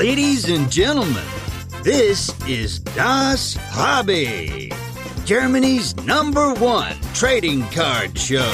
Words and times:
Ladies 0.00 0.48
and 0.48 0.72
gentlemen, 0.72 1.28
this 1.82 2.32
is 2.48 2.80
Das 2.96 3.54
Hobby, 3.68 4.72
Germany's 5.26 5.94
number 6.06 6.54
one 6.54 6.96
trading 7.12 7.68
card 7.68 8.16
show. 8.16 8.50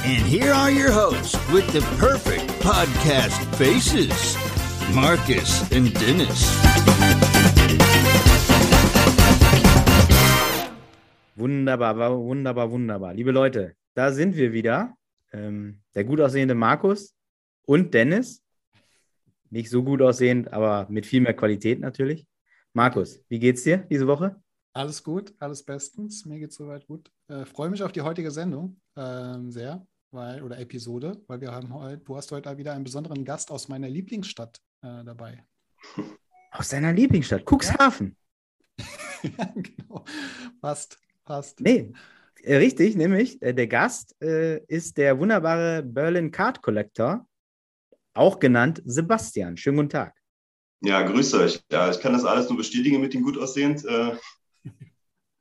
And 0.00 0.24
here 0.24 0.50
are 0.50 0.70
your 0.70 0.90
hosts 0.90 1.36
with 1.52 1.68
the 1.74 1.82
perfect 1.98 2.48
podcast 2.64 3.36
faces 3.56 4.16
Marcus 4.94 5.70
and 5.70 5.92
Dennis. 5.92 6.40
Wunderbar, 11.36 12.16
wunderbar, 12.16 12.70
wunderbar. 12.70 13.12
Liebe 13.12 13.30
Leute, 13.32 13.76
da 13.94 14.10
sind 14.10 14.36
wir 14.36 14.54
wieder. 14.54 14.96
Ähm, 15.34 15.82
der 15.94 16.04
gut 16.04 16.22
aussehende 16.22 16.54
Markus 16.54 17.12
und 17.64 17.94
Dennis. 17.94 18.42
Nicht 19.50 19.70
so 19.70 19.82
gut 19.82 20.00
aussehend, 20.00 20.52
aber 20.52 20.86
mit 20.88 21.06
viel 21.06 21.20
mehr 21.20 21.34
Qualität 21.34 21.80
natürlich. 21.80 22.26
Markus, 22.72 23.22
wie 23.28 23.38
geht's 23.38 23.64
dir 23.64 23.78
diese 23.78 24.06
Woche? 24.06 24.42
Alles 24.72 25.02
gut, 25.02 25.34
alles 25.38 25.62
bestens. 25.62 26.24
Mir 26.24 26.38
geht's 26.38 26.56
soweit 26.56 26.86
gut. 26.86 27.10
Äh, 27.28 27.44
Freue 27.44 27.68
mich 27.68 27.82
auf 27.82 27.92
die 27.92 28.00
heutige 28.00 28.30
Sendung 28.30 28.80
ähm, 28.96 29.50
sehr, 29.50 29.86
weil, 30.10 30.42
oder 30.42 30.58
Episode, 30.58 31.22
weil 31.26 31.42
wir 31.42 31.52
haben 31.52 31.72
heute, 31.74 31.98
du 31.98 32.16
hast 32.16 32.32
heute 32.32 32.56
wieder 32.56 32.72
einen 32.72 32.84
besonderen 32.84 33.24
Gast 33.24 33.50
aus 33.50 33.68
meiner 33.68 33.88
Lieblingsstadt 33.88 34.58
äh, 34.82 35.04
dabei. 35.04 35.44
Aus 36.50 36.70
deiner 36.70 36.92
Lieblingsstadt, 36.92 37.44
Cuxhaven. 37.44 38.16
ja, 39.22 39.52
genau. 39.54 40.04
Passt, 40.62 40.98
passt. 41.24 41.60
Nee, 41.60 41.92
äh, 42.42 42.56
richtig, 42.56 42.96
nämlich 42.96 43.40
äh, 43.42 43.52
der 43.52 43.66
Gast 43.66 44.16
äh, 44.22 44.64
ist 44.66 44.96
der 44.96 45.18
wunderbare 45.18 45.82
Berlin 45.82 46.30
Card 46.30 46.62
Collector, 46.62 47.26
auch 48.14 48.38
genannt 48.38 48.82
Sebastian. 48.84 49.56
Schönen 49.56 49.76
guten 49.78 49.90
Tag. 49.90 50.14
Ja, 50.80 51.02
grüß 51.02 51.34
euch. 51.34 51.62
Ja, 51.70 51.90
ich 51.90 52.00
kann 52.00 52.12
das 52.12 52.24
alles 52.24 52.48
nur 52.48 52.58
bestätigen 52.58 53.00
mit 53.00 53.14
dem 53.14 53.22
gut 53.22 53.38
aussehend. 53.38 53.84
Äh, 53.84 54.16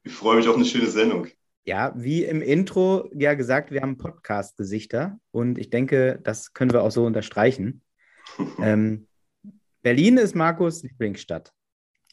ich 0.03 0.13
freue 0.13 0.37
mich 0.37 0.47
auf 0.47 0.55
eine 0.55 0.65
schöne 0.65 0.87
Sendung. 0.87 1.27
Ja, 1.63 1.93
wie 1.95 2.23
im 2.23 2.41
Intro 2.41 3.09
ja 3.13 3.33
gesagt, 3.35 3.71
wir 3.71 3.81
haben 3.81 3.97
Podcast-Gesichter 3.97 5.19
und 5.31 5.57
ich 5.57 5.69
denke, 5.69 6.19
das 6.23 6.53
können 6.53 6.71
wir 6.71 6.83
auch 6.83 6.91
so 6.91 7.05
unterstreichen. 7.05 7.81
ähm, 8.61 9.07
Berlin 9.81 10.17
ist 10.17 10.35
Markus 10.35 10.83
Lieblingsstadt. 10.83 11.51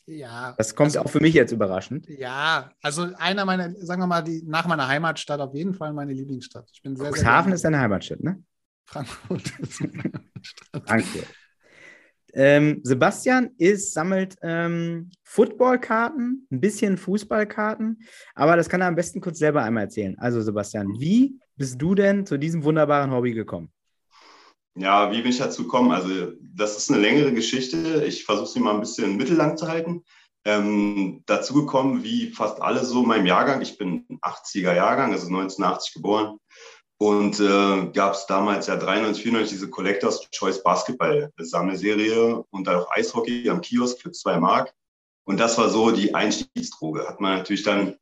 Ja. 0.07 0.55
Das 0.57 0.75
kommt 0.75 0.97
also, 0.97 1.01
auch 1.01 1.11
für 1.11 1.21
mich 1.21 1.35
jetzt 1.35 1.53
überraschend. 1.53 2.09
Ja, 2.09 2.71
also 2.81 3.09
einer 3.19 3.45
meiner, 3.45 3.75
sagen 3.75 4.01
wir 4.01 4.07
mal, 4.07 4.23
die, 4.23 4.43
nach 4.47 4.67
meiner 4.67 4.89
Heimatstadt 4.89 5.41
auf 5.41 5.55
jeden 5.55 5.75
Fall 5.75 5.93
meine 5.93 6.15
Lieblingsstadt. 6.15 6.69
Ich 6.73 6.83
bin 6.83 6.97
sehr, 6.97 7.11
Cuxhaven 7.11 7.53
ist 7.53 7.65
deine 7.65 7.79
Heimatstadt, 7.79 8.23
ne? 8.23 8.43
Frankfurt. 8.89 9.43
Frankfurt. 10.87 11.27
Ähm, 12.33 12.81
Sebastian 12.83 13.51
ist, 13.59 13.93
sammelt 13.93 14.37
ähm, 14.43 15.11
Footballkarten, 15.25 16.47
ein 16.51 16.61
bisschen 16.61 16.97
Fußballkarten, 16.97 18.03
aber 18.35 18.57
das 18.57 18.69
kann 18.69 18.81
er 18.81 18.89
am 18.89 18.97
besten 18.97 19.21
kurz 19.21 19.39
selber 19.39 19.63
einmal 19.63 19.85
erzählen. 19.85 20.19
Also 20.19 20.41
Sebastian, 20.41 20.95
wie 20.99 21.39
bist 21.57 21.81
du 21.81 21.95
denn 21.95 22.27
zu 22.27 22.39
diesem 22.39 22.65
wunderbaren 22.65 23.11
Hobby 23.11 23.33
gekommen? 23.33 23.71
Ja, 24.75 25.11
wie 25.11 25.23
bin 25.23 25.33
ich 25.33 25.39
dazu 25.39 25.65
gekommen? 25.65 25.91
Also, 25.91 26.33
das 26.55 26.77
ist 26.77 26.91
eine 26.91 27.01
längere 27.01 27.33
Geschichte. 27.33 28.05
Ich 28.07 28.25
versuche 28.25 28.47
sie 28.47 28.61
mal 28.61 28.75
ein 28.75 28.81
bisschen 28.81 29.17
mittellang 29.17 29.57
zu 29.57 29.67
halten. 29.67 30.05
Ähm, 30.45 31.25
dazu 31.27 31.53
gekommen, 31.53 32.05
wie 32.05 32.31
fast 32.31 32.63
alle 32.63 32.85
so 32.85 33.03
in 33.03 33.09
meinem 33.09 33.27
Jahrgang. 33.27 33.61
Ich 33.61 33.77
bin 33.77 34.07
80er 34.23 34.75
Jahrgang, 34.75 35.13
also 35.13 35.27
1980 35.27 35.95
geboren. 35.95 36.39
Und 37.01 37.39
äh, 37.39 37.91
gab 37.93 38.15
es 38.15 38.27
damals 38.27 38.67
ja 38.67 38.77
93, 38.77 39.23
94 39.23 39.57
diese 39.57 39.71
Collectors 39.71 40.29
Choice 40.33 40.63
Basketball 40.63 41.33
Sammelserie 41.39 42.45
und 42.51 42.67
dann 42.67 42.77
auch 42.77 42.91
Eishockey 42.91 43.49
am 43.49 43.61
Kiosk 43.61 44.03
für 44.03 44.11
zwei 44.11 44.39
Mark. 44.39 44.75
Und 45.25 45.39
das 45.39 45.59
war 45.59 45.69
so 45.69 45.93
die 45.93 46.15
Einstiegsdroge. 46.15 47.07
Hat 47.07 47.21
man 47.21 47.39
natürlich 47.39 47.63
dann 47.63 47.97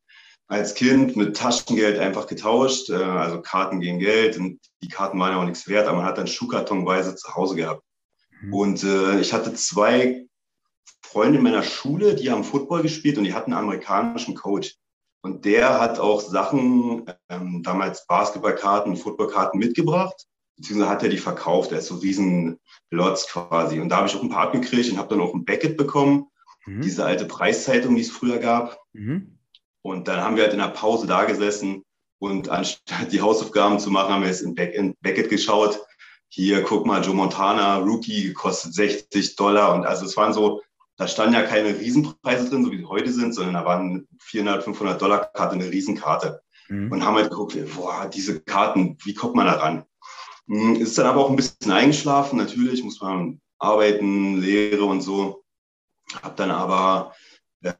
als 0.47 0.73
Kind 0.73 1.15
mit 1.15 1.35
Taschengeld 1.35 1.99
einfach 1.99 2.25
getauscht, 2.25 2.89
äh, 2.89 2.95
also 2.95 3.41
Karten 3.41 3.81
gegen 3.81 3.99
Geld. 3.99 4.37
Und 4.37 4.59
die 4.81 4.87
Karten 4.87 5.19
waren 5.19 5.33
ja 5.33 5.39
auch 5.39 5.45
nichts 5.45 5.67
wert, 5.67 5.87
aber 5.87 5.97
man 5.97 6.05
hat 6.05 6.17
dann 6.17 6.27
Schuhkartonweise 6.27 7.15
zu 7.15 7.35
Hause 7.35 7.55
gehabt. 7.55 7.83
Mhm. 8.41 8.53
Und 8.53 8.83
äh, 8.83 9.19
ich 9.19 9.33
hatte 9.33 9.53
zwei 9.53 10.25
Freunde 11.03 11.37
in 11.37 11.43
meiner 11.43 11.63
Schule, 11.63 12.15
die 12.15 12.31
haben 12.31 12.43
Football 12.43 12.81
gespielt 12.81 13.17
und 13.17 13.25
die 13.25 13.33
hatten 13.33 13.53
einen 13.53 13.63
amerikanischen 13.63 14.35
Coach. 14.35 14.75
Und 15.27 15.43
der 15.43 15.81
hat 15.81 15.99
auch 15.99 16.21
Sachen, 16.21 17.05
ähm, 17.27 17.61
damals 17.61 18.07
Basketballkarten, 18.07 18.95
Footballkarten 18.95 19.59
mitgebracht, 19.59 20.15
beziehungsweise 20.55 20.89
hat 20.89 21.03
er 21.03 21.09
die 21.09 21.17
verkauft. 21.17 21.73
Er 21.73 21.79
ist 21.79 21.87
so 21.87 21.95
riesen 21.95 22.59
Lots 22.91 23.27
quasi. 23.27 23.81
Und 23.81 23.89
da 23.89 23.97
habe 23.97 24.07
ich 24.07 24.15
auch 24.15 24.23
ein 24.23 24.29
paar 24.29 24.43
abgekriegt 24.43 24.89
und 24.89 24.97
habe 24.97 25.09
dann 25.09 25.19
auch 25.19 25.33
ein 25.33 25.43
Beckett 25.43 25.75
bekommen, 25.75 26.27
mhm. 26.65 26.79
diese 26.79 27.03
alte 27.03 27.25
Preiszeitung, 27.25 27.95
die 27.95 28.03
es 28.03 28.09
früher 28.09 28.37
gab. 28.37 28.79
Mhm. 28.93 29.37
Und 29.81 30.07
dann 30.07 30.21
haben 30.21 30.37
wir 30.37 30.43
halt 30.43 30.53
in 30.53 30.59
der 30.59 30.69
Pause 30.69 31.07
da 31.07 31.25
gesessen 31.25 31.83
und 32.19 32.47
anstatt 32.47 33.11
die 33.11 33.19
Hausaufgaben 33.19 33.79
zu 33.79 33.91
machen, 33.91 34.13
haben 34.13 34.21
wir 34.21 34.29
jetzt 34.29 34.43
in, 34.43 34.55
Beck 34.55 34.73
in 34.75 34.95
Beckett 35.01 35.29
geschaut. 35.29 35.77
Hier, 36.29 36.63
guck 36.63 36.85
mal, 36.85 37.03
Joe 37.03 37.15
Montana, 37.15 37.79
Rookie, 37.79 38.23
gekostet 38.23 38.73
60 38.73 39.35
Dollar. 39.35 39.75
Und 39.75 39.85
also 39.85 40.05
es 40.05 40.15
waren 40.15 40.31
so 40.31 40.61
da 40.97 41.07
standen 41.07 41.35
ja 41.35 41.43
keine 41.43 41.77
Riesenpreise 41.79 42.49
drin, 42.49 42.65
so 42.65 42.71
wie 42.71 42.77
sie 42.77 42.85
heute 42.85 43.11
sind, 43.11 43.33
sondern 43.33 43.53
da 43.53 43.65
waren 43.65 44.07
400, 44.19 44.63
500 44.63 45.01
Dollar 45.01 45.25
Karte 45.25 45.55
eine 45.55 45.71
Riesenkarte. 45.71 46.41
Mhm. 46.69 46.91
Und 46.91 47.05
haben 47.05 47.15
halt 47.15 47.29
geguckt, 47.29 47.55
boah, 47.75 48.09
diese 48.11 48.41
Karten, 48.41 48.97
wie 49.05 49.13
kommt 49.13 49.35
man 49.35 49.45
da 49.45 49.53
ran? 49.53 49.85
Hm, 50.47 50.75
ist 50.75 50.97
dann 50.97 51.05
aber 51.05 51.23
auch 51.23 51.29
ein 51.29 51.35
bisschen 51.35 51.71
eingeschlafen. 51.71 52.37
Natürlich 52.37 52.83
muss 52.83 52.99
man 52.99 53.39
arbeiten, 53.59 54.41
Lehre 54.41 54.85
und 54.85 55.01
so. 55.01 55.43
Hab 56.23 56.35
dann 56.35 56.51
aber, 56.51 57.13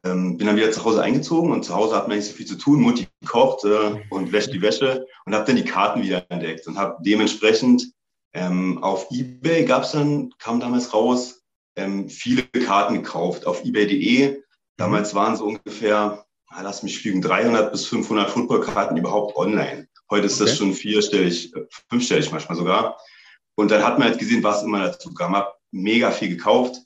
ähm, 0.04 0.36
bin 0.36 0.46
dann 0.46 0.56
wieder 0.56 0.70
zu 0.70 0.84
Hause 0.84 1.02
eingezogen 1.02 1.50
und 1.50 1.64
zu 1.64 1.74
Hause 1.74 1.96
hat 1.96 2.08
man 2.08 2.18
nicht 2.18 2.28
so 2.28 2.34
viel 2.34 2.46
zu 2.46 2.56
tun. 2.56 2.80
Mutti 2.80 3.08
kocht 3.26 3.64
äh, 3.64 4.00
und 4.10 4.32
wäscht 4.32 4.52
die 4.52 4.62
Wäsche 4.62 5.06
und 5.24 5.34
habe 5.34 5.44
dann 5.44 5.56
die 5.56 5.64
Karten 5.64 6.02
wieder 6.02 6.24
entdeckt 6.30 6.66
und 6.66 6.78
habe 6.78 6.96
dementsprechend 7.00 7.92
ähm, 8.34 8.82
auf 8.82 9.10
Ebay 9.10 9.64
gab 9.64 9.84
es 9.84 9.92
dann, 9.92 10.30
kam 10.38 10.60
damals 10.60 10.92
raus, 10.92 11.37
ähm, 11.78 12.08
viele 12.08 12.42
Karten 12.42 12.94
gekauft 12.94 13.46
auf 13.46 13.64
ebay.de. 13.64 14.42
Damals 14.76 15.14
waren 15.14 15.36
so 15.36 15.44
ungefähr, 15.44 16.26
na, 16.50 16.62
lass 16.62 16.82
mich 16.82 17.02
lügen, 17.04 17.22
300 17.22 17.72
bis 17.72 17.86
500 17.86 18.30
Footballkarten 18.30 18.96
überhaupt 18.96 19.36
online. 19.36 19.88
Heute 20.10 20.26
ist 20.26 20.40
okay. 20.40 20.50
das 20.50 20.58
schon 20.58 20.74
vierstellig, 20.74 21.52
fünfstellig 21.88 22.30
manchmal 22.30 22.56
sogar. 22.56 22.98
Und 23.54 23.70
dann 23.70 23.84
hat 23.84 23.98
man 23.98 24.08
halt 24.08 24.18
gesehen, 24.18 24.42
was 24.42 24.62
immer 24.62 24.86
dazu 24.86 25.12
kam. 25.12 25.36
Hab 25.36 25.58
mega 25.70 26.10
viel 26.10 26.28
gekauft. 26.28 26.76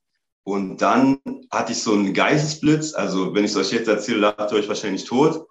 Und 0.44 0.82
dann 0.82 1.18
hatte 1.50 1.72
ich 1.72 1.78
so 1.78 1.92
einen 1.92 2.14
Geistesblitz. 2.14 2.94
Also, 2.94 3.34
wenn 3.34 3.44
ich 3.44 3.52
es 3.52 3.56
euch 3.56 3.72
jetzt 3.72 3.88
erzähle, 3.88 4.18
lacht 4.18 4.50
ihr 4.50 4.58
euch 4.58 4.68
wahrscheinlich 4.68 5.04
tot. 5.04 5.46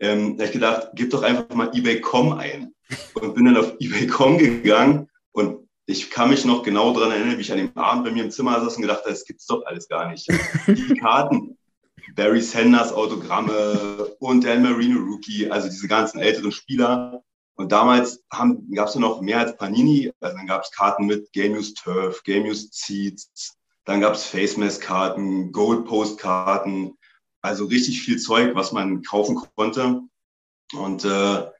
Ähm, 0.00 0.36
da 0.36 0.42
habe 0.42 0.46
ich 0.46 0.52
gedacht, 0.52 0.88
gib 0.94 1.10
doch 1.10 1.22
einfach 1.22 1.54
mal 1.54 1.70
eBay.com 1.74 2.32
ein. 2.32 2.74
Und 3.14 3.34
bin 3.34 3.44
dann 3.44 3.56
auf 3.56 3.74
eBay.com 3.78 4.38
gegangen 4.38 5.08
und 5.32 5.61
ich 5.86 6.10
kann 6.10 6.30
mich 6.30 6.44
noch 6.44 6.62
genau 6.62 6.92
daran 6.92 7.12
erinnern, 7.12 7.36
wie 7.36 7.42
ich 7.42 7.52
an 7.52 7.58
dem 7.58 7.76
Abend 7.76 8.04
bei 8.04 8.10
mir 8.10 8.24
im 8.24 8.30
Zimmer 8.30 8.60
saß 8.60 8.76
und 8.76 8.82
gedacht 8.82 9.00
habe, 9.00 9.10
das 9.10 9.24
gibt's 9.24 9.46
doch 9.46 9.64
alles 9.66 9.88
gar 9.88 10.10
nicht. 10.10 10.28
Die 10.68 10.94
Karten, 11.00 11.58
Barry 12.14 12.40
Sanders 12.40 12.92
Autogramme 12.92 14.14
und 14.20 14.44
Dan 14.44 14.62
Marino 14.62 15.00
Rookie, 15.00 15.50
also 15.50 15.68
diese 15.68 15.88
ganzen 15.88 16.20
älteren 16.20 16.52
Spieler. 16.52 17.22
Und 17.54 17.72
damals 17.72 18.22
gab 18.30 18.88
es 18.88 18.94
noch 18.94 19.20
mehr 19.20 19.40
als 19.40 19.56
Panini. 19.56 20.12
Also 20.20 20.36
dann 20.36 20.46
gab 20.46 20.62
es 20.62 20.70
Karten 20.70 21.06
mit 21.06 21.32
Game 21.32 21.54
Use 21.54 21.74
Turf, 21.74 22.22
Game 22.24 22.44
Use 22.44 22.68
Seeds, 22.70 23.56
dann 23.84 24.00
gab 24.00 24.14
es 24.14 24.24
Face 24.24 24.56
Mask 24.56 24.82
Karten, 24.82 25.52
Gold 25.52 25.86
Post 25.86 26.18
Karten, 26.18 26.96
also 27.42 27.64
richtig 27.64 28.02
viel 28.02 28.18
Zeug, 28.18 28.54
was 28.54 28.72
man 28.72 29.02
kaufen 29.02 29.40
konnte. 29.56 30.00
Und 30.74 31.04
äh, 31.04 31.50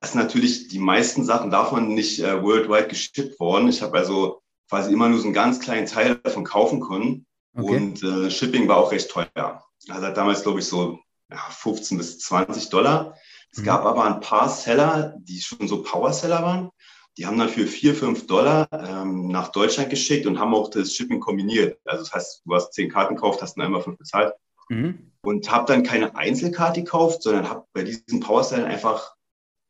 ist 0.00 0.14
natürlich 0.14 0.68
die 0.68 0.78
meisten 0.78 1.24
Sachen 1.24 1.50
davon 1.50 1.94
nicht 1.94 2.20
äh, 2.20 2.42
worldwide 2.42 2.88
geschippt 2.88 3.38
worden. 3.38 3.68
Ich 3.68 3.82
habe 3.82 3.96
also 3.98 4.42
quasi 4.68 4.92
immer 4.92 5.08
nur 5.08 5.18
so 5.18 5.24
einen 5.24 5.34
ganz 5.34 5.60
kleinen 5.60 5.86
Teil 5.86 6.16
davon 6.16 6.44
kaufen 6.44 6.80
können. 6.80 7.26
Okay. 7.54 7.76
Und 7.76 8.02
äh, 8.02 8.30
Shipping 8.30 8.68
war 8.68 8.78
auch 8.78 8.92
recht 8.92 9.10
teuer. 9.10 9.62
Also 9.88 10.06
hat 10.06 10.16
damals, 10.16 10.42
glaube 10.42 10.60
ich, 10.60 10.66
so 10.66 10.98
ja, 11.30 11.38
15 11.50 11.98
bis 11.98 12.18
20 12.20 12.70
Dollar. 12.70 13.14
Es 13.50 13.58
mhm. 13.58 13.64
gab 13.64 13.84
aber 13.84 14.04
ein 14.04 14.20
paar 14.20 14.48
Seller, 14.48 15.14
die 15.18 15.40
schon 15.40 15.68
so 15.68 15.82
Power-Seller 15.82 16.42
waren. 16.42 16.70
Die 17.18 17.26
haben 17.26 17.38
dann 17.38 17.50
für 17.50 17.66
4, 17.66 17.94
5 17.94 18.26
Dollar 18.26 18.66
ähm, 18.72 19.28
nach 19.28 19.48
Deutschland 19.48 19.90
geschickt 19.90 20.26
und 20.26 20.38
haben 20.38 20.54
auch 20.54 20.70
das 20.70 20.94
Shipping 20.94 21.20
kombiniert. 21.20 21.78
Also 21.84 22.04
das 22.04 22.12
heißt, 22.12 22.42
du 22.46 22.54
hast 22.54 22.72
10 22.72 22.90
Karten 22.90 23.16
gekauft, 23.16 23.42
hast 23.42 23.56
dann 23.56 23.66
einmal 23.66 23.82
5 23.82 23.98
bezahlt. 23.98 24.32
Mhm. 24.70 25.12
Und 25.20 25.50
habe 25.50 25.66
dann 25.70 25.82
keine 25.82 26.16
Einzelkarte 26.16 26.82
gekauft, 26.82 27.22
sondern 27.22 27.48
habe 27.48 27.66
bei 27.74 27.82
diesen 27.82 28.20
Power-Sellern 28.20 28.70
einfach 28.70 29.14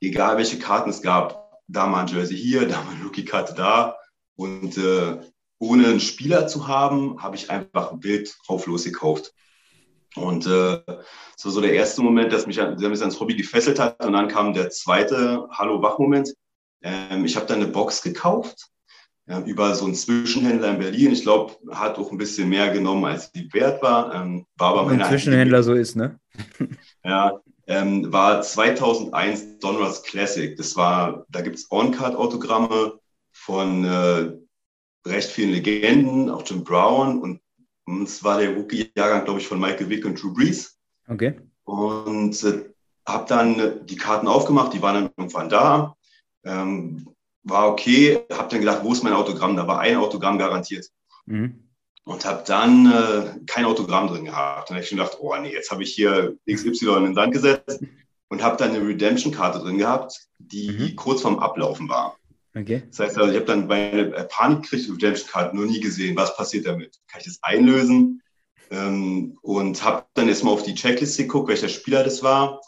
egal 0.02 0.37
welche 0.37 0.58
Karten 0.58 0.90
es 0.90 1.02
gab, 1.02 1.60
da 1.69 1.87
mal 1.87 2.02
ein 2.02 2.06
Jersey 2.08 2.37
hier, 2.37 2.66
da 2.66 2.82
mal 2.82 2.94
eine 2.94 3.04
Rookie-Karte 3.04 3.54
da. 3.54 3.96
Und 4.37 4.76
äh, 4.76 5.19
ohne 5.58 5.87
einen 5.87 6.00
Spieler 6.00 6.46
zu 6.46 6.66
haben, 6.69 7.22
habe 7.22 7.37
ich 7.37 7.50
einfach 7.50 7.93
wild 8.00 8.34
drauf 8.46 8.66
losgekauft. 8.66 9.32
Und 10.14 10.46
äh, 10.46 10.81
das 10.87 11.44
war 11.44 11.52
so 11.52 11.60
der 11.60 11.72
erste 11.72 12.02
Moment, 12.02 12.32
dass 12.32 12.46
mich, 12.46 12.56
dass 12.56 12.81
mich 12.81 13.00
ans 13.00 13.20
Hobby 13.20 13.37
gefesselt 13.37 13.78
hat. 13.78 14.04
Und 14.04 14.12
dann 14.12 14.28
kam 14.28 14.52
der 14.52 14.70
zweite 14.70 15.49
Hallo-Wach-Moment. 15.50 16.34
Ähm, 16.82 17.25
ich 17.25 17.37
habe 17.37 17.46
dann 17.46 17.62
eine 17.62 17.69
Box 17.69 18.02
gekauft. 18.02 18.69
äh, 19.26 19.38
über 19.48 19.75
so 19.75 19.84
einen 19.84 19.94
Zwischenhändler 19.94 20.70
in 20.70 20.78
Berlin. 20.78 21.12
Ich 21.12 21.22
glaube, 21.22 21.55
hat 21.70 21.98
auch 21.98 22.10
ein 22.10 22.19
bisschen 22.19 22.48
mehr 22.48 22.70
genommen, 22.70 23.05
als 23.05 23.31
die 23.32 23.52
wert 23.52 23.82
war. 23.82 24.14
Ähm, 24.14 24.46
war 24.56 24.76
aber 24.76 24.90
Ein 24.90 25.05
Zwischenhändler 25.05 25.62
so 25.62 25.75
ist, 25.75 25.96
ne? 25.96 26.19
Ja, 27.05 27.40
ähm, 27.66 28.12
war 28.12 28.42
2001 28.42 29.58
Donruss 29.58 30.02
Classic. 30.02 30.56
Das 30.56 30.76
war, 30.76 31.24
da 31.28 31.40
gibt 31.40 31.56
es 31.56 31.70
On-Card-Autogramme 31.70 32.98
von 33.30 33.84
äh, 33.84 34.32
recht 35.08 35.30
vielen 35.30 35.52
Legenden, 35.52 36.30
auch 36.30 36.44
Jim 36.46 36.64
Brown 36.64 37.20
und 37.20 37.40
es 38.04 38.22
war 38.22 38.38
der 38.38 38.54
Rookie-Jahrgang, 38.54 39.24
glaube 39.24 39.40
ich, 39.40 39.48
von 39.48 39.60
Michael 39.60 39.88
Vick 39.88 40.04
und 40.04 40.22
Drew 40.22 40.32
Brees. 40.32 40.78
Okay. 41.08 41.40
Und 41.64 42.42
äh, 42.44 42.70
habe 43.06 43.26
dann 43.28 43.86
die 43.86 43.96
Karten 43.96 44.28
aufgemacht, 44.28 44.72
die 44.72 44.82
waren 44.82 44.94
dann 44.94 45.10
irgendwann 45.16 45.48
da. 45.48 45.96
Ähm, 46.44 47.08
war 47.42 47.68
okay, 47.68 48.24
habe 48.32 48.48
dann 48.48 48.60
gedacht, 48.60 48.84
wo 48.84 48.92
ist 48.92 49.02
mein 49.02 49.12
Autogramm? 49.12 49.56
Da 49.56 49.66
war 49.66 49.80
ein 49.80 49.96
Autogramm 49.96 50.38
garantiert. 50.38 50.88
Mhm. 51.26 51.71
Und 52.04 52.25
habe 52.25 52.43
dann 52.46 52.90
äh, 52.90 53.38
kein 53.46 53.64
Autogramm 53.64 54.08
drin 54.08 54.25
gehabt. 54.25 54.69
Und 54.70 54.75
habe 54.76 54.82
ich 54.82 54.88
schon 54.88 54.99
gedacht, 54.99 55.19
oh 55.20 55.34
nee, 55.40 55.52
jetzt 55.52 55.70
habe 55.70 55.82
ich 55.84 55.94
hier 55.94 56.37
XY 56.50 56.96
in 56.96 57.04
den 57.04 57.14
Sand 57.14 57.32
gesetzt 57.32 57.81
und 58.28 58.43
habe 58.43 58.56
dann 58.56 58.75
eine 58.75 58.87
Redemption-Karte 58.87 59.60
drin 59.60 59.78
gehabt, 59.78 60.26
die 60.38 60.70
Mhm. 60.70 60.96
kurz 60.96 61.22
vorm 61.22 61.38
Ablaufen 61.38 61.88
war. 61.88 62.16
Okay. 62.56 62.82
Das 62.88 62.99
heißt, 62.99 63.19
also, 63.19 63.31
ich 63.31 63.37
habe 63.37 63.46
dann 63.46 63.66
meine 63.66 64.14
äh, 64.14 64.25
Panik 64.25 64.62
gekriegt, 64.62 64.90
Redemption-Karte 64.90 65.56
noch 65.56 65.64
nie 65.64 65.81
gesehen. 65.81 66.16
Was 66.16 66.37
passiert 66.37 66.66
damit? 66.66 66.99
Kann 67.08 67.20
ich 67.20 67.26
das 67.26 67.38
einlösen? 67.43 68.20
Ähm, 68.70 69.38
und 69.43 69.82
habe 69.84 70.05
dann 70.14 70.28
erstmal 70.28 70.55
auf 70.55 70.62
die 70.62 70.75
Checkliste 70.75 71.22
geguckt, 71.22 71.48
welcher 71.48 71.69
Spieler 71.69 72.02
das 72.05 72.22
war. 72.22 72.60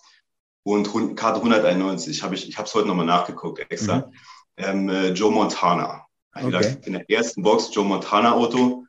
Und 0.62 0.86
Karte 1.16 1.40
191, 1.40 2.22
hab 2.22 2.32
ich, 2.32 2.48
ich 2.48 2.56
habe 2.56 2.66
es 2.68 2.74
heute 2.74 2.86
nochmal 2.88 3.04
nachgeguckt 3.06 3.58
extra. 3.70 4.10
Ähm, 4.56 4.88
äh, 4.88 5.08
Joe 5.10 5.30
Montana. 5.32 6.06
Ich 6.38 6.44
Okay. 6.44 6.76
in 6.84 6.94
der 6.94 7.10
ersten 7.10 7.42
Box 7.42 7.70
Joe 7.72 7.84
Montana 7.84 8.32
Auto. 8.32 8.83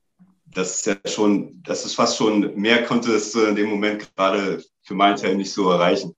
Das 0.45 0.79
ist 0.79 0.85
ja 0.85 0.95
schon, 1.05 1.61
das 1.63 1.85
ist 1.85 1.95
fast 1.95 2.17
schon, 2.17 2.55
mehr 2.55 2.83
konnte 2.85 3.13
es 3.13 3.35
äh, 3.35 3.49
in 3.49 3.55
dem 3.55 3.69
Moment 3.69 4.15
gerade 4.15 4.63
für 4.83 4.93
meinen 4.93 5.17
Teil 5.17 5.35
nicht 5.35 5.51
so 5.51 5.69
erreichen. 5.69 6.15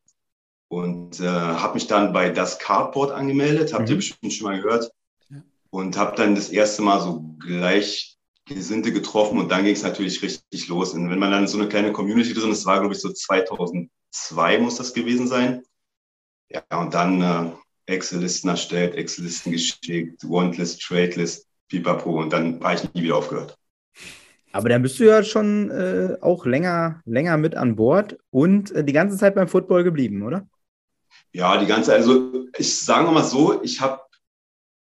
Und 0.69 1.19
äh, 1.21 1.27
habe 1.27 1.75
mich 1.75 1.87
dann 1.87 2.11
bei 2.13 2.29
das 2.29 2.59
Cardboard 2.59 3.11
angemeldet, 3.11 3.73
habt 3.73 3.87
ihr 3.89 3.95
Mhm. 3.95 3.99
bestimmt 3.99 4.33
schon 4.33 4.47
mal 4.47 4.61
gehört. 4.61 4.91
Ja. 5.29 5.41
Und 5.69 5.97
habe 5.97 6.15
dann 6.17 6.35
das 6.35 6.49
erste 6.49 6.81
Mal 6.81 6.99
so 7.01 7.23
Gleichgesinnte 7.39 8.91
getroffen 8.91 9.39
und 9.39 9.49
dann 9.49 9.63
ging 9.63 9.73
es 9.73 9.83
natürlich 9.83 10.21
richtig 10.21 10.67
los. 10.67 10.93
Und 10.93 11.09
wenn 11.09 11.19
man 11.19 11.31
dann 11.31 11.47
so 11.47 11.57
eine 11.57 11.69
kleine 11.69 11.93
Community 11.93 12.33
drin 12.33 12.51
ist, 12.51 12.65
war 12.65 12.79
glaube 12.81 12.93
ich 12.95 12.99
so 13.01 13.11
2002 13.11 13.89
muss 14.59 14.75
das 14.75 14.93
gewesen 14.93 15.27
sein. 15.27 15.63
Ja, 16.49 16.63
und 16.79 16.93
dann 16.93 17.21
äh, 17.21 17.51
Excel-Listen 17.85 18.49
erstellt, 18.49 18.95
Excel-Listen 18.95 19.51
geschickt, 19.51 20.23
Want-List, 20.29 20.81
Trade-List, 20.81 21.47
pipapo. 21.69 22.19
Und 22.21 22.31
dann 22.33 22.59
war 22.61 22.73
ich 22.73 22.93
nie 22.93 23.03
wieder 23.03 23.15
aufgehört. 23.17 23.57
Aber 24.51 24.69
dann 24.69 24.81
bist 24.81 24.99
du 24.99 25.03
ja 25.05 25.23
schon 25.23 25.69
äh, 25.69 26.17
auch 26.21 26.45
länger, 26.45 27.01
länger 27.05 27.37
mit 27.37 27.55
an 27.55 27.75
Bord 27.75 28.17
und 28.31 28.71
äh, 28.71 28.83
die 28.83 28.93
ganze 28.93 29.17
Zeit 29.17 29.35
beim 29.35 29.47
Football 29.47 29.83
geblieben, 29.83 30.23
oder? 30.23 30.47
Ja, 31.33 31.57
die 31.57 31.65
ganze, 31.67 31.93
also 31.93 32.45
ich 32.57 32.79
sage 32.79 33.11
mal 33.11 33.23
so, 33.23 33.61
ich 33.61 33.81
habe, 33.81 34.01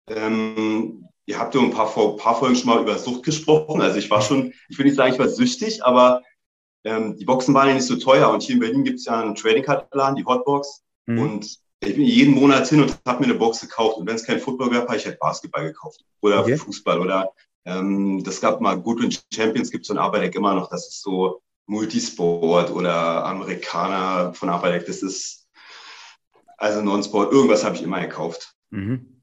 ähm, 0.09 1.07
ihr 1.27 1.39
habt 1.39 1.55
ja 1.55 1.61
ein 1.61 1.71
paar, 1.71 1.87
Vor- 1.87 2.17
paar 2.17 2.37
Folgen 2.37 2.57
schon 2.57 2.69
mal 2.71 2.81
über 2.81 2.99
Sucht 2.99 3.23
gesprochen. 3.23 3.81
Also 3.81 3.99
ich 3.99 4.11
war 4.11 4.23
schon, 4.23 4.53
ich 4.69 4.79
will 4.79 4.87
nicht 4.87 4.97
sagen, 4.97 5.13
ich 5.13 5.19
war 5.19 5.29
süchtig, 5.29 5.85
aber 5.85 6.23
ähm, 6.85 7.17
die 7.17 7.25
Boxen 7.25 7.55
waren 7.55 7.69
ja 7.69 7.75
nicht 7.75 7.87
so 7.87 7.97
teuer. 7.97 8.31
Und 8.31 8.43
hier 8.43 8.55
in 8.55 8.61
Berlin 8.61 8.85
gibt 8.85 8.99
es 8.99 9.05
ja 9.05 9.21
einen 9.21 9.35
Trading 9.35 9.63
Card 9.65 9.95
Laden, 9.95 10.17
die 10.17 10.25
Hotbox. 10.25 10.83
Mhm. 11.07 11.19
Und 11.19 11.59
ich 11.81 11.95
bin 11.95 12.05
jeden 12.05 12.35
Monat 12.35 12.67
hin 12.69 12.83
und 12.83 12.97
habe 13.07 13.21
mir 13.21 13.27
eine 13.31 13.39
Box 13.39 13.61
gekauft. 13.61 13.99
Und 13.99 14.07
wenn 14.07 14.17
es 14.17 14.25
kein 14.25 14.41
Football 14.41 14.71
gab, 14.71 14.89
habe 14.89 14.97
ich 14.97 15.07
halt 15.07 15.19
Basketball 15.21 15.65
gekauft. 15.65 16.01
Oder 16.23 16.41
Okay. 16.41 16.57
Fußball. 16.57 16.99
Oder 17.01 17.31
ähm, 17.65 18.23
das 18.25 18.41
gab 18.41 18.61
mal 18.61 18.81
Goodwin 18.81 19.15
Champions, 19.33 19.71
gibt 19.71 19.83
es 19.83 19.89
von 19.89 19.99
Arbeiteck 19.99 20.35
immer 20.35 20.55
noch. 20.55 20.71
Das 20.71 20.89
ist 20.89 21.03
so 21.03 21.43
Multisport 21.67 22.71
oder 22.71 23.25
Amerikaner 23.25 24.35
von 24.35 24.49
Arbeiteck. 24.49 24.87
Das 24.87 25.03
ist 25.03 25.49
also 26.57 26.83
Non-Sport. 26.83 27.33
Irgendwas 27.33 27.65
habe 27.65 27.77
ich 27.77 27.83
immer 27.83 28.01
gekauft. 28.01 28.55
Mhm. 28.71 29.23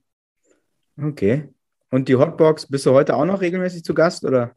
Okay. 1.02 1.50
Und 1.92 2.10
die 2.10 2.16
Hotbox, 2.16 2.68
bist 2.68 2.86
du 2.86 2.92
heute 2.92 3.16
auch 3.16 3.26
noch 3.26 3.42
regelmäßig 3.42 3.84
zu 3.84 3.94
Gast, 3.94 4.24
oder? 4.26 4.54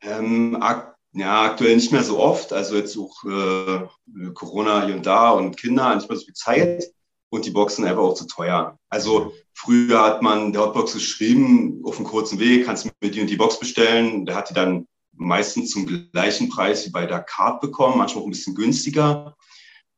Ähm, 0.00 0.56
ak 0.60 0.94
ja, 1.16 1.42
aktuell 1.44 1.76
nicht 1.76 1.92
mehr 1.92 2.02
so 2.02 2.18
oft. 2.18 2.52
Also 2.52 2.74
jetzt 2.76 2.98
auch 2.98 3.22
äh, 3.24 4.30
Corona 4.32 4.84
hier 4.84 4.96
und 4.96 5.06
da 5.06 5.30
und 5.30 5.56
Kinder, 5.56 5.94
nicht 5.94 6.08
mehr 6.08 6.18
so 6.18 6.24
viel 6.24 6.34
Zeit. 6.34 6.92
Und 7.34 7.44
die 7.46 7.50
Boxen 7.50 7.84
einfach 7.84 8.02
auch 8.02 8.14
zu 8.14 8.28
teuer. 8.28 8.78
Also 8.88 9.32
früher 9.54 10.00
hat 10.00 10.22
man 10.22 10.52
der 10.52 10.62
Hotbox 10.62 10.92
geschrieben, 10.92 11.82
auf 11.84 11.96
einem 11.96 12.06
kurzen 12.06 12.38
Weg, 12.38 12.64
kannst 12.64 12.84
du 12.84 12.90
mir 13.00 13.10
die 13.10 13.20
und 13.20 13.28
die 13.28 13.36
Box 13.36 13.58
bestellen. 13.58 14.24
Der 14.24 14.36
hat 14.36 14.50
die 14.50 14.54
dann 14.54 14.86
meistens 15.16 15.70
zum 15.72 15.84
gleichen 16.12 16.48
Preis 16.48 16.86
wie 16.86 16.90
bei 16.90 17.06
der 17.06 17.20
Card 17.22 17.60
bekommen, 17.60 17.98
manchmal 17.98 18.22
auch 18.22 18.28
ein 18.28 18.30
bisschen 18.30 18.54
günstiger. 18.54 19.36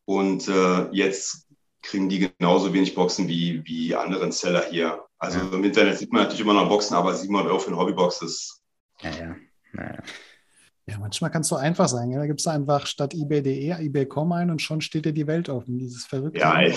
Und 0.06 0.48
äh, 0.48 0.88
jetzt 0.92 1.46
kriegen 1.82 2.08
die 2.08 2.32
genauso 2.38 2.72
wenig 2.72 2.94
Boxen 2.94 3.28
wie, 3.28 3.62
wie 3.66 3.94
anderen 3.94 4.32
Seller 4.32 4.64
hier. 4.70 5.04
Also 5.18 5.38
Ja. 5.40 5.48
im 5.52 5.62
Internet 5.62 5.98
sieht 5.98 6.12
man 6.12 6.22
natürlich 6.22 6.40
immer 6.40 6.54
noch 6.54 6.70
Boxen, 6.70 6.94
aber 6.94 7.14
700 7.14 7.48
Euro 7.50 7.58
für 7.58 7.68
eine 7.68 7.76
Hobbybox 7.76 8.22
ist 8.22 8.62
Ja, 9.02 9.10
ja. 9.10 9.36
Naja. 9.74 10.02
Ja, 10.88 10.98
manchmal 11.00 11.32
kann 11.32 11.42
es 11.42 11.48
so 11.48 11.56
einfach 11.56 11.88
sein. 11.88 12.10
Ja? 12.10 12.18
Da 12.18 12.26
gibst 12.26 12.46
du 12.46 12.50
einfach 12.50 12.86
statt 12.86 13.12
ebay.de 13.12 13.74
ebay.com 13.86 14.30
ein 14.32 14.50
und 14.50 14.62
schon 14.62 14.80
steht 14.80 15.04
dir 15.04 15.12
die 15.12 15.26
Welt 15.26 15.48
offen. 15.48 15.78
Dieses 15.78 16.04
verrückte. 16.04 16.40
Ja. 16.40 16.60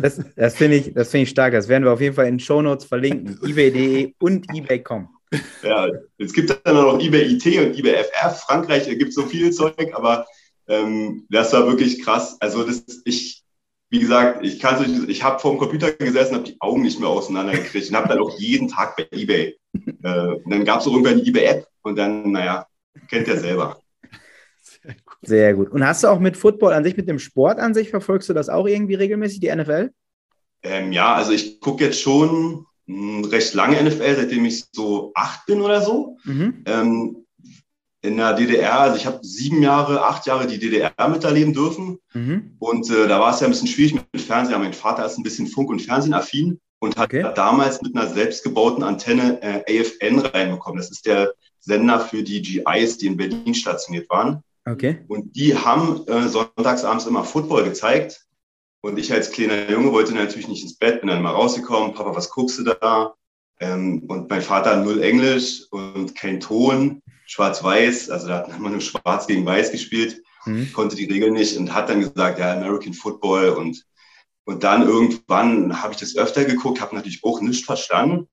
Das, 0.00 0.20
das 0.36 0.54
finde 0.54 0.76
ich, 0.76 0.94
das 0.94 1.10
finde 1.10 1.24
ich 1.24 1.30
stark. 1.30 1.54
Das 1.54 1.66
werden 1.66 1.82
wir 1.82 1.92
auf 1.92 2.00
jeden 2.00 2.14
Fall 2.14 2.26
in 2.26 2.34
den 2.34 2.40
Shownotes 2.40 2.84
verlinken. 2.84 3.36
ebay.de 3.44 4.14
und 4.20 4.46
ebay.com. 4.54 5.08
Ja, 5.64 5.88
es 6.18 6.32
gibt 6.32 6.56
dann 6.64 6.74
noch 6.76 7.00
eBay 7.00 7.32
IT 7.32 7.44
und 7.44 7.76
eBay 7.76 8.04
FF. 8.04 8.44
Frankreich 8.46 8.88
gibt 8.96 9.12
so 9.12 9.22
viel 9.22 9.50
Zeug, 9.50 9.92
aber 9.92 10.24
ähm, 10.68 11.26
das 11.30 11.52
war 11.52 11.66
wirklich 11.66 12.02
krass. 12.02 12.36
Also 12.40 12.62
das 12.62 12.84
ich, 13.04 13.42
wie 13.90 13.98
gesagt, 13.98 14.44
ich 14.44 14.60
kann 14.60 15.08
ich 15.08 15.22
habe 15.24 15.40
vor 15.40 15.50
dem 15.50 15.58
Computer 15.58 15.92
gesessen, 15.92 16.36
habe 16.36 16.44
die 16.44 16.60
Augen 16.60 16.82
nicht 16.82 17.00
mehr 17.00 17.08
auseinandergekriegt 17.08 17.90
und 17.90 17.96
habe 17.96 18.08
dann 18.08 18.20
auch 18.20 18.38
jeden 18.38 18.68
Tag 18.68 18.96
bei 18.96 19.08
eBay. 19.10 19.58
Äh, 19.74 20.26
und 20.28 20.50
dann 20.50 20.64
gab 20.64 20.80
es 20.80 20.86
auch 20.86 20.92
irgendwann 20.92 21.22
die 21.22 21.28
eBay 21.28 21.44
App 21.44 21.66
und 21.82 21.96
dann, 21.96 22.30
naja, 22.30 22.66
kennt 23.08 23.28
ihr 23.28 23.38
selber. 23.38 23.80
Sehr 24.60 24.94
gut. 25.04 25.16
Sehr 25.22 25.54
gut. 25.54 25.70
Und 25.70 25.86
hast 25.86 26.04
du 26.04 26.08
auch 26.08 26.20
mit 26.20 26.36
Football 26.36 26.72
an 26.72 26.84
sich, 26.84 26.96
mit 26.96 27.08
dem 27.08 27.18
Sport 27.18 27.58
an 27.58 27.74
sich, 27.74 27.90
verfolgst 27.90 28.28
du 28.28 28.34
das 28.34 28.48
auch 28.48 28.66
irgendwie 28.66 28.94
regelmäßig, 28.94 29.40
die 29.40 29.54
NFL? 29.54 29.90
Ähm, 30.62 30.92
ja, 30.92 31.14
also 31.14 31.32
ich 31.32 31.60
gucke 31.60 31.84
jetzt 31.84 32.00
schon 32.00 32.66
mh, 32.86 33.28
recht 33.28 33.54
lange 33.54 33.82
NFL, 33.82 34.16
seitdem 34.16 34.44
ich 34.44 34.64
so 34.72 35.12
acht 35.14 35.46
bin 35.46 35.60
oder 35.60 35.80
so. 35.80 36.16
Mhm. 36.24 36.62
Ähm, 36.66 37.16
in 38.00 38.16
der 38.16 38.34
DDR, 38.34 38.80
also 38.80 38.96
ich 38.96 39.06
habe 39.06 39.18
sieben 39.22 39.60
Jahre, 39.62 40.04
acht 40.04 40.26
Jahre 40.26 40.46
die 40.46 40.58
DDR 40.58 40.92
miterleben 41.08 41.52
dürfen. 41.52 41.98
Mhm. 42.14 42.54
Und 42.58 42.90
äh, 42.90 43.08
da 43.08 43.18
war 43.20 43.34
es 43.34 43.40
ja 43.40 43.46
ein 43.46 43.50
bisschen 43.50 43.66
schwierig 43.66 43.94
mit 43.94 44.22
Fernsehen. 44.22 44.54
Aber 44.54 44.64
mein 44.64 44.72
Vater 44.72 45.04
ist 45.04 45.18
ein 45.18 45.24
bisschen 45.24 45.48
Funk- 45.48 45.70
und 45.70 45.82
Fernsehaffin 45.82 46.60
und 46.78 46.96
hat 46.96 47.12
Okay. 47.12 47.28
damals 47.34 47.82
mit 47.82 47.96
einer 47.96 48.06
selbstgebauten 48.06 48.84
Antenne 48.84 49.42
äh, 49.42 49.80
AFN 49.80 50.20
reinbekommen. 50.20 50.78
Das 50.78 50.90
ist 50.92 51.06
der 51.06 51.32
Sender 51.68 52.00
für 52.00 52.22
die 52.22 52.42
GIs, 52.42 52.98
die 52.98 53.06
in 53.06 53.16
Berlin 53.16 53.54
stationiert 53.54 54.10
waren. 54.10 54.42
Okay. 54.64 54.98
Und 55.08 55.36
die 55.36 55.56
haben 55.56 56.06
äh, 56.08 56.28
sonntagsabends 56.28 57.06
immer 57.06 57.24
Football 57.24 57.64
gezeigt. 57.64 58.26
Und 58.80 58.98
ich 58.98 59.12
als 59.12 59.30
kleiner 59.30 59.70
Junge 59.70 59.92
wollte 59.92 60.12
natürlich 60.14 60.48
nicht 60.48 60.62
ins 60.62 60.76
Bett, 60.76 61.00
bin 61.00 61.08
dann 61.08 61.22
mal 61.22 61.30
rausgekommen. 61.30 61.94
Papa, 61.94 62.14
was 62.14 62.30
guckst 62.30 62.58
du 62.58 62.64
da? 62.64 63.14
Ähm, 63.60 64.04
und 64.08 64.28
mein 64.30 64.42
Vater 64.42 64.76
null 64.76 65.02
Englisch 65.02 65.62
und 65.70 66.14
kein 66.14 66.40
Ton, 66.40 67.02
schwarz-weiß. 67.26 68.10
Also 68.10 68.28
da 68.28 68.38
hat 68.38 68.58
man 68.58 68.72
nur 68.72 68.80
schwarz 68.80 69.26
gegen 69.26 69.46
weiß 69.46 69.72
gespielt 69.72 70.22
Mhm. 70.48 70.72
konnte 70.72 70.96
die 70.96 71.04
Regeln 71.04 71.34
nicht 71.34 71.56
und 71.56 71.74
hat 71.74 71.88
dann 71.88 72.00
gesagt, 72.00 72.38
ja, 72.38 72.52
American 72.52 72.94
Football 72.94 73.50
und, 73.50 73.84
und 74.44 74.64
dann 74.64 74.82
irgendwann 74.82 75.82
habe 75.82 75.92
ich 75.92 76.00
das 76.00 76.16
öfter 76.16 76.44
geguckt, 76.44 76.80
habe 76.80 76.96
natürlich 76.96 77.22
auch 77.22 77.40
nichts 77.40 77.64
verstanden 77.64 78.28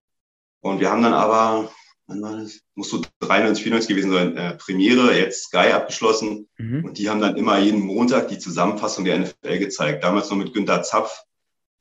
und 0.62 0.80
wir 0.80 0.90
haben 0.90 1.04
dann 1.04 1.14
aber, 1.14 1.72
wann 2.08 2.22
war 2.22 2.38
das? 2.38 2.62
Muss 2.76 2.90
so 2.90 3.02
93, 3.20 3.64
94 3.64 3.90
gewesen 3.90 4.12
sein, 4.12 4.38
äh, 4.38 4.56
Premiere, 4.56 5.18
jetzt 5.18 5.46
Sky 5.46 5.72
abgeschlossen 5.74 6.48
Mhm. 6.58 6.86
und 6.86 6.98
die 6.98 7.10
haben 7.10 7.22
dann 7.22 7.36
immer 7.38 7.58
jeden 7.60 7.82
Montag 7.82 8.28
die 8.30 8.40
Zusammenfassung 8.40 9.06
der 9.06 9.16
NFL 9.20 9.60
gezeigt, 9.60 10.04
damals 10.04 10.30
noch 10.30 10.38
mit 10.38 10.54
Günter 10.54 10.84
Zapf. 10.84 11.24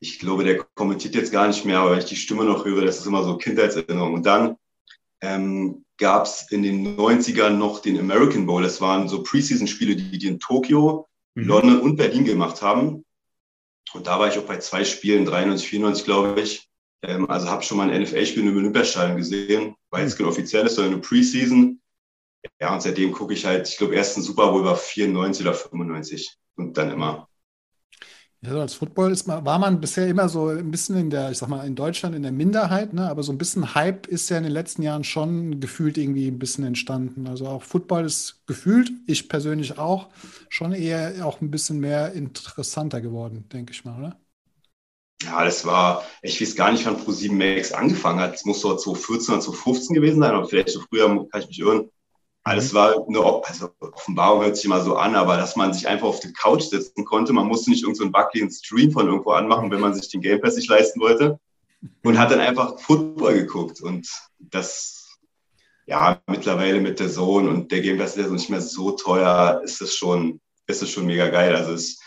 Ich 0.00 0.18
glaube, 0.18 0.44
der 0.44 0.64
kommentiert 0.74 1.14
jetzt 1.14 1.32
gar 1.32 1.46
nicht 1.46 1.64
mehr, 1.64 1.78
aber 1.78 1.92
wenn 1.92 1.98
ich 1.98 2.04
die 2.06 2.16
Stimme 2.16 2.44
noch 2.44 2.64
höre, 2.64 2.84
das 2.84 2.98
ist 2.98 3.06
immer 3.06 3.22
so 3.24 3.36
Kindheitserinnerung. 3.36 4.14
Und 4.14 4.26
dann 4.26 4.56
ähm, 5.22 5.84
gab 5.96 6.26
es 6.26 6.50
in 6.50 6.62
den 6.62 6.96
90ern 6.98 7.50
noch 7.50 7.80
den 7.80 7.98
American 7.98 8.44
Bowl. 8.46 8.62
Das 8.62 8.80
waren 8.80 9.08
so 9.08 9.22
Preseason-Spiele, 9.22 9.96
die 9.96 10.18
die 10.18 10.26
in 10.26 10.40
Tokio, 10.40 11.08
Mhm. 11.36 11.44
London 11.48 11.80
und 11.80 11.96
Berlin 11.96 12.24
gemacht 12.24 12.62
haben. 12.62 13.04
Und 13.92 14.06
da 14.06 14.18
war 14.20 14.28
ich 14.28 14.38
auch 14.38 14.44
bei 14.44 14.58
zwei 14.58 14.84
Spielen, 14.84 15.24
93, 15.24 15.68
94, 15.68 16.04
glaube 16.04 16.40
ich. 16.40 16.68
Ähm, 17.06 17.28
also 17.28 17.48
habe 17.48 17.62
schon 17.62 17.78
mal 17.78 17.90
ein 17.90 18.02
NFL-Spiel 18.02 18.46
im 18.46 18.56
Olympiastadion 18.56 19.16
gesehen, 19.16 19.76
weil 19.90 20.06
es 20.06 20.16
kein 20.16 20.26
offizielles, 20.26 20.74
sondern 20.74 20.94
eine 20.94 21.02
Preseason. 21.02 21.80
Ja, 22.60 22.72
und 22.72 22.82
seitdem 22.82 23.12
gucke 23.12 23.34
ich 23.34 23.44
halt, 23.44 23.68
ich 23.68 23.76
glaube, 23.76 23.94
erst 23.94 24.16
ein 24.16 24.22
Super 24.22 24.50
Bowl 24.50 24.64
war 24.64 24.76
94 24.76 25.46
oder 25.46 25.54
95 25.54 26.36
und 26.56 26.76
dann 26.76 26.90
immer. 26.90 27.28
Ja, 28.40 28.50
so 28.50 28.60
als 28.60 28.74
Football 28.74 29.12
ist 29.12 29.26
man, 29.26 29.44
war 29.44 29.58
man 29.58 29.80
bisher 29.80 30.06
immer 30.06 30.28
so 30.28 30.48
ein 30.48 30.70
bisschen 30.70 30.96
in 30.96 31.10
der, 31.10 31.30
ich 31.30 31.38
sag 31.38 31.48
mal, 31.48 31.66
in 31.66 31.74
Deutschland 31.74 32.14
in 32.14 32.22
der 32.22 32.32
Minderheit, 32.32 32.92
ne? 32.92 33.08
aber 33.08 33.22
so 33.22 33.32
ein 33.32 33.38
bisschen 33.38 33.74
Hype 33.74 34.06
ist 34.06 34.28
ja 34.28 34.36
in 34.36 34.42
den 34.42 34.52
letzten 34.52 34.82
Jahren 34.82 35.04
schon 35.04 35.60
gefühlt 35.60 35.96
irgendwie 35.96 36.28
ein 36.28 36.38
bisschen 36.38 36.64
entstanden. 36.64 37.26
Also 37.26 37.46
auch 37.46 37.62
Football 37.62 38.04
ist 38.04 38.46
gefühlt, 38.46 38.92
ich 39.06 39.30
persönlich 39.30 39.78
auch, 39.78 40.08
schon 40.50 40.72
eher 40.72 41.26
auch 41.26 41.40
ein 41.40 41.50
bisschen 41.50 41.80
mehr 41.80 42.12
interessanter 42.12 43.00
geworden, 43.00 43.48
denke 43.50 43.72
ich 43.72 43.84
mal, 43.84 43.98
oder? 43.98 44.23
Ja, 45.22 45.44
das 45.44 45.64
war, 45.64 46.04
ich 46.22 46.40
weiß 46.40 46.56
gar 46.56 46.72
nicht, 46.72 46.84
wann 46.84 46.96
Pro7 46.96 47.32
Max 47.32 47.72
angefangen 47.72 48.20
hat. 48.20 48.34
Es 48.34 48.44
muss 48.44 48.60
so 48.60 48.76
2014 48.76 49.34
oder 49.34 49.42
2015 49.42 49.94
gewesen 49.94 50.20
sein, 50.20 50.34
aber 50.34 50.46
vielleicht 50.46 50.70
so 50.70 50.80
früher 50.80 51.08
kann 51.30 51.40
ich 51.40 51.48
mich 51.48 51.60
irren. 51.60 51.90
Alles 52.46 52.74
war 52.74 52.94
eine 53.08 53.20
also 53.20 53.70
Offenbarung, 53.80 54.42
hört 54.42 54.56
sich 54.56 54.66
immer 54.66 54.82
so 54.82 54.96
an, 54.96 55.14
aber 55.14 55.38
dass 55.38 55.56
man 55.56 55.72
sich 55.72 55.88
einfach 55.88 56.08
auf 56.08 56.20
die 56.20 56.32
Couch 56.34 56.64
setzen 56.64 57.06
konnte. 57.06 57.32
Man 57.32 57.46
musste 57.46 57.70
nicht 57.70 57.82
irgendeinen 57.82 58.12
so 58.12 58.18
buckligen 58.18 58.50
Stream 58.50 58.92
von 58.92 59.06
irgendwo 59.06 59.30
anmachen, 59.30 59.70
wenn 59.70 59.80
man 59.80 59.94
sich 59.94 60.10
den 60.10 60.20
Game 60.20 60.42
Pass 60.42 60.56
nicht 60.56 60.68
leisten 60.68 61.00
wollte. 61.00 61.40
Und 62.02 62.18
hat 62.18 62.30
dann 62.30 62.40
einfach 62.40 62.78
Football 62.78 63.34
geguckt. 63.34 63.80
Und 63.80 64.06
das, 64.38 65.18
ja, 65.86 66.20
mittlerweile 66.26 66.80
mit 66.80 67.00
der 67.00 67.10
Zone 67.10 67.48
und 67.48 67.72
der 67.72 67.80
Game 67.80 67.96
Pass 67.96 68.16
ist 68.16 68.30
nicht 68.30 68.50
mehr 68.50 68.60
so 68.60 68.90
teuer, 68.90 69.62
ist 69.64 69.80
es 69.80 69.96
schon, 69.96 70.38
ist 70.66 70.82
es 70.82 70.90
schon 70.90 71.06
mega 71.06 71.28
geil. 71.28 71.56
Also 71.56 71.72
es, 71.72 71.98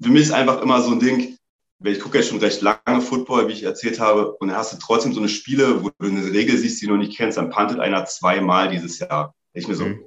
für 0.00 0.08
mich 0.08 0.22
ist 0.22 0.32
einfach 0.32 0.62
immer 0.62 0.80
so 0.80 0.92
ein 0.92 1.00
Ding, 1.00 1.37
ich 1.84 2.00
gucke 2.00 2.18
ja 2.18 2.24
schon 2.24 2.38
recht 2.38 2.60
lange 2.62 3.00
Football, 3.00 3.48
wie 3.48 3.52
ich 3.52 3.62
erzählt 3.62 4.00
habe, 4.00 4.32
und 4.32 4.48
dann 4.48 4.56
hast 4.56 4.72
du 4.72 4.78
trotzdem 4.78 5.12
so 5.12 5.20
eine 5.20 5.28
Spiele, 5.28 5.82
wo 5.82 5.90
du 5.98 6.06
eine 6.06 6.32
Regel 6.32 6.56
siehst, 6.56 6.82
die 6.82 6.86
du 6.86 6.92
noch 6.92 6.98
nicht 6.98 7.16
kennst, 7.16 7.38
dann 7.38 7.50
pantet 7.50 7.78
einer 7.78 8.04
zweimal 8.04 8.68
dieses 8.68 8.98
Jahr. 8.98 9.34
Ich 9.52 9.66
mir 9.66 9.74
so, 9.74 9.86
mhm. 9.86 10.02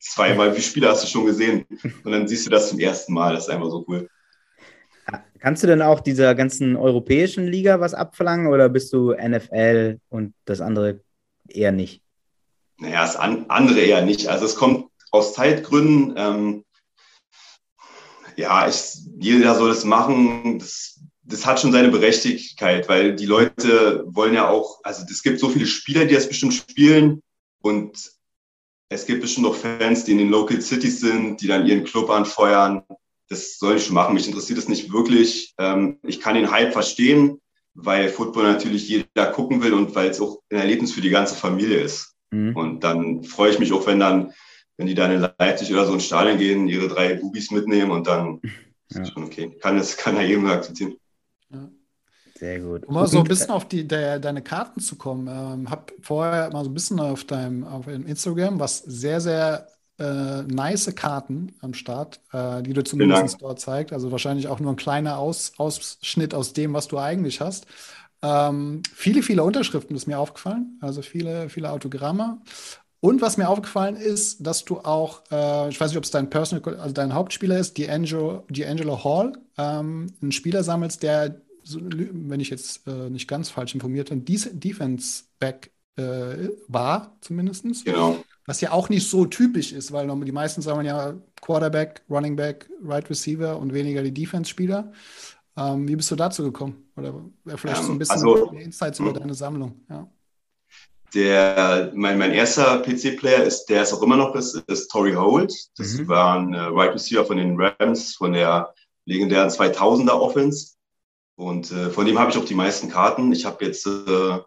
zweimal, 0.00 0.50
wie 0.50 0.54
viele 0.56 0.64
Spiele 0.64 0.88
hast 0.88 1.04
du 1.04 1.08
schon 1.08 1.26
gesehen? 1.26 1.66
Und 2.04 2.12
dann 2.12 2.26
siehst 2.26 2.46
du 2.46 2.50
das 2.50 2.70
zum 2.70 2.78
ersten 2.78 3.12
Mal. 3.12 3.34
Das 3.34 3.44
ist 3.44 3.50
einfach 3.50 3.70
so 3.70 3.84
cool. 3.88 4.08
Kannst 5.38 5.62
du 5.62 5.66
denn 5.66 5.82
auch 5.82 6.00
dieser 6.00 6.34
ganzen 6.34 6.76
europäischen 6.76 7.46
Liga 7.46 7.78
was 7.78 7.94
abverlangen 7.94 8.48
oder 8.48 8.68
bist 8.68 8.92
du 8.92 9.12
NFL 9.12 10.00
und 10.08 10.34
das 10.44 10.60
andere 10.60 11.00
eher 11.48 11.72
nicht? 11.72 12.02
Naja, 12.78 13.02
das 13.02 13.16
andere 13.16 13.80
eher 13.80 14.04
nicht. 14.04 14.28
Also 14.28 14.44
es 14.44 14.56
kommt 14.56 14.90
aus 15.12 15.34
Zeitgründen. 15.34 16.14
Ähm, 16.16 16.64
ja, 18.36 18.68
ich, 18.68 18.98
jeder 19.18 19.54
soll 19.54 19.70
es 19.70 19.84
machen. 19.84 20.58
Das, 20.58 21.00
das 21.28 21.44
hat 21.44 21.60
schon 21.60 21.72
seine 21.72 21.88
Berechtigkeit, 21.88 22.88
weil 22.88 23.16
die 23.16 23.26
Leute 23.26 24.04
wollen 24.06 24.34
ja 24.34 24.48
auch, 24.48 24.80
also 24.84 25.04
es 25.10 25.22
gibt 25.22 25.40
so 25.40 25.48
viele 25.48 25.66
Spieler, 25.66 26.04
die 26.04 26.14
das 26.14 26.28
bestimmt 26.28 26.54
spielen 26.54 27.22
und 27.62 28.12
es 28.88 29.06
gibt 29.06 29.22
bestimmt 29.22 29.46
noch 29.46 29.56
Fans, 29.56 30.04
die 30.04 30.12
in 30.12 30.18
den 30.18 30.30
Local 30.30 30.60
Cities 30.60 31.00
sind, 31.00 31.40
die 31.40 31.48
dann 31.48 31.66
ihren 31.66 31.84
Club 31.84 32.08
anfeuern. 32.10 32.82
Das 33.28 33.58
soll 33.58 33.76
ich 33.76 33.84
schon 33.84 33.94
machen. 33.94 34.14
Mich 34.14 34.28
interessiert 34.28 34.58
das 34.58 34.68
nicht 34.68 34.92
wirklich. 34.92 35.54
Ähm, 35.58 35.98
ich 36.04 36.20
kann 36.20 36.36
den 36.36 36.52
Hype 36.52 36.72
verstehen, 36.72 37.40
weil 37.74 38.08
Football 38.08 38.44
natürlich 38.44 38.88
jeder 38.88 39.26
gucken 39.32 39.60
will 39.62 39.74
und 39.74 39.96
weil 39.96 40.10
es 40.10 40.20
auch 40.20 40.38
ein 40.50 40.58
Erlebnis 40.58 40.92
für 40.92 41.00
die 41.00 41.10
ganze 41.10 41.34
Familie 41.34 41.80
ist. 41.80 42.14
Mhm. 42.30 42.54
Und 42.56 42.84
dann 42.84 43.24
freue 43.24 43.50
ich 43.50 43.58
mich 43.58 43.72
auch, 43.72 43.86
wenn 43.88 43.98
dann, 43.98 44.32
wenn 44.76 44.86
die 44.86 44.94
dann 44.94 45.10
in 45.10 45.28
Leipzig 45.38 45.72
oder 45.72 45.86
so 45.86 45.94
ins 45.94 46.06
Stadion 46.06 46.38
gehen, 46.38 46.68
ihre 46.68 46.86
drei 46.86 47.14
Bubis 47.14 47.50
mitnehmen 47.50 47.90
und 47.90 48.06
dann 48.06 48.40
ja. 48.92 49.02
okay. 49.16 49.50
Kann 49.60 49.78
das 49.78 49.96
kann 49.96 50.14
ja 50.14 50.22
jedem 50.22 50.46
akzeptieren. 50.46 50.96
Sehr 52.38 52.60
gut. 52.60 52.84
Um 52.86 52.94
mal 52.94 53.06
so 53.06 53.18
ein 53.18 53.24
bisschen 53.24 53.50
auf 53.50 53.66
die, 53.66 53.88
der, 53.88 54.18
deine 54.18 54.42
Karten 54.42 54.80
zu 54.80 54.96
kommen. 54.96 55.26
Ähm, 55.28 55.70
hab 55.70 55.92
vorher 56.02 56.50
mal 56.52 56.64
so 56.64 56.70
ein 56.70 56.74
bisschen 56.74 57.00
auf 57.00 57.24
deinem 57.24 57.64
auf 57.64 57.86
Instagram 57.88 58.60
was 58.60 58.78
sehr, 58.78 59.20
sehr 59.20 59.68
äh, 59.98 60.42
nice 60.42 60.94
Karten 60.94 61.54
am 61.60 61.72
Start, 61.72 62.20
äh, 62.32 62.62
die 62.62 62.74
du 62.74 62.84
zumindest 62.84 63.40
dort 63.40 63.60
zeigst. 63.60 63.92
Also 63.92 64.12
wahrscheinlich 64.12 64.48
auch 64.48 64.60
nur 64.60 64.72
ein 64.72 64.76
kleiner 64.76 65.18
Aus, 65.18 65.52
Ausschnitt 65.56 66.34
aus 66.34 66.52
dem, 66.52 66.74
was 66.74 66.88
du 66.88 66.98
eigentlich 66.98 67.40
hast. 67.40 67.66
Ähm, 68.22 68.82
viele, 68.94 69.22
viele 69.22 69.42
Unterschriften 69.42 69.96
ist 69.96 70.06
mir 70.06 70.18
aufgefallen, 70.18 70.78
also 70.80 71.02
viele, 71.02 71.48
viele 71.48 71.70
Autogramme. 71.70 72.40
Und 73.00 73.20
was 73.20 73.36
mir 73.36 73.48
aufgefallen 73.48 73.96
ist, 73.96 74.46
dass 74.46 74.64
du 74.64 74.80
auch, 74.80 75.22
äh, 75.30 75.68
ich 75.68 75.80
weiß 75.80 75.90
nicht, 75.90 75.98
ob 75.98 76.04
es 76.04 76.10
dein 76.10 76.28
Personal, 76.28 76.76
also 76.80 76.92
dein 76.92 77.14
Hauptspieler 77.14 77.58
ist, 77.58 77.76
D'Angelo, 77.76 78.42
D'Angelo 78.50 79.04
Hall, 79.04 79.32
ähm, 79.58 80.12
einen 80.20 80.32
Spieler 80.32 80.64
sammelst, 80.64 81.02
der 81.02 81.40
wenn 81.74 82.40
ich 82.40 82.50
jetzt 82.50 82.86
äh, 82.86 83.10
nicht 83.10 83.28
ganz 83.28 83.50
falsch 83.50 83.74
informiert 83.74 84.10
bin, 84.10 84.24
Defense 84.24 85.24
Back 85.38 85.70
äh, 85.96 86.50
war, 86.68 87.16
zumindest. 87.20 87.84
Genau. 87.84 88.22
Was 88.46 88.60
ja 88.60 88.70
auch 88.70 88.88
nicht 88.88 89.08
so 89.08 89.26
typisch 89.26 89.72
ist, 89.72 89.92
weil 89.92 90.06
die 90.24 90.32
meisten 90.32 90.62
sagen 90.62 90.84
ja 90.84 91.14
Quarterback, 91.40 92.02
Running 92.08 92.36
Back, 92.36 92.70
Right 92.82 93.08
Receiver 93.10 93.58
und 93.58 93.72
weniger 93.72 94.02
die 94.02 94.14
Defense-Spieler. 94.14 94.92
Ähm, 95.56 95.88
wie 95.88 95.96
bist 95.96 96.10
du 96.10 96.16
dazu 96.16 96.44
gekommen? 96.44 96.90
Oder 96.96 97.14
vielleicht 97.56 97.82
so 97.82 97.88
ein 97.88 97.92
ähm, 97.92 97.98
bisschen 97.98 98.14
also, 98.14 98.50
Insights 98.52 99.00
über 99.00 99.08
hm. 99.08 99.18
deine 99.18 99.34
Sammlung? 99.34 99.80
Ja. 99.88 100.08
Der, 101.14 101.92
mein, 101.94 102.18
mein 102.18 102.32
erster 102.32 102.82
PC-Player 102.82 103.44
ist, 103.44 103.66
der 103.66 103.82
ist 103.82 103.92
auch 103.92 104.02
immer 104.02 104.16
noch 104.16 104.34
ist, 104.34 104.54
ist 104.66 104.88
Tory 104.88 105.14
Holt. 105.14 105.52
Das 105.78 105.94
mhm. 105.94 106.08
war 106.08 106.38
ein 106.38 106.52
äh, 106.52 106.58
Right 106.58 106.92
Receiver 106.92 107.24
von 107.24 107.38
den 107.38 107.58
Rams, 107.58 108.14
von 108.14 108.32
der 108.32 108.74
legendären 109.06 109.48
2000er 109.48 110.10
Offense. 110.10 110.75
Und 111.36 111.70
äh, 111.70 111.90
von 111.90 112.06
dem 112.06 112.18
habe 112.18 112.30
ich 112.30 112.38
auch 112.38 112.44
die 112.44 112.54
meisten 112.54 112.88
Karten. 112.88 113.30
Ich 113.32 113.44
habe 113.44 113.64
jetzt 113.64 113.86
äh, 113.86 114.38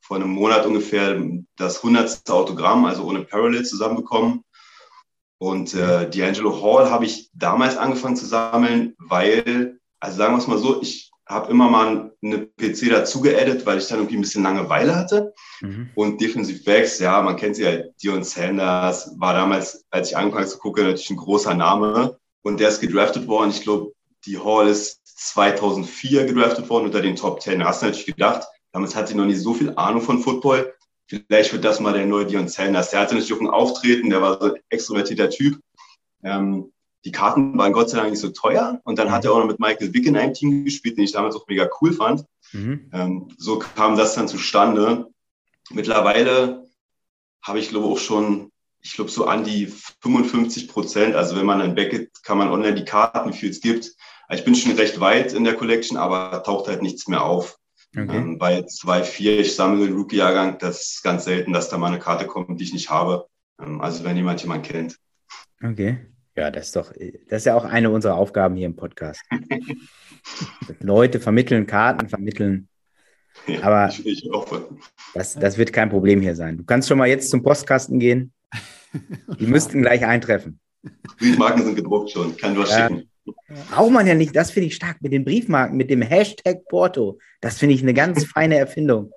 vor 0.00 0.16
einem 0.16 0.30
Monat 0.30 0.66
ungefähr 0.66 1.20
das 1.56 1.76
100. 1.84 2.28
Autogramm, 2.30 2.86
also 2.86 3.04
ohne 3.04 3.20
Parallel, 3.20 3.64
zusammenbekommen. 3.64 4.44
Und 5.38 5.74
äh, 5.74 6.08
D'Angelo 6.10 6.62
Hall 6.62 6.90
habe 6.90 7.04
ich 7.04 7.30
damals 7.32 7.76
angefangen 7.76 8.16
zu 8.16 8.26
sammeln, 8.26 8.94
weil, 8.98 9.78
also 10.00 10.16
sagen 10.16 10.34
wir 10.34 10.38
es 10.38 10.46
mal 10.48 10.58
so, 10.58 10.82
ich 10.82 11.10
habe 11.26 11.50
immer 11.50 11.68
mal 11.68 12.12
eine 12.22 12.46
PC 12.46 12.88
dazu 12.88 13.20
geedit, 13.20 13.66
weil 13.66 13.78
ich 13.78 13.86
dann 13.86 13.98
irgendwie 13.98 14.16
ein 14.16 14.22
bisschen 14.22 14.42
Langeweile 14.42 14.96
hatte. 14.96 15.34
Mhm. 15.60 15.90
Und 15.94 16.20
Defensive 16.20 16.64
Backs, 16.64 16.98
ja, 16.98 17.20
man 17.20 17.36
kennt 17.36 17.56
sie 17.56 17.64
ja, 17.64 17.82
Dion 18.02 18.24
Sanders 18.24 19.12
war 19.18 19.34
damals, 19.34 19.84
als 19.90 20.10
ich 20.10 20.16
angefangen 20.16 20.48
zu 20.48 20.58
gucken, 20.58 20.84
natürlich 20.84 21.10
ein 21.10 21.16
großer 21.16 21.54
Name. 21.54 22.18
Und 22.42 22.58
der 22.60 22.70
ist 22.70 22.80
gedraftet 22.80 23.28
worden. 23.28 23.50
Ich 23.50 23.60
glaube, 23.60 23.92
die 24.28 24.38
Hall 24.38 24.68
ist 24.68 25.00
2004 25.04 26.26
gedraftet 26.26 26.68
worden 26.68 26.86
unter 26.86 27.00
den 27.00 27.16
Top 27.16 27.40
10. 27.42 27.60
Da 27.60 27.66
hast 27.66 27.82
du 27.82 27.86
natürlich 27.86 28.06
gedacht, 28.06 28.46
damals 28.72 28.94
hatte 28.94 29.12
ich 29.12 29.16
noch 29.16 29.24
nicht 29.24 29.40
so 29.40 29.54
viel 29.54 29.72
Ahnung 29.74 30.02
von 30.02 30.22
Football. 30.22 30.74
Vielleicht 31.06 31.52
wird 31.52 31.64
das 31.64 31.80
mal 31.80 31.94
der 31.94 32.06
neue 32.06 32.26
Dion 32.26 32.48
Sanders. 32.48 32.90
Der 32.90 33.00
hatte 33.00 33.14
natürlich 33.14 33.32
auch 33.32 33.40
ein 33.40 33.48
Auftreten, 33.48 34.10
der 34.10 34.20
war 34.20 34.38
so 34.38 34.54
ein 34.54 34.60
extrovertierter 34.68 35.30
Typ. 35.30 35.58
Ähm, 36.22 36.70
die 37.04 37.12
Karten 37.12 37.56
waren 37.56 37.72
Gott 37.72 37.88
sei 37.88 37.96
Dank 37.96 38.10
nicht 38.10 38.20
so 38.20 38.28
teuer. 38.28 38.80
Und 38.84 38.98
dann 38.98 39.10
hat 39.10 39.24
er 39.24 39.32
auch 39.32 39.38
noch 39.38 39.46
mit 39.46 39.60
Michael 39.60 39.94
Wick 39.94 40.06
in 40.06 40.16
einem 40.16 40.34
Team 40.34 40.64
gespielt, 40.64 40.98
den 40.98 41.04
ich 41.04 41.12
damals 41.12 41.34
auch 41.34 41.46
mega 41.48 41.68
cool 41.80 41.92
fand. 41.92 42.24
Mhm. 42.52 42.90
Ähm, 42.92 43.28
so 43.38 43.58
kam 43.58 43.96
das 43.96 44.14
dann 44.14 44.28
zustande. 44.28 45.08
Mittlerweile 45.70 46.66
habe 47.42 47.58
ich, 47.58 47.70
glaube 47.70 47.86
auch 47.86 47.98
schon, 47.98 48.52
ich 48.80 48.92
glaube, 48.92 49.10
so 49.10 49.26
an 49.26 49.44
die 49.44 49.72
55 50.02 50.68
Prozent. 50.68 51.14
Also 51.14 51.36
wenn 51.36 51.46
man 51.46 51.62
ein 51.62 51.74
Beckett, 51.74 52.10
kann 52.22 52.38
man 52.38 52.50
online 52.50 52.74
die 52.74 52.84
Karten, 52.84 53.32
wie 53.32 53.36
viel 53.36 53.50
es 53.50 53.60
gibt, 53.60 53.94
ich 54.30 54.44
bin 54.44 54.54
schon 54.54 54.72
recht 54.72 55.00
weit 55.00 55.32
in 55.32 55.44
der 55.44 55.54
Collection, 55.54 55.96
aber 55.96 56.42
taucht 56.42 56.68
halt 56.68 56.82
nichts 56.82 57.08
mehr 57.08 57.24
auf. 57.24 57.58
Okay. 57.96 58.16
Ähm, 58.16 58.38
bei 58.38 58.60
2.4, 58.60 59.38
ich 59.38 59.54
sammle 59.54 59.86
den 59.86 59.96
Rookie-Jahrgang, 59.96 60.58
das 60.58 60.80
ist 60.82 61.02
ganz 61.02 61.24
selten, 61.24 61.52
dass 61.52 61.70
da 61.70 61.78
mal 61.78 61.86
eine 61.86 61.98
Karte 61.98 62.26
kommt, 62.26 62.60
die 62.60 62.64
ich 62.64 62.74
nicht 62.74 62.90
habe. 62.90 63.26
Ähm, 63.60 63.80
also 63.80 64.04
wenn 64.04 64.16
jemand 64.16 64.42
jemanden 64.42 64.68
kennt. 64.68 64.98
Okay. 65.62 65.98
Ja, 66.36 66.50
das 66.50 66.66
ist 66.66 66.76
doch, 66.76 66.92
das 66.92 67.38
ist 67.38 67.46
ja 67.46 67.56
auch 67.56 67.64
eine 67.64 67.90
unserer 67.90 68.14
Aufgaben 68.14 68.54
hier 68.54 68.66
im 68.66 68.76
Podcast. 68.76 69.20
Leute 70.80 71.18
vermitteln, 71.18 71.66
Karten 71.66 72.08
vermitteln. 72.08 72.68
Ja, 73.46 73.62
aber 73.62 73.88
ich, 73.88 74.06
ich 74.06 74.30
das, 75.14 75.34
das 75.34 75.58
wird 75.58 75.72
kein 75.72 75.90
Problem 75.90 76.20
hier 76.20 76.36
sein. 76.36 76.58
Du 76.58 76.64
kannst 76.64 76.88
schon 76.88 76.98
mal 76.98 77.08
jetzt 77.08 77.30
zum 77.30 77.42
Postkasten 77.42 77.98
gehen. 77.98 78.32
Die 79.40 79.46
müssten 79.46 79.82
gleich 79.82 80.04
eintreffen. 80.04 80.60
Briefmarken 81.18 81.64
sind 81.64 81.74
gedruckt 81.74 82.10
schon, 82.10 82.36
kann 82.36 82.56
was 82.56 82.70
ja. 82.70 82.88
schicken. 82.88 83.10
Braucht 83.70 83.92
man 83.92 84.06
ja 84.06 84.14
nicht, 84.14 84.34
das 84.34 84.50
finde 84.50 84.68
ich 84.68 84.74
stark 84.74 85.00
mit 85.00 85.12
den 85.12 85.24
Briefmarken, 85.24 85.76
mit 85.76 85.90
dem 85.90 86.02
Hashtag 86.02 86.64
Porto. 86.68 87.18
Das 87.40 87.58
finde 87.58 87.74
ich 87.74 87.82
eine 87.82 87.94
ganz 87.94 88.24
feine 88.24 88.56
Erfindung. 88.56 89.12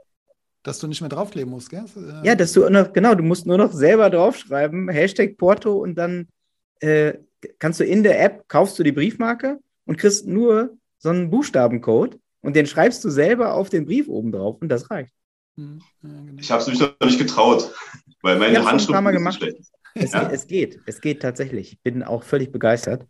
Dass 0.64 0.80
du 0.80 0.88
nicht 0.88 1.02
mehr 1.02 1.10
draufkleben 1.10 1.50
musst, 1.50 1.70
gell? 1.70 1.86
Äh, 1.96 2.28
ja, 2.28 2.36
dass 2.36 2.54
du 2.54 2.70
noch, 2.70 2.94
genau, 2.94 3.16
du 3.16 3.24
musst 3.24 3.48
nur 3.48 3.58
noch 3.58 3.72
selber 3.72 4.10
draufschreiben, 4.10 4.90
Hashtag 4.90 5.38
Porto 5.38 5.78
und 5.78 5.96
dann 5.96 6.28
äh, 6.82 7.14
kannst 7.60 7.80
du 7.80 7.84
in 7.84 8.04
der 8.04 8.24
App, 8.24 8.48
kaufst 8.48 8.78
du 8.78 8.84
die 8.84 8.92
Briefmarke 8.92 9.60
und 9.86 9.98
kriegst 9.98 10.28
nur 10.28 10.78
so 11.00 11.10
einen 11.10 11.32
Buchstabencode 11.32 12.20
und 12.42 12.56
den 12.56 12.68
schreibst 12.68 13.04
du 13.04 13.10
selber 13.10 13.56
auf 13.56 13.70
den 13.70 13.86
Brief 13.86 14.08
oben 14.08 14.32
drauf 14.32 14.58
und 14.62 14.70
das 14.70 14.90
reicht. 14.92 15.14
Hm, 15.58 15.82
genau. 16.02 16.34
Ich 16.40 16.52
habe 16.52 16.62
es 16.62 16.68
mich 16.68 16.80
noch 16.80 16.94
nicht 17.04 17.20
getraut, 17.20 17.72
weil 18.22 18.38
meine 18.38 18.64
Handschrift 18.64 19.00
ist 19.00 19.36
schlecht. 19.36 19.72
Es, 19.94 20.14
ja. 20.14 20.30
es 20.30 20.48
geht, 20.48 20.80
es 20.86 21.02
geht 21.02 21.22
tatsächlich. 21.22 21.74
Ich 21.74 21.82
bin 21.82 22.04
auch 22.04 22.24
völlig 22.24 22.52
begeistert. 22.52 23.06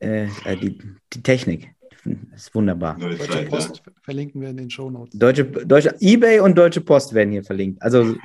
Äh, 0.00 0.24
äh, 0.44 0.56
die, 0.56 0.78
die 1.12 1.22
Technik. 1.22 1.74
ist 2.34 2.54
wunderbar. 2.54 2.96
Deutsche 2.98 3.46
Post 3.46 3.82
verlinken 4.02 4.40
wir 4.40 4.50
in 4.50 4.56
den 4.56 4.70
Show 4.70 4.90
Notes. 4.90 5.18
Deutsche, 5.18 5.44
Deutsche, 5.44 5.94
eBay 6.00 6.40
und 6.40 6.56
Deutsche 6.56 6.80
Post 6.80 7.14
werden 7.14 7.32
hier 7.32 7.44
verlinkt. 7.44 7.82
Also 7.82 8.16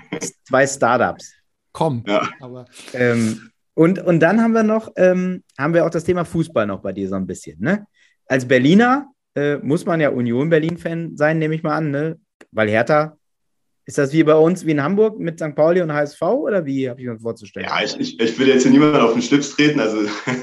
zwei 0.44 0.68
Startups. 0.68 1.34
Komm. 1.72 2.04
Ja. 2.06 2.30
Aber. 2.40 2.66
Ähm, 2.94 3.50
und, 3.74 4.00
und 4.00 4.20
dann 4.20 4.42
haben 4.42 4.54
wir 4.54 4.64
noch, 4.64 4.92
ähm, 4.98 5.44
haben 5.58 5.74
wir 5.74 5.86
auch 5.86 5.90
das 5.90 6.04
Thema 6.04 6.26
Fußball 6.26 6.68
noch 6.68 6.82
bei 6.82 6.92
dir 6.92 7.08
so 7.08 7.16
ein 7.16 7.26
bisschen. 7.26 7.60
Ne? 7.60 7.86
als 8.32 8.48
Berliner 8.48 9.12
äh, 9.36 9.58
muss 9.58 9.86
man 9.86 10.00
ja 10.00 10.10
Union 10.10 10.50
Berlin-Fan 10.50 11.18
sein, 11.18 11.38
nehme 11.38 11.54
ich 11.54 11.64
mal 11.64 11.76
an, 11.76 11.92
ne? 11.92 12.18
Weil 12.52 12.70
Hertha, 12.70 13.18
ist 13.92 13.98
das 13.98 14.14
wie 14.14 14.24
bei 14.24 14.36
uns, 14.36 14.66
wie 14.66 14.72
in 14.72 14.82
Hamburg 14.82 15.20
mit 15.20 15.38
St. 15.38 15.54
Pauli 15.54 15.82
und 15.82 15.92
HSV 15.92 16.22
oder 16.22 16.66
wie 16.66 16.90
habe 16.90 17.02
ich 17.02 17.08
mir 17.08 17.20
vorzustellen? 17.20 17.68
Ja, 17.68 17.84
ich, 17.84 18.00
ich, 18.00 18.18
ich 18.18 18.40
will 18.40 18.48
jetzt 18.48 18.62
hier 18.64 18.72
niemanden 18.72 19.02
auf 19.02 19.12
den 19.12 19.22
Schlips 19.22 19.54
treten, 19.54 19.82
also 19.82 19.98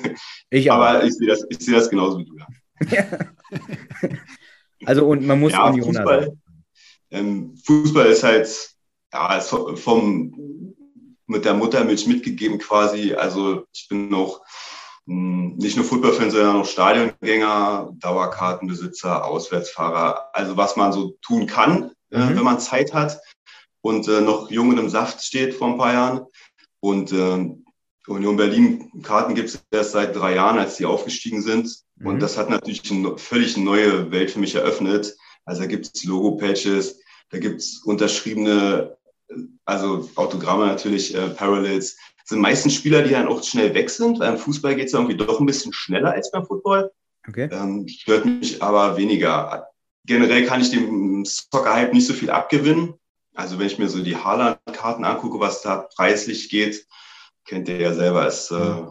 ich 0.51 0.71
aber 0.71 1.03
ich 1.03 1.15
sehe 1.15 1.29
das, 1.29 1.47
ich 1.49 1.59
sehe 1.59 1.75
das 1.75 1.89
genauso 1.89 2.19
wie 2.19 2.27
du. 2.27 2.37
Ja. 2.91 3.07
also 4.85 5.07
und 5.07 5.27
man 5.27 5.41
muss 5.41 5.53
ja, 5.53 5.67
Unioner 5.67 5.87
Fußball, 5.87 6.23
sein. 6.25 6.43
Ähm, 7.11 7.55
Fußball 7.65 8.07
ist 8.09 8.23
halt 8.23 8.71
ja, 9.15 9.39
ist 9.39 9.49
vom, 9.49 10.75
mit 11.27 11.47
der 11.47 11.55
Muttermilch 11.55 12.07
mitgegeben 12.07 12.59
quasi. 12.59 13.15
Also 13.15 13.65
ich 13.73 13.89
bin 13.89 14.11
noch 14.11 14.43
hm, 15.07 15.57
nicht 15.57 15.79
nur 15.79 15.87
Fußballfan, 15.87 16.31
sondern 16.31 16.57
auch 16.57 16.67
Stadiongänger, 16.67 17.95
Dauerkartenbesitzer, 17.95 19.25
Auswärtsfahrer. 19.25 20.35
Also 20.35 20.59
was 20.59 20.77
man 20.77 20.93
so 20.93 21.17
tun 21.23 21.47
kann, 21.47 21.93
äh, 22.11 22.19
mhm. 22.19 22.37
wenn 22.37 22.45
man 22.45 22.61
Zeit 22.61 22.93
hat 22.93 23.19
und 23.89 24.07
äh, 24.07 24.21
noch 24.21 24.51
jung 24.51 24.69
und 24.69 24.79
im 24.79 24.91
Saft 24.91 25.25
steht 25.25 25.55
vor 25.55 25.69
ein 25.69 25.79
paar 25.79 25.95
Jahren. 25.95 26.27
Und 26.81 27.11
äh, 27.11 27.55
Union 28.07 28.37
Berlin 28.37 28.91
Karten 29.03 29.35
gibt 29.35 29.49
es 29.49 29.65
erst 29.71 29.93
seit 29.93 30.15
drei 30.15 30.35
Jahren, 30.35 30.59
als 30.59 30.77
sie 30.77 30.85
aufgestiegen 30.85 31.41
sind. 31.41 31.75
Mhm. 31.97 32.07
Und 32.07 32.21
das 32.21 32.37
hat 32.37 32.51
natürlich 32.51 32.91
eine 32.91 33.17
völlig 33.17 33.57
neue 33.57 34.11
Welt 34.11 34.31
für 34.31 34.41
mich 34.41 34.55
eröffnet. 34.55 35.17
Also 35.47 35.63
da 35.63 35.67
gibt 35.67 35.91
es 35.95 36.05
Logo-Patches, 36.05 37.01
da 37.31 37.39
gibt 37.39 37.61
es 37.61 37.83
unterschriebene, 37.83 38.99
also 39.65 40.11
Autogramme 40.17 40.67
natürlich, 40.67 41.15
äh, 41.15 41.31
Parallels. 41.31 41.97
Das 42.19 42.29
sind 42.29 42.41
meistens 42.41 42.75
Spieler, 42.75 43.03
die 43.03 43.13
dann 43.13 43.29
auch 43.29 43.43
schnell 43.43 43.73
weg 43.73 43.89
sind. 43.89 44.19
Beim 44.19 44.37
Fußball 44.37 44.77
geht 44.77 44.89
es 44.89 44.93
irgendwie 44.93 45.17
doch 45.17 45.41
ein 45.41 45.47
bisschen 45.47 45.73
schneller 45.73 46.13
als 46.13 46.31
beim 46.31 46.45
Football. 46.45 46.91
Okay. 47.27 47.49
Ähm, 47.51 47.89
stört 47.89 48.27
mich 48.27 48.63
aber 48.63 48.99
weniger. 48.99 49.67
Generell 50.05 50.45
kann 50.45 50.61
ich 50.61 50.71
dem 50.71 51.25
Soccer-Hype 51.25 51.95
nicht 51.95 52.07
so 52.07 52.13
viel 52.13 52.29
abgewinnen. 52.29 52.95
Also 53.39 53.57
wenn 53.61 53.69
ich 53.69 53.79
mir 53.79 53.89
so 53.89 54.03
die 54.03 54.17
Haaland-Karten 54.17 55.05
angucke, 55.05 55.39
was 55.39 55.63
da 55.63 55.87
preislich 55.95 56.51
geht, 56.51 56.85
kennt 57.45 57.69
ihr 57.69 57.81
ja 57.81 57.95
selber, 57.95 58.27
es 58.27 58.51
äh, 58.51 58.83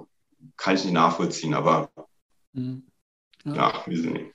kann 0.55 0.75
ich 0.75 0.85
nicht 0.85 0.93
nachvollziehen. 0.93 1.53
Aber 1.53 1.91
mhm. 2.53 2.87
ja. 3.43 3.55
ja, 3.55 3.83
wir 3.85 4.01
sind 4.01 4.13
nicht. 4.13 4.31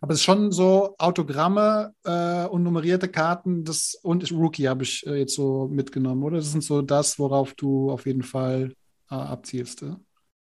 Aber 0.00 0.14
es 0.14 0.20
ist 0.20 0.24
schon 0.24 0.50
so 0.50 0.94
Autogramme 0.96 1.92
äh, 2.04 2.46
und 2.46 2.62
nummerierte 2.62 3.06
Karten 3.06 3.64
das, 3.64 3.98
und 4.02 4.32
Rookie 4.32 4.66
habe 4.66 4.84
ich 4.84 5.06
äh, 5.06 5.16
jetzt 5.16 5.34
so 5.34 5.68
mitgenommen, 5.68 6.22
oder? 6.22 6.38
Das 6.38 6.50
sind 6.50 6.64
so 6.64 6.80
das, 6.80 7.18
worauf 7.18 7.52
du 7.52 7.90
auf 7.90 8.06
jeden 8.06 8.22
Fall 8.22 8.72
äh, 9.10 9.14
abzielst. 9.14 9.82
Ja? 9.82 10.00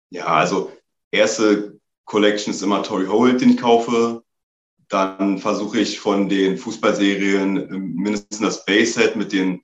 ja, 0.09 0.25
also 0.27 0.71
erste 1.11 1.77
Collection 2.05 2.53
ist 2.53 2.61
immer 2.61 2.81
Tory 2.81 3.07
Holt, 3.07 3.41
den 3.41 3.49
ich 3.49 3.57
kaufe. 3.57 4.23
Dann 4.89 5.39
versuche 5.39 5.79
ich 5.79 5.99
von 5.99 6.29
den 6.29 6.57
Fußballserien 6.57 7.57
ähm, 7.57 7.95
mindestens 7.95 8.39
das 8.39 8.65
Base-Set 8.65 9.15
mit 9.15 9.33
den 9.33 9.61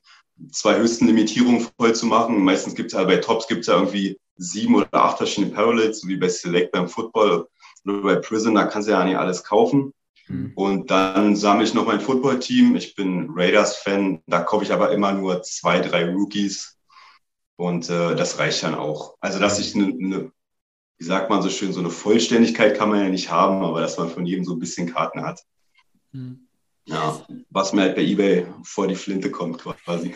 zwei 0.51 0.77
höchsten 0.77 1.07
Limitierungen 1.07 1.67
voll 1.77 1.93
zu 1.93 2.05
machen. 2.07 2.43
Meistens 2.43 2.75
gibt 2.75 2.91
es 2.91 2.97
ja 2.97 3.03
bei 3.03 3.17
Tops 3.17 3.47
gibt 3.47 3.61
es 3.61 3.67
ja 3.67 3.75
irgendwie 3.75 4.19
sieben 4.37 4.75
oder 4.75 4.89
acht 4.93 5.17
verschiedene 5.17 5.53
Parallels, 5.53 6.01
so 6.01 6.07
wie 6.07 6.17
bei 6.17 6.29
Select 6.29 6.71
beim 6.71 6.87
Football 6.87 7.47
oder 7.85 8.01
bei 8.01 8.15
Prison, 8.15 8.55
da 8.55 8.65
kannst 8.65 8.87
du 8.87 8.93
ja 8.93 9.03
nicht 9.03 9.17
alles 9.17 9.43
kaufen. 9.43 9.93
Mhm. 10.27 10.53
Und 10.55 10.91
dann 10.91 11.35
sammle 11.35 11.63
ich 11.63 11.73
noch 11.73 11.85
mein 11.85 12.01
Football-Team. 12.01 12.75
Ich 12.75 12.95
bin 12.95 13.29
Raiders-Fan, 13.35 14.21
da 14.27 14.41
kaufe 14.41 14.63
ich 14.63 14.71
aber 14.71 14.91
immer 14.91 15.11
nur 15.11 15.41
zwei, 15.43 15.79
drei 15.79 16.11
Rookies. 16.11 16.77
Und 17.55 17.89
äh, 17.89 18.15
das 18.15 18.39
reicht 18.39 18.63
dann 18.63 18.75
auch. 18.75 19.15
Also, 19.19 19.39
dass 19.39 19.59
ich 19.59 19.75
eine, 19.75 19.93
ne, 19.93 20.31
wie 21.01 21.05
sagt 21.05 21.31
man 21.31 21.41
so 21.41 21.49
schön, 21.49 21.73
so 21.73 21.79
eine 21.79 21.89
Vollständigkeit 21.89 22.77
kann 22.77 22.89
man 22.89 22.99
ja 22.99 23.09
nicht 23.09 23.31
haben, 23.31 23.65
aber 23.65 23.81
dass 23.81 23.97
man 23.97 24.11
von 24.11 24.23
jedem 24.23 24.45
so 24.45 24.53
ein 24.53 24.59
bisschen 24.59 24.93
Karten 24.93 25.23
hat. 25.23 25.41
Mhm. 26.11 26.47
Ja, 26.85 27.25
was 27.49 27.73
mir 27.73 27.81
halt 27.81 27.95
bei 27.95 28.03
eBay 28.03 28.45
vor 28.63 28.87
die 28.87 28.93
Flinte 28.93 29.31
kommt 29.31 29.57
quasi. 29.57 30.13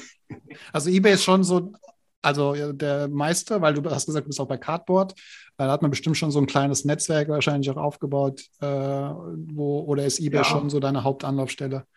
Also 0.72 0.92
eBay 0.92 1.16
ist 1.16 1.24
schon 1.24 1.44
so 1.44 1.74
also 2.22 2.72
der 2.72 3.08
Meister, 3.08 3.62
weil 3.64 3.74
du 3.74 3.90
hast 3.90 4.06
gesagt, 4.06 4.26
du 4.26 4.30
bist 4.30 4.40
auch 4.40 4.48
bei 4.48 4.58
Cardboard. 4.58 5.16
Da 5.58 5.72
hat 5.72 5.82
man 5.82 5.90
bestimmt 5.90 6.18
schon 6.18 6.30
so 6.30 6.38
ein 6.38 6.46
kleines 6.46 6.86
Netzwerk 6.86 7.30
wahrscheinlich 7.30 7.72
auch 7.72 7.78
aufgebaut. 7.78 8.44
Äh, 8.62 8.68
wo, 8.68 9.86
oder 9.88 10.06
ist 10.06 10.20
eBay 10.20 10.42
ja. 10.42 10.44
schon 10.44 10.70
so 10.70 10.80
deine 10.80 11.04
Hauptanlaufstelle? 11.04 11.88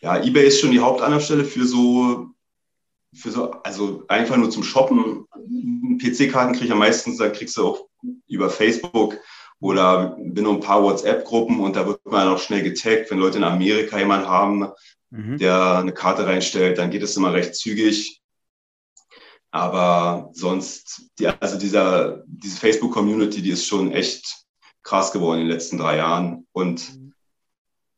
Ja, 0.00 0.20
eBay 0.20 0.48
ist 0.48 0.60
schon 0.60 0.72
die 0.72 0.80
Hauptanlaufstelle 0.80 1.44
für 1.44 1.64
so, 1.64 2.26
für 3.16 3.30
so, 3.30 3.50
also 3.62 4.04
einfach 4.08 4.36
nur 4.36 4.50
zum 4.50 4.62
Shoppen. 4.62 5.26
PC-Karten 5.98 6.52
kriege 6.52 6.66
ich 6.66 6.72
am 6.72 6.78
meisten, 6.78 7.16
da 7.16 7.28
kriegst 7.28 7.56
du 7.56 7.66
auch 7.66 7.86
über 8.28 8.50
Facebook 8.50 9.18
oder 9.60 10.16
bin 10.20 10.44
nur 10.44 10.54
ein 10.54 10.60
paar 10.60 10.82
WhatsApp-Gruppen 10.82 11.60
und 11.60 11.76
da 11.76 11.86
wird 11.86 12.04
man 12.04 12.28
auch 12.28 12.38
schnell 12.38 12.62
getaggt, 12.62 13.10
wenn 13.10 13.18
Leute 13.18 13.38
in 13.38 13.44
Amerika 13.44 13.98
jemanden 13.98 14.28
haben, 14.28 14.68
mhm. 15.10 15.38
der 15.38 15.78
eine 15.78 15.92
Karte 15.92 16.26
reinstellt, 16.26 16.78
dann 16.78 16.90
geht 16.90 17.02
es 17.02 17.16
immer 17.16 17.32
recht 17.32 17.54
zügig. 17.54 18.20
Aber 19.50 20.30
sonst, 20.34 21.10
die, 21.18 21.28
also 21.28 21.58
dieser, 21.58 22.22
diese 22.26 22.58
Facebook-Community, 22.58 23.40
die 23.40 23.50
ist 23.50 23.66
schon 23.66 23.92
echt 23.92 24.44
krass 24.82 25.12
geworden 25.12 25.40
in 25.40 25.46
den 25.46 25.54
letzten 25.54 25.78
drei 25.78 25.96
Jahren. 25.96 26.46
Und 26.52 26.98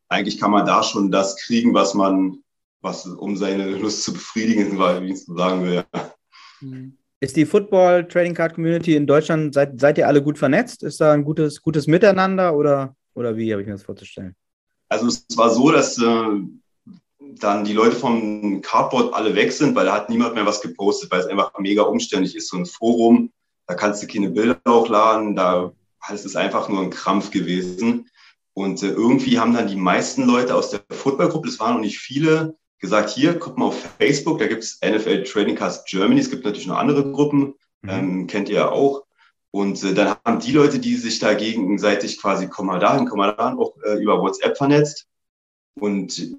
eigentlich 0.09 0.39
kann 0.39 0.53
man 0.53 0.67
da 0.67 0.83
schon 0.83 1.11
das 1.11 1.37
kriegen, 1.37 1.75
was 1.75 1.95
man, 1.95 2.45
was 2.81 3.07
um 3.07 3.37
seine 3.37 3.71
Lust 3.71 4.03
zu 4.05 4.13
befriedigen, 4.13 4.79
wie 4.79 5.07
ich 5.07 5.13
es 5.13 5.27
so 5.27 5.37
sagen 5.37 5.65
will. 5.65 5.85
Mhm. 6.61 6.97
Ist 7.21 7.37
die 7.37 7.47
Football 7.47 8.07
Trading 8.07 8.35
Card 8.35 8.55
Community 8.55 8.95
in 8.95 9.07
Deutschland, 9.07 9.53
seid, 9.53 9.81
seid 9.81 9.99
ihr 9.99 10.07
alle 10.07 10.23
gut 10.23 10.39
vernetzt? 10.39 10.85
Ist 10.85 11.01
da 11.01 11.13
ein 11.13 11.25
gutes, 11.25 11.61
gutes 11.61 11.89
Miteinander 11.89 12.55
oder, 12.55 12.95
oder 13.15 13.37
wie 13.37 13.51
habe 13.51 13.63
ich 13.63 13.67
mir 13.67 13.75
das 13.75 13.83
vorzustellen? 13.83 14.37
Also 14.89 15.09
es 15.09 15.27
war 15.37 15.51
so, 15.51 15.73
dass 15.73 15.99
äh, 15.99 16.41
dann 17.41 17.65
die 17.65 17.73
Leute 17.73 17.97
vom 17.97 18.61
Cardboard 18.63 19.15
alle 19.15 19.35
weg 19.35 19.53
sind, 19.53 19.75
weil 19.75 19.87
da 19.87 19.95
hat 19.95 20.09
niemand 20.09 20.35
mehr 20.35 20.47
was 20.47 20.61
gepostet, 20.61 21.11
weil 21.11 21.21
es 21.21 21.27
einfach 21.27 21.53
mega 21.59 21.83
umständlich 21.83 22.37
ist. 22.37 22.51
So 22.51 22.57
ein 22.57 22.67
Forum, 22.67 23.33
da 23.67 23.75
kannst 23.75 24.03
du 24.03 24.07
keine 24.07 24.31
Bilder 24.31 24.61
hochladen, 24.67 25.35
da 25.35 25.73
ist 26.13 26.25
es 26.25 26.37
einfach 26.37 26.69
nur 26.69 26.83
ein 26.83 26.91
Krampf 26.91 27.33
gewesen. 27.33 28.09
Und 28.55 28.83
äh, 28.83 28.89
irgendwie 28.89 29.39
haben 29.39 29.55
dann 29.55 29.69
die 29.69 29.77
meisten 29.77 30.25
Leute 30.25 30.55
aus 30.55 30.71
der 30.71 30.81
Footballgruppe, 30.91 31.49
das 31.49 31.61
waren 31.61 31.75
noch 31.75 31.81
nicht 31.81 31.99
viele, 31.99 32.57
gesagt, 32.79 33.11
hier, 33.11 33.39
guck 33.39 33.59
mal 33.59 33.67
auf 33.67 33.91
Facebook, 33.99 34.39
da 34.39 34.47
gibt 34.47 34.63
es 34.63 34.81
NFL 34.83 35.25
Trading 35.25 35.57
Cards 35.57 35.85
Germany, 35.85 36.21
es 36.21 36.31
gibt 36.31 36.45
natürlich 36.45 36.67
noch 36.67 36.79
andere 36.79 37.11
Gruppen, 37.11 37.55
mhm. 37.83 37.91
ähm, 37.91 38.27
kennt 38.27 38.49
ihr 38.49 38.57
ja 38.57 38.71
auch. 38.71 39.05
Und 39.51 39.83
äh, 39.83 39.95
dann 39.95 40.17
haben 40.25 40.41
die 40.41 40.53
Leute, 40.53 40.79
die 40.79 40.95
sich 40.97 41.19
da 41.19 41.35
gegenseitig 41.35 42.21
quasi, 42.21 42.49
komm 42.49 42.67
mal 42.67 42.79
dahin, 42.79 43.07
komm 43.07 43.19
mal 43.19 43.35
dahin, 43.35 43.59
auch 43.59 43.75
äh, 43.83 44.01
über 44.03 44.21
WhatsApp 44.21 44.57
vernetzt. 44.57 45.07
Und 45.75 46.37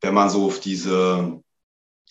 wenn 0.00 0.14
man 0.14 0.30
so 0.30 0.46
auf 0.46 0.60
diese 0.60 1.40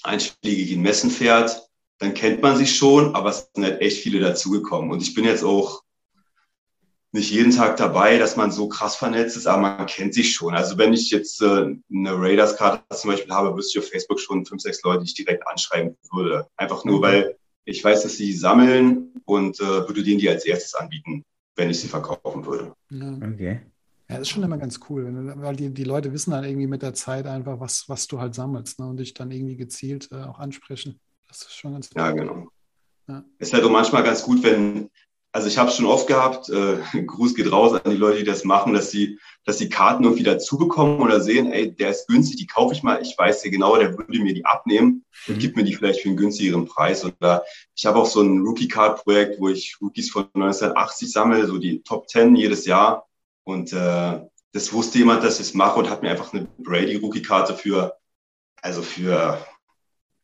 einschlägigen 0.03 0.81
Messen 0.81 1.09
fährt, 1.09 1.69
dann 1.97 2.13
kennt 2.13 2.41
man 2.41 2.55
sich 2.55 2.75
schon, 2.75 3.15
aber 3.15 3.29
es 3.29 3.49
sind 3.53 3.65
halt 3.65 3.81
echt 3.81 4.01
viele 4.01 4.19
dazugekommen. 4.19 4.91
Und 4.91 5.01
ich 5.01 5.13
bin 5.13 5.25
jetzt 5.25 5.43
auch 5.43 5.83
nicht 7.11 7.31
jeden 7.31 7.51
Tag 7.51 7.77
dabei, 7.77 8.17
dass 8.17 8.35
man 8.35 8.51
so 8.51 8.67
krass 8.67 8.95
vernetzt 8.95 9.35
ist, 9.35 9.47
aber 9.47 9.61
man 9.61 9.85
kennt 9.87 10.13
sich 10.13 10.33
schon. 10.33 10.53
Also 10.53 10.77
wenn 10.77 10.93
ich 10.93 11.09
jetzt 11.09 11.41
äh, 11.41 11.45
eine 11.91 12.13
Raiders-Karte 12.13 12.83
zum 12.95 13.11
Beispiel 13.11 13.33
habe, 13.33 13.55
wüsste 13.55 13.79
ich 13.79 13.85
auf 13.85 13.89
Facebook 13.89 14.19
schon 14.19 14.45
fünf, 14.45 14.61
sechs 14.61 14.83
Leute, 14.83 14.99
die 14.99 15.09
ich 15.09 15.15
direkt 15.15 15.47
anschreiben 15.47 15.97
würde. 16.11 16.47
Einfach 16.55 16.85
nur, 16.85 16.99
mhm. 16.99 17.03
weil 17.03 17.37
ich 17.65 17.83
weiß, 17.83 18.03
dass 18.03 18.17
sie 18.17 18.33
sammeln 18.33 19.13
und 19.25 19.59
äh, 19.59 19.87
würde 19.87 20.03
denen 20.03 20.19
die 20.19 20.29
als 20.29 20.45
erstes 20.45 20.75
anbieten, 20.75 21.23
wenn 21.55 21.69
ich 21.69 21.79
sie 21.79 21.87
verkaufen 21.87 22.45
würde. 22.45 22.73
Okay. 22.91 23.61
Ja, 24.07 24.17
das 24.17 24.21
ist 24.21 24.29
schon 24.29 24.43
immer 24.43 24.57
ganz 24.57 24.79
cool, 24.89 25.07
weil 25.37 25.55
die, 25.55 25.71
die 25.71 25.83
Leute 25.83 26.11
wissen 26.11 26.31
dann 26.31 26.43
irgendwie 26.43 26.65
mit 26.65 26.81
der 26.81 26.95
Zeit 26.95 27.27
einfach, 27.27 27.59
was, 27.59 27.87
was 27.87 28.07
du 28.07 28.19
halt 28.19 28.33
sammelst 28.33 28.79
ne, 28.79 28.87
und 28.87 28.97
dich 28.97 29.13
dann 29.13 29.29
irgendwie 29.29 29.55
gezielt 29.55 30.09
äh, 30.11 30.23
auch 30.23 30.39
ansprechen. 30.39 30.99
Das 31.27 31.43
ist 31.43 31.53
schon 31.53 31.73
ganz 31.73 31.89
cool. 31.93 32.01
Ja, 32.01 32.11
genau. 32.11 32.47
Ja. 33.07 33.23
Es 33.37 33.49
ist 33.49 33.53
halt 33.53 33.63
auch 33.63 33.69
manchmal 33.69 34.03
ganz 34.03 34.23
gut, 34.23 34.41
wenn, 34.43 34.89
also 35.31 35.47
ich 35.47 35.57
habe 35.57 35.69
es 35.69 35.75
schon 35.75 35.85
oft 35.85 36.07
gehabt, 36.07 36.49
äh, 36.49 36.77
Gruß 37.05 37.35
geht 37.35 37.51
raus 37.51 37.73
an 37.73 37.91
die 37.91 37.97
Leute, 37.97 38.19
die 38.19 38.23
das 38.23 38.43
machen, 38.43 38.73
dass 38.73 38.91
sie, 38.91 39.19
dass 39.45 39.57
die 39.57 39.69
Karten 39.69 40.03
irgendwie 40.03 40.23
dazu 40.23 40.57
bekommen 40.57 40.99
oder 40.99 41.21
sehen, 41.21 41.51
ey, 41.51 41.73
der 41.73 41.91
ist 41.91 42.07
günstig, 42.07 42.37
die 42.37 42.47
kaufe 42.47 42.73
ich 42.73 42.83
mal, 42.83 43.01
ich 43.01 43.15
weiß 43.17 43.43
ja 43.43 43.51
genau, 43.51 43.77
der 43.77 43.97
würde 43.97 44.19
mir 44.19 44.33
die 44.33 44.45
abnehmen 44.45 45.05
und 45.27 45.35
mhm. 45.35 45.39
gibt 45.39 45.55
mir 45.55 45.63
die 45.63 45.75
vielleicht 45.75 46.01
für 46.01 46.09
einen 46.09 46.17
günstigeren 46.17 46.65
Preis. 46.65 47.05
Oder 47.05 47.43
ich 47.75 47.85
habe 47.85 47.99
auch 47.99 48.05
so 48.05 48.21
ein 48.21 48.41
Rookie-Card-Projekt, 48.41 49.39
wo 49.39 49.49
ich 49.49 49.77
Rookies 49.81 50.09
von 50.09 50.25
1980 50.33 51.11
sammle, 51.11 51.45
so 51.45 51.57
die 51.57 51.83
Top 51.83 52.09
10 52.09 52.35
jedes 52.35 52.65
Jahr. 52.65 53.07
Und 53.43 53.71
äh, 53.73 54.21
das 54.51 54.73
wusste 54.73 54.97
jemand, 54.97 55.23
dass 55.23 55.39
ich 55.39 55.47
es 55.47 55.53
mache 55.53 55.79
und 55.79 55.89
hat 55.89 56.01
mir 56.01 56.09
einfach 56.09 56.33
eine 56.33 56.47
Brady-Rookie-Karte 56.57 57.55
für, 57.55 57.97
also 58.61 58.81
für 58.81 59.39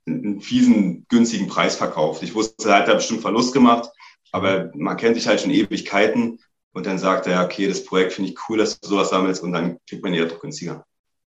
einen 0.08 0.41
fiesen, 0.41 1.06
günstigen 1.10 1.48
Preis 1.48 1.76
verkauft. 1.76 2.24
Ich 2.24 2.36
wusste, 2.36 2.70
er 2.70 2.80
hat 2.80 2.88
da 2.88 2.94
bestimmt 2.96 3.22
Verlust 3.22 3.54
gemacht, 3.54 3.89
aber 4.36 4.69
man 4.76 4.98
kennt 4.98 5.15
sich 5.15 5.28
halt 5.28 5.39
schon 5.39 5.52
Ewigkeiten. 5.52 6.39
Und 6.74 6.86
dann 6.86 7.00
sagt 7.00 7.26
er, 7.26 7.45
okay, 7.45 7.69
das 7.69 7.86
Projekt 7.86 8.13
finde 8.13 8.32
ich 8.32 8.38
cool, 8.50 8.58
dass 8.58 8.78
du 8.82 8.89
sowas 8.89 9.10
sammelst 9.10 9.41
und 9.41 9.54
dann 9.54 9.78
kriegt 9.88 10.04
man 10.04 10.13
ja 10.13 10.26
doch 10.26 10.41
günstiger. 10.41 10.86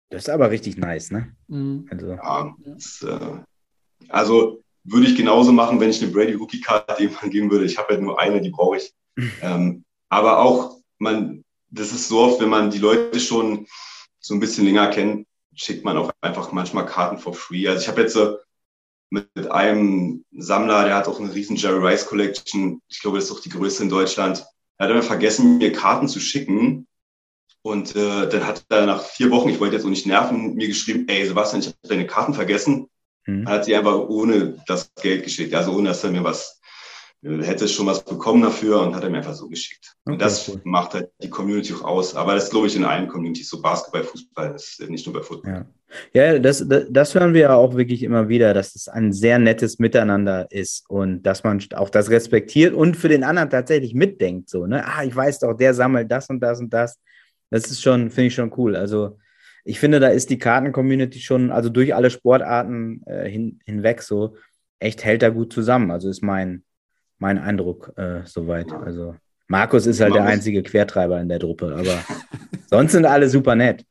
Das 0.08 0.22
ist 0.22 0.30
aber 0.30 0.50
richtig 0.50 0.78
nice, 0.78 1.10
ne? 1.10 1.36
Mhm. 1.48 1.86
Also, 1.90 2.12
ja, 2.12 2.54
das, 2.64 3.02
äh, 3.02 3.42
also 4.08 4.62
würde 4.84 5.06
ich 5.06 5.16
genauso 5.16 5.52
machen, 5.52 5.80
wenn 5.80 5.90
ich 5.90 6.02
eine 6.02 6.12
Brady 6.12 6.32
Rookie 6.32 6.62
Card 6.62 6.98
jemandem 6.98 7.30
geben 7.30 7.50
würde. 7.50 7.66
Ich 7.66 7.76
habe 7.76 7.88
halt 7.90 8.00
nur 8.00 8.18
eine, 8.18 8.40
die 8.40 8.48
brauche 8.48 8.78
ich. 8.78 8.94
ähm, 9.42 9.84
aber 10.08 10.38
auch, 10.38 10.78
man, 10.98 11.44
das 11.68 11.92
ist 11.92 12.08
so 12.08 12.20
oft, 12.20 12.40
wenn 12.40 12.48
man 12.48 12.70
die 12.70 12.78
Leute 12.78 13.20
schon 13.20 13.66
so 14.20 14.32
ein 14.32 14.40
bisschen 14.40 14.64
länger 14.64 14.88
kennt, 14.88 15.26
schickt 15.54 15.84
man 15.84 15.98
auch 15.98 16.10
einfach 16.22 16.52
manchmal 16.52 16.86
Karten 16.86 17.18
for 17.18 17.34
free. 17.34 17.68
Also 17.68 17.82
ich 17.82 17.88
habe 17.88 18.00
jetzt 18.00 18.14
so 18.14 18.38
mit 19.10 19.50
einem 19.50 20.24
Sammler, 20.32 20.84
der 20.84 20.96
hat 20.96 21.08
auch 21.08 21.20
eine 21.20 21.34
riesen 21.34 21.56
Jerry 21.56 21.86
Rice 21.86 22.06
Collection. 22.06 22.80
Ich 22.88 23.00
glaube, 23.00 23.18
das 23.18 23.26
ist 23.26 23.32
auch 23.32 23.40
die 23.40 23.50
größte 23.50 23.84
in 23.84 23.88
Deutschland. 23.88 24.44
Er 24.78 24.86
hat 24.86 24.90
immer 24.90 25.02
vergessen, 25.02 25.58
mir 25.58 25.72
Karten 25.72 26.08
zu 26.08 26.20
schicken. 26.20 26.86
Und 27.62 27.96
äh, 27.96 28.28
dann 28.28 28.46
hat 28.46 28.64
er 28.68 28.86
nach 28.86 29.02
vier 29.02 29.30
Wochen, 29.30 29.48
ich 29.48 29.60
wollte 29.60 29.76
jetzt 29.76 29.84
auch 29.84 29.90
nicht 29.90 30.06
nerven, 30.06 30.54
mir 30.54 30.68
geschrieben, 30.68 31.06
ey 31.08 31.26
Sebastian, 31.26 31.60
ich 31.60 31.68
habe 31.68 31.76
deine 31.82 32.06
Karten 32.06 32.34
vergessen. 32.34 32.88
Mhm. 33.26 33.48
Hat 33.48 33.64
sie 33.64 33.74
einfach 33.74 33.96
ohne 33.96 34.62
das 34.66 34.92
Geld 35.00 35.24
geschickt, 35.24 35.54
also 35.54 35.72
ohne 35.72 35.88
dass 35.88 36.04
er 36.04 36.10
mir 36.10 36.24
was 36.24 36.60
hätte 37.24 37.68
schon 37.68 37.86
was 37.86 38.04
bekommen 38.04 38.42
dafür 38.42 38.80
und 38.82 38.94
hat 38.94 39.02
er 39.02 39.10
mir 39.10 39.18
einfach 39.18 39.34
so 39.34 39.48
geschickt. 39.48 39.96
Okay, 40.04 40.12
und 40.12 40.20
das 40.20 40.48
cool. 40.48 40.60
macht 40.64 40.94
halt 40.94 41.10
die 41.22 41.30
Community 41.30 41.72
auch 41.72 41.82
aus. 41.82 42.14
Aber 42.14 42.34
das 42.34 42.50
glaube 42.50 42.66
ich 42.66 42.76
in 42.76 42.84
allen 42.84 43.08
Communities, 43.08 43.48
so 43.48 43.62
Basketball, 43.62 44.04
Fußball, 44.04 44.52
das 44.52 44.78
ist 44.78 44.90
nicht 44.90 45.06
nur 45.06 45.14
bei 45.14 45.22
Football. 45.22 45.52
Ja, 45.52 45.66
ja 46.12 46.38
das, 46.38 46.66
das, 46.90 47.14
hören 47.14 47.34
wir 47.34 47.40
ja 47.42 47.54
auch 47.54 47.76
wirklich 47.76 48.02
immer 48.02 48.28
wieder, 48.28 48.54
dass 48.54 48.74
es 48.74 48.88
ein 48.88 49.12
sehr 49.12 49.38
nettes 49.38 49.78
Miteinander 49.78 50.46
ist 50.50 50.84
und 50.88 51.22
dass 51.22 51.44
man 51.44 51.62
auch 51.74 51.90
das 51.90 52.10
respektiert 52.10 52.74
und 52.74 52.96
für 52.96 53.08
den 53.08 53.24
anderen 53.24 53.50
tatsächlich 53.50 53.94
mitdenkt. 53.94 54.48
So, 54.48 54.66
ne? 54.66 54.84
Ah, 54.86 55.04
ich 55.04 55.14
weiß 55.14 55.40
doch, 55.40 55.54
der 55.54 55.74
sammelt 55.74 56.10
das 56.10 56.28
und 56.28 56.40
das 56.40 56.60
und 56.60 56.72
das. 56.72 56.98
Das 57.50 57.70
ist 57.70 57.82
schon, 57.82 58.10
finde 58.10 58.28
ich 58.28 58.34
schon 58.34 58.52
cool. 58.56 58.76
Also 58.76 59.18
ich 59.64 59.80
finde, 59.80 60.00
da 60.00 60.08
ist 60.08 60.30
die 60.30 60.38
Karten-Community 60.38 61.20
schon, 61.20 61.50
also 61.50 61.70
durch 61.70 61.94
alle 61.94 62.10
Sportarten 62.10 63.02
äh, 63.06 63.28
hin, 63.28 63.60
hinweg 63.64 64.02
so, 64.02 64.36
echt 64.78 65.04
hält 65.04 65.22
da 65.22 65.30
gut 65.30 65.52
zusammen. 65.52 65.90
Also 65.90 66.10
ist 66.10 66.22
mein, 66.22 66.64
mein 67.18 67.38
Eindruck 67.38 67.92
äh, 67.96 68.20
soweit. 68.24 68.72
Also 68.72 69.16
Markus 69.48 69.86
ist 69.86 70.00
halt 70.00 70.14
der 70.14 70.24
einzige 70.24 70.62
Quertreiber 70.62 71.20
in 71.20 71.28
der 71.28 71.38
Truppe, 71.38 71.74
aber 71.78 72.04
sonst 72.66 72.92
sind 72.92 73.06
alle 73.06 73.28
super 73.28 73.54
nett. 73.54 73.84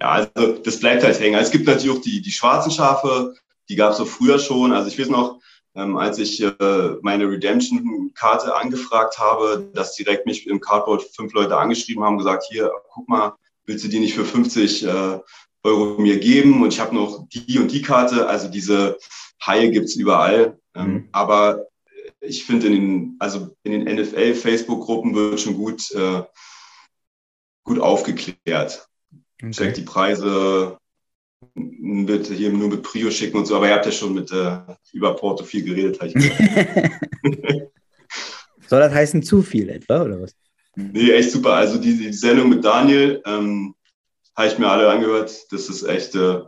Ja, 0.00 0.12
also 0.12 0.52
das 0.64 0.80
bleibt 0.80 1.04
halt 1.04 1.20
hängen. 1.20 1.36
Also 1.36 1.46
es 1.46 1.52
gibt 1.52 1.66
natürlich 1.66 1.96
auch 1.96 2.02
die, 2.02 2.22
die 2.22 2.32
schwarzen 2.32 2.70
Schafe, 2.70 3.34
die 3.68 3.76
gab 3.76 3.92
es 3.92 4.00
auch 4.00 4.06
früher 4.06 4.38
schon. 4.38 4.72
Also 4.72 4.88
ich 4.88 4.98
weiß 4.98 5.08
noch, 5.08 5.40
ähm, 5.74 5.96
als 5.96 6.18
ich 6.18 6.40
äh, 6.42 6.52
meine 7.02 7.28
Redemption-Karte 7.28 8.56
angefragt 8.56 9.18
habe, 9.18 9.70
dass 9.74 9.94
direkt 9.94 10.26
mich 10.26 10.46
im 10.46 10.60
Cardboard 10.60 11.02
fünf 11.02 11.32
Leute 11.32 11.56
angeschrieben 11.56 12.02
haben, 12.02 12.18
gesagt, 12.18 12.44
hier, 12.48 12.72
guck 12.92 13.08
mal, 13.08 13.34
willst 13.66 13.84
du 13.84 13.88
die 13.88 14.00
nicht 14.00 14.14
für 14.14 14.24
50 14.24 14.84
äh, 14.84 15.18
Euro 15.62 16.00
mir 16.00 16.18
geben? 16.18 16.62
Und 16.62 16.72
ich 16.72 16.80
habe 16.80 16.94
noch 16.94 17.26
die 17.28 17.58
und 17.58 17.70
die 17.70 17.82
Karte. 17.82 18.26
Also 18.26 18.48
diese 18.48 18.98
Haie 19.46 19.70
gibt 19.70 19.86
es 19.86 19.96
überall. 19.96 20.58
Ähm, 20.74 20.92
mhm. 20.92 21.08
Aber 21.12 21.66
ich 22.20 22.44
finde, 22.44 22.66
in 22.66 22.72
den, 22.72 23.16
also 23.18 23.54
in 23.62 23.72
den 23.72 23.96
NFL-Facebook-Gruppen 23.96 25.14
wird 25.14 25.40
schon 25.40 25.54
gut, 25.54 25.90
äh, 25.92 26.22
gut 27.64 27.78
aufgeklärt. 27.78 28.89
Okay. 29.42 29.50
Checkt 29.52 29.76
die 29.78 29.82
Preise, 29.82 30.76
wird 31.54 32.26
hier 32.26 32.50
nur 32.50 32.68
mit 32.68 32.82
Prio 32.82 33.10
schicken 33.10 33.38
und 33.38 33.46
so, 33.46 33.56
aber 33.56 33.68
ihr 33.68 33.74
habt 33.74 33.86
ja 33.86 33.92
schon 33.92 34.12
mit 34.12 34.30
äh, 34.30 34.58
über 34.92 35.16
Porto 35.16 35.44
viel 35.44 35.64
geredet, 35.64 35.98
Soll 38.68 38.80
das 38.80 38.92
heißen 38.92 39.22
zu 39.22 39.42
viel 39.42 39.70
etwa, 39.70 40.02
oder 40.02 40.20
was? 40.20 40.36
Nee, 40.76 41.10
echt 41.10 41.32
super. 41.32 41.54
Also 41.54 41.78
die, 41.78 41.96
die 41.96 42.12
Sendung 42.12 42.50
mit 42.50 42.64
Daniel 42.64 43.20
ähm, 43.26 43.74
habe 44.36 44.48
ich 44.48 44.58
mir 44.58 44.68
alle 44.68 44.88
angehört. 44.88 45.32
Das 45.50 45.68
ist 45.68 45.82
echt, 45.82 46.14
äh, 46.14 46.42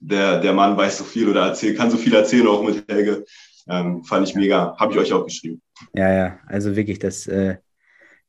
der, 0.00 0.40
der 0.40 0.52
Mann 0.52 0.76
weiß 0.76 0.98
so 0.98 1.04
viel 1.04 1.28
oder 1.28 1.46
erzählt, 1.46 1.76
kann 1.76 1.90
so 1.90 1.96
viel 1.96 2.14
erzählen, 2.14 2.48
auch 2.48 2.62
mit 2.62 2.84
Helge. 2.88 3.24
Ähm, 3.68 4.02
fand 4.02 4.26
ich 4.28 4.34
mega, 4.34 4.74
habe 4.78 4.92
ich 4.92 4.98
euch 4.98 5.12
auch 5.12 5.24
geschrieben. 5.24 5.62
Ja, 5.94 6.12
ja, 6.12 6.40
also 6.46 6.74
wirklich, 6.74 6.98
das, 6.98 7.26
äh, 7.28 7.58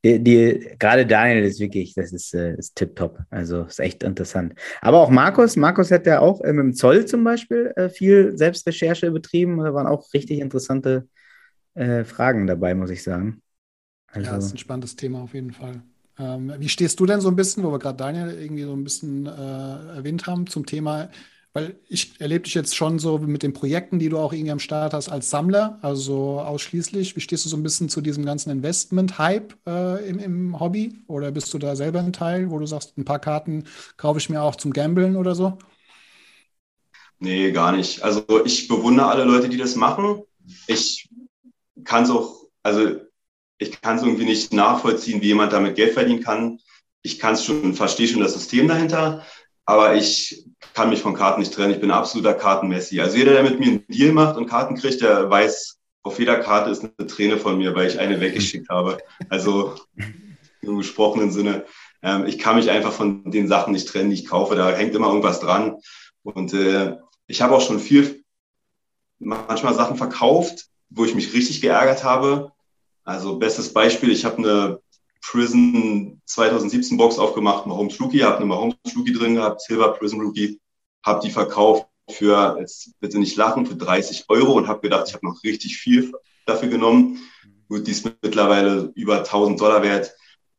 die, 0.04 0.24
die, 0.24 0.76
gerade 0.80 1.06
Daniel 1.06 1.44
ist 1.44 1.60
wirklich, 1.60 1.94
das 1.94 2.12
ist, 2.12 2.34
äh, 2.34 2.56
ist 2.56 2.76
tipptopp. 2.76 3.20
Also 3.30 3.64
ist 3.64 3.80
echt 3.80 4.04
interessant. 4.04 4.56
Aber 4.82 5.00
auch 5.00 5.10
Markus, 5.10 5.56
Markus 5.56 5.92
hat 5.92 6.08
ja 6.08 6.20
auch 6.20 6.42
äh, 6.42 6.54
mit 6.54 6.64
dem 6.64 6.74
Zoll 6.74 7.06
zum 7.06 7.24
Beispiel 7.24 7.72
äh, 7.76 7.90
viel 7.90 8.36
Selbstrecherche 8.36 9.12
betrieben. 9.12 9.58
Da 9.58 9.74
waren 9.74 9.88
auch 9.88 10.12
richtig 10.14 10.40
interessante 10.40 11.08
äh, 11.76 12.04
Fragen 12.04 12.48
dabei, 12.48 12.74
muss 12.74 12.90
ich 12.90 13.04
sagen. 13.04 13.42
Also, 14.08 14.30
ja, 14.30 14.36
das 14.36 14.48
ist 14.48 14.56
ein 14.56 14.58
spannendes 14.58 14.96
Thema 14.96 15.22
auf 15.22 15.34
jeden 15.34 15.52
Fall. 15.52 15.84
Ähm, 16.18 16.54
wie 16.58 16.70
stehst 16.70 17.00
du 17.00 17.06
denn 17.06 17.22
so 17.22 17.30
ein 17.30 17.36
bisschen, 17.36 17.64
wo 17.64 17.72
wir 17.72 17.80
gerade 17.80 17.98
Daniel 17.98 18.38
irgendwie 18.38 18.64
so 18.64 18.74
ein 18.74 18.84
bisschen 18.84 19.26
äh, 19.28 19.96
erwähnt 19.96 20.28
haben, 20.28 20.48
zum 20.48 20.66
Thema 20.66 21.10
weil 21.54 21.80
ich 21.90 22.20
erlebe 22.22 22.44
dich 22.44 22.54
jetzt 22.54 22.76
schon 22.76 22.98
so 22.98 23.18
mit 23.18 23.44
den 23.44 23.54
Projekten, 23.54 24.00
die 24.00 24.08
du 24.08 24.18
auch 24.18 24.32
irgendwie 24.32 24.52
am 24.52 24.60
Start 24.60 24.94
hast, 24.94 25.10
als 25.10 25.30
Sammler, 25.30 25.80
also 25.82 26.40
ausschließlich. 26.40 27.16
Wie 27.16 27.20
stehst 27.20 27.44
du 27.46 27.50
so 27.50 27.58
ein 27.58 27.64
bisschen 27.64 27.90
zu 27.90 28.00
diesem 28.00 28.26
ganzen 28.26 28.52
Investment-Hype 28.52 29.56
äh, 29.68 30.08
im, 30.08 30.20
im, 30.20 30.60
Hobby? 30.60 31.04
Oder 31.08 31.32
bist 31.32 31.54
du 31.54 31.58
da 31.58 31.76
selber 31.76 32.00
ein 32.00 32.14
Teil, 32.14 32.52
wo 32.52 32.60
du 32.60 32.66
sagst, 32.66 32.98
ein 32.98 33.04
paar 33.04 33.20
Karten 33.20 33.66
kaufe 33.98 34.20
ich 34.20 34.30
mir 34.30 34.42
auch 34.42 34.56
zum 34.56 34.72
Gambeln 34.72 35.18
oder 35.18 35.36
so? 35.36 35.58
Nee, 37.20 37.52
gar 37.52 37.74
nicht. 37.74 38.02
Also 38.02 38.24
ich 38.46 38.68
bewundere 38.70 39.08
alle 39.08 39.26
Leute, 39.26 39.50
die 39.50 39.58
das 39.58 39.76
machen. 39.76 40.24
Ich 40.68 41.10
kann 41.84 42.04
es 42.04 42.10
auch, 42.10 42.46
also 42.64 42.96
ich 43.58 43.80
kann 43.82 43.98
es 43.98 44.04
irgendwie 44.04 44.26
nicht 44.26 44.54
nachvollziehen, 44.54 45.22
wie 45.22 45.28
jemand 45.28 45.52
damit 45.52 45.76
Geld 45.76 45.94
verdienen 45.94 46.24
kann. 46.24 46.60
Ich 47.04 47.20
kann 47.20 47.34
es 47.34 47.44
schon, 47.44 47.74
verstehe 47.74 48.08
schon 48.08 48.22
das 48.22 48.34
System 48.34 48.68
dahinter, 48.68 49.26
aber 49.72 49.96
ich 49.96 50.44
kann 50.74 50.90
mich 50.90 51.02
von 51.02 51.14
Karten 51.14 51.40
nicht 51.40 51.54
trennen. 51.54 51.74
Ich 51.74 51.80
bin 51.80 51.92
absoluter 51.92 52.34
Kartenmessi. 52.34 53.00
Also 53.00 53.16
jeder, 53.16 53.32
der 53.32 53.44
mit 53.44 53.58
mir 53.58 53.68
einen 53.68 53.88
Deal 53.88 54.12
macht 54.12 54.36
und 54.36 54.48
Karten 54.48 54.76
kriegt, 54.76 55.00
der 55.00 55.30
weiß, 55.30 55.80
auf 56.04 56.20
jeder 56.20 56.40
Karte 56.40 56.72
ist 56.72 56.84
eine 56.84 57.08
Träne 57.08 57.38
von 57.38 57.58
mir, 57.58 57.74
weil 57.74 57.88
ich 57.88 57.98
eine 57.98 58.20
weggeschickt 58.20 58.68
habe. 58.68 58.98
Also 59.30 59.76
im 60.62 60.78
gesprochenen 60.78 61.32
Sinne. 61.32 61.64
Ähm, 62.04 62.26
ich 62.26 62.38
kann 62.38 62.58
mich 62.58 62.70
einfach 62.70 62.92
von 62.92 63.32
den 63.32 63.48
Sachen 63.48 63.72
nicht 63.72 63.88
trennen, 63.88 64.10
die 64.10 64.18
ich 64.18 64.28
kaufe. 64.28 64.56
Da 64.56 64.72
hängt 64.72 64.94
immer 64.94 65.08
irgendwas 65.08 65.40
dran. 65.40 65.78
Und 66.24 66.54
äh, 66.54 66.98
ich 67.28 67.42
habe 67.42 67.56
auch 67.56 67.66
schon 67.66 67.80
viel, 67.80 68.26
manchmal 69.20 69.74
Sachen 69.74 69.96
verkauft, 69.96 70.66
wo 70.90 71.06
ich 71.06 71.16
mich 71.16 71.34
richtig 71.34 71.62
geärgert 71.62 72.04
habe. 72.04 72.52
Also 73.06 73.40
bestes 73.40 73.72
Beispiel, 73.72 74.12
ich 74.12 74.26
habe 74.26 74.38
eine 74.38 74.80
Prison 75.22 76.22
2017 76.26 76.98
Box 76.98 77.18
aufgemacht, 77.18 77.68
Mahomes 77.68 78.00
Rookie, 78.00 78.24
habe 78.24 78.38
eine 78.38 78.46
Mahomes 78.46 78.76
Rookie 78.96 79.14
drin 79.14 79.36
gehabt, 79.36 79.62
Silver 79.62 79.94
Prison 79.94 80.22
Rookie, 80.22 80.60
habe 81.06 81.22
die 81.26 81.32
verkauft 81.32 81.88
für, 82.10 82.58
jetzt 82.60 83.00
bitte 83.00 83.20
nicht 83.20 83.36
lachen, 83.36 83.66
für 83.66 83.76
30 83.76 84.26
Euro 84.30 84.54
und 84.54 84.68
habe 84.68 84.82
gedacht, 84.82 85.08
ich 85.08 85.14
habe 85.14 85.26
noch 85.26 85.44
richtig 85.44 85.78
viel 85.78 86.12
dafür 86.46 86.70
genommen. 86.70 87.20
Gut, 87.70 87.88
die 87.88 87.92
ist 87.92 88.06
mittlerweile 88.22 88.92
über 88.96 89.20
1000 89.20 89.60
Dollar 89.60 89.82
wert. 89.84 90.14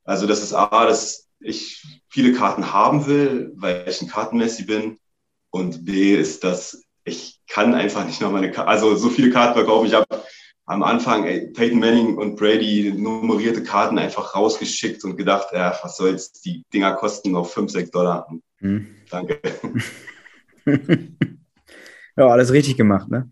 Also 0.04 0.26
das 0.26 0.42
ist 0.42 0.54
A, 0.54 0.86
dass 0.86 1.28
ich 1.40 1.84
viele 2.08 2.32
Karten 2.32 2.72
haben 2.72 3.06
will, 3.06 3.52
weil 3.56 3.84
ich 3.88 4.00
ein 4.00 4.08
Kartenmessi 4.08 4.64
bin. 4.64 4.98
Und 5.50 5.84
B 5.84 6.14
ist, 6.14 6.44
dass 6.44 6.82
ich 7.04 7.40
kann 7.46 7.74
einfach 7.74 8.06
nicht 8.06 8.20
noch 8.20 8.32
meine, 8.32 8.50
Karten, 8.50 8.70
also 8.70 8.96
so 8.96 9.10
viele 9.10 9.30
Karten 9.30 9.54
verkaufen. 9.54 9.86
Ich 9.86 9.94
habe 9.94 10.06
am 10.66 10.82
Anfang 10.82 11.24
ey, 11.24 11.48
Peyton 11.48 11.78
Manning 11.78 12.16
und 12.16 12.36
Brady 12.36 12.92
nummerierte 12.96 13.62
Karten 13.62 13.98
einfach 13.98 14.34
rausgeschickt 14.34 15.04
und 15.04 15.16
gedacht, 15.16 15.48
ja, 15.52 15.76
was 15.82 15.96
soll's, 15.96 16.32
die 16.32 16.64
Dinger 16.72 16.94
kosten 16.94 17.32
noch 17.32 17.46
5, 17.46 17.70
6 17.70 17.90
Dollar. 17.90 18.28
Hm. 18.58 18.86
Danke. 19.10 19.40
ja, 22.16 22.26
alles 22.26 22.52
richtig 22.52 22.76
gemacht, 22.76 23.08
ne? 23.08 23.30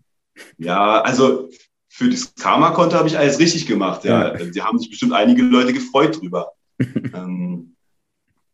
Ja, 0.57 1.01
also 1.01 1.49
für 1.87 2.09
das 2.09 2.33
Karma-Konto 2.35 2.97
habe 2.97 3.07
ich 3.07 3.17
alles 3.17 3.39
richtig 3.39 3.65
gemacht. 3.65 4.03
Ja. 4.03 4.37
ja. 4.37 4.45
Die 4.45 4.61
haben 4.61 4.79
sich 4.79 4.89
bestimmt 4.89 5.13
einige 5.13 5.43
Leute 5.43 5.73
gefreut 5.73 6.19
drüber. 6.19 6.51
ähm, 6.79 7.75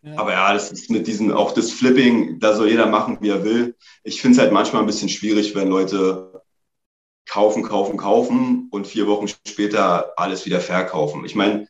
ja. 0.01 0.17
Aber 0.17 0.31
ja, 0.31 0.53
das 0.53 0.71
ist 0.71 0.89
mit 0.89 1.07
diesem, 1.07 1.31
auch 1.31 1.53
das 1.53 1.71
Flipping, 1.71 2.39
da 2.39 2.55
soll 2.55 2.69
jeder 2.69 2.85
machen, 2.85 3.17
wie 3.21 3.29
er 3.29 3.43
will. 3.43 3.75
Ich 4.03 4.21
finde 4.21 4.35
es 4.35 4.41
halt 4.41 4.53
manchmal 4.53 4.83
ein 4.83 4.87
bisschen 4.87 5.09
schwierig, 5.09 5.55
wenn 5.55 5.67
Leute 5.67 6.36
kaufen, 7.27 7.63
kaufen, 7.63 7.97
kaufen 7.97 8.67
und 8.71 8.87
vier 8.87 9.07
Wochen 9.07 9.27
später 9.27 10.13
alles 10.17 10.45
wieder 10.45 10.61
verkaufen. 10.61 11.25
Ich 11.25 11.35
meine, 11.35 11.67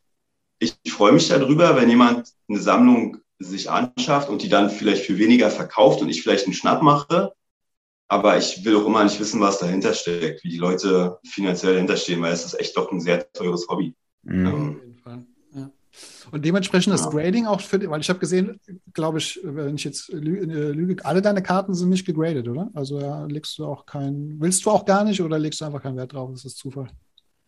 ich, 0.60 0.74
ich 0.84 0.94
freue 0.94 1.12
mich 1.12 1.28
darüber, 1.28 1.76
wenn 1.76 1.90
jemand 1.90 2.34
eine 2.48 2.60
Sammlung 2.60 3.18
sich 3.40 3.70
anschafft 3.70 4.30
und 4.30 4.42
die 4.42 4.50
dann 4.50 4.70
vielleicht 4.70 5.06
für 5.06 5.18
weniger 5.18 5.50
verkauft 5.50 6.02
und 6.02 6.10
ich 6.10 6.24
vielleicht 6.24 6.46
einen 6.46 6.54
Schnapp 6.54 6.82
mache. 6.82 7.34
Aber 8.08 8.38
ich 8.38 8.64
will 8.64 8.78
auch 8.78 8.86
immer 8.86 9.04
nicht 9.04 9.20
wissen, 9.20 9.42
was 9.42 9.60
dahinter 9.60 9.94
steckt, 9.94 10.44
wie 10.44 10.50
die 10.50 10.58
Leute 10.58 11.20
finanziell 11.26 11.74
dahinter 11.74 11.98
stehen, 11.98 12.22
weil 12.22 12.32
es 12.32 12.46
ist 12.46 12.60
echt 12.60 12.78
doch 12.78 12.92
ein 12.92 13.02
sehr 13.02 13.32
teures 13.34 13.68
Hobby. 13.68 13.94
Mhm. 14.24 14.46
Ähm, 14.46 14.87
und 16.32 16.46
dementsprechend 16.46 16.94
das 16.94 17.10
Grading 17.10 17.46
auch 17.46 17.62
für, 17.62 17.90
weil 17.90 18.02
ich 18.02 18.10
habe 18.10 18.20
gesehen, 18.20 18.60
glaube 18.94 19.20
ich, 19.20 19.40
wenn 19.44 19.76
ich 19.76 19.84
jetzt 19.84 20.10
lüge, 20.10 21.04
alle 21.06 21.22
deine 21.22 21.42
Karten 21.42 21.74
sind 21.74 21.90
nicht 21.90 22.06
gegradet, 22.06 22.48
oder? 22.48 22.70
Also 22.74 23.00
ja, 23.00 23.26
legst 23.26 23.58
du 23.58 23.66
auch 23.66 23.86
kein, 23.86 24.36
willst 24.40 24.66
du 24.66 24.72
auch 24.72 24.86
gar 24.86 25.04
nicht 25.04 25.22
oder 25.22 25.40
legst 25.40 25.62
du 25.62 25.66
einfach 25.66 25.82
keinen 25.82 25.98
Wert 25.98 26.14
drauf? 26.14 26.30
Das 26.32 26.46
ist 26.46 26.58
Zufall. 26.58 26.90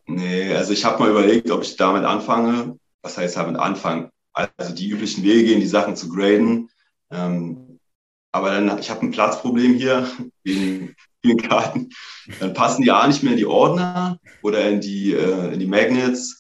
Nee, 0.07 0.53
also 0.53 0.73
ich 0.73 0.83
habe 0.85 0.99
mal 0.99 1.11
überlegt, 1.11 1.51
ob 1.51 1.61
ich 1.61 1.75
damit 1.75 2.03
anfange. 2.03 2.77
Was 3.01 3.17
heißt 3.17 3.37
damit 3.37 3.57
anfangen? 3.57 4.09
Also 4.33 4.73
die 4.73 4.89
üblichen 4.89 5.23
Wege 5.23 5.45
gehen, 5.45 5.59
die 5.59 5.67
Sachen 5.67 5.95
zu 5.95 6.09
graden. 6.09 6.69
Ähm, 7.11 7.79
aber 8.31 8.51
dann, 8.51 8.79
ich 8.79 8.89
habe 8.89 9.01
ein 9.01 9.11
Platzproblem 9.11 9.75
hier 9.75 10.07
wegen 10.43 10.95
vielen 11.21 11.41
Karten. 11.41 11.89
Dann 12.39 12.53
passen 12.53 12.81
die 12.81 12.91
A 12.91 13.07
nicht 13.07 13.23
mehr 13.23 13.33
in 13.33 13.37
die 13.37 13.45
Ordner 13.45 14.19
oder 14.41 14.69
in 14.69 14.81
die, 14.81 15.13
äh, 15.13 15.53
in 15.53 15.59
die 15.59 15.67
Magnets 15.67 16.38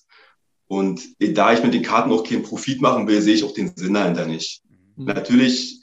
Und 0.69 1.01
da 1.19 1.51
ich 1.51 1.63
mit 1.63 1.73
den 1.73 1.81
Karten 1.81 2.11
auch 2.11 2.23
keinen 2.23 2.43
Profit 2.43 2.79
machen 2.79 3.07
will, 3.07 3.21
sehe 3.21 3.33
ich 3.33 3.43
auch 3.43 3.55
den 3.55 3.75
Sinn 3.75 3.95
dahinter 3.95 4.27
nicht. 4.27 4.61
Mhm. 4.95 5.05
Natürlich 5.05 5.81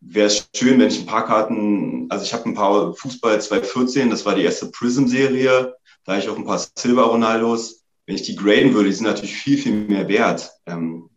wäre 0.00 0.28
es 0.28 0.48
schön, 0.54 0.78
wenn 0.78 0.88
ich 0.88 1.00
ein 1.00 1.06
paar 1.06 1.26
Karten, 1.26 2.06
also 2.10 2.24
ich 2.24 2.32
habe 2.32 2.44
ein 2.44 2.54
paar 2.54 2.94
Fußball 2.94 3.40
2014, 3.40 4.08
das 4.08 4.24
war 4.24 4.36
die 4.36 4.44
erste 4.44 4.70
Prism-Serie, 4.70 5.74
da 6.04 6.12
habe 6.12 6.22
ich 6.22 6.28
auch 6.28 6.38
ein 6.38 6.44
paar 6.44 6.60
Silver 6.78 7.06
Ronaldos. 7.06 7.82
Wenn 8.06 8.14
ich 8.14 8.22
die 8.22 8.36
graden 8.36 8.72
würde, 8.72 8.88
die 8.88 8.94
sind 8.94 9.06
natürlich 9.06 9.34
viel, 9.34 9.58
viel 9.58 9.72
mehr 9.72 10.08
wert. 10.08 10.48
Ähm, 10.66 11.10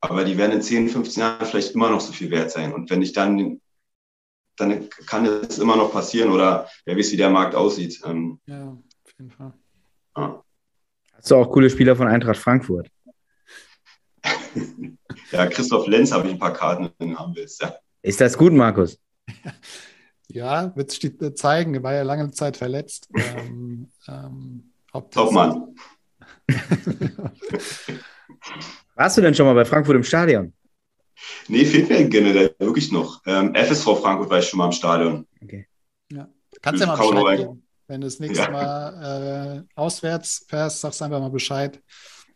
aber 0.00 0.24
die 0.24 0.38
werden 0.38 0.52
in 0.52 0.62
10, 0.62 0.90
15 0.90 1.20
Jahren 1.20 1.46
vielleicht 1.46 1.74
immer 1.74 1.90
noch 1.90 2.00
so 2.00 2.12
viel 2.12 2.30
wert 2.30 2.52
sein. 2.52 2.72
Und 2.72 2.88
wenn 2.88 3.02
ich 3.02 3.12
dann, 3.12 3.60
dann 4.56 4.88
kann 5.06 5.26
es 5.26 5.58
immer 5.58 5.76
noch 5.76 5.92
passieren 5.92 6.30
oder 6.30 6.68
wer 6.84 6.96
weiß, 6.96 7.10
wie 7.10 7.16
der 7.16 7.30
Markt 7.30 7.56
aussieht. 7.56 8.00
Ähm, 8.04 8.38
ja, 8.46 8.78
auf 9.04 9.12
jeden 9.18 9.30
Fall. 9.32 9.52
Ja. 10.16 10.44
Hast 11.20 11.30
du 11.30 11.36
auch 11.36 11.50
coole 11.50 11.68
Spieler 11.68 11.94
von 11.96 12.08
Eintracht 12.08 12.38
Frankfurt? 12.38 12.90
ja, 15.32 15.46
Christoph 15.48 15.86
Lenz 15.86 16.12
habe 16.12 16.26
ich 16.26 16.32
ein 16.32 16.38
paar 16.38 16.54
Karten, 16.54 16.88
du 16.98 17.14
haben 17.14 17.36
willst. 17.36 17.60
Ja. 17.60 17.74
Ist 18.00 18.22
das 18.22 18.38
gut, 18.38 18.52
Markus? 18.52 18.98
Ja, 20.32 20.76
wird 20.76 20.92
sich 20.92 21.10
zeigen. 21.34 21.74
Er 21.74 21.82
war 21.82 21.92
ja 21.92 22.02
lange 22.02 22.30
Zeit 22.30 22.56
verletzt. 22.56 23.08
ähm, 23.36 23.88
ähm, 24.06 24.72
Top 25.10 25.32
Mann. 25.32 25.74
Warst 28.94 29.16
du 29.16 29.22
denn 29.22 29.34
schon 29.34 29.46
mal 29.46 29.54
bei 29.54 29.64
Frankfurt 29.64 29.96
im 29.96 30.04
Stadion? 30.04 30.52
Nee, 31.48 31.64
fehlt 31.64 31.88
mir 31.88 32.08
generell 32.08 32.54
wirklich 32.60 32.92
noch. 32.92 33.20
Ähm, 33.26 33.56
FSV 33.56 34.00
Frankfurt 34.00 34.30
war 34.30 34.38
ich 34.38 34.46
schon 34.46 34.58
mal 34.58 34.66
im 34.66 34.72
Stadion. 34.72 35.26
Okay. 35.42 35.66
Ja. 36.12 36.28
Kannst 36.62 36.80
ja 36.80 36.86
mal 36.86 36.96
Bescheid 36.96 37.38
geben. 37.38 37.64
Wenn 37.90 38.02
du 38.02 38.06
das 38.06 38.20
nächste 38.20 38.44
ja. 38.44 38.50
Mal 38.52 39.66
äh, 39.66 39.74
auswärts 39.74 40.46
fährst, 40.48 40.80
sagst 40.80 41.00
du 41.00 41.06
einfach 41.06 41.18
mal 41.18 41.28
Bescheid. 41.28 41.82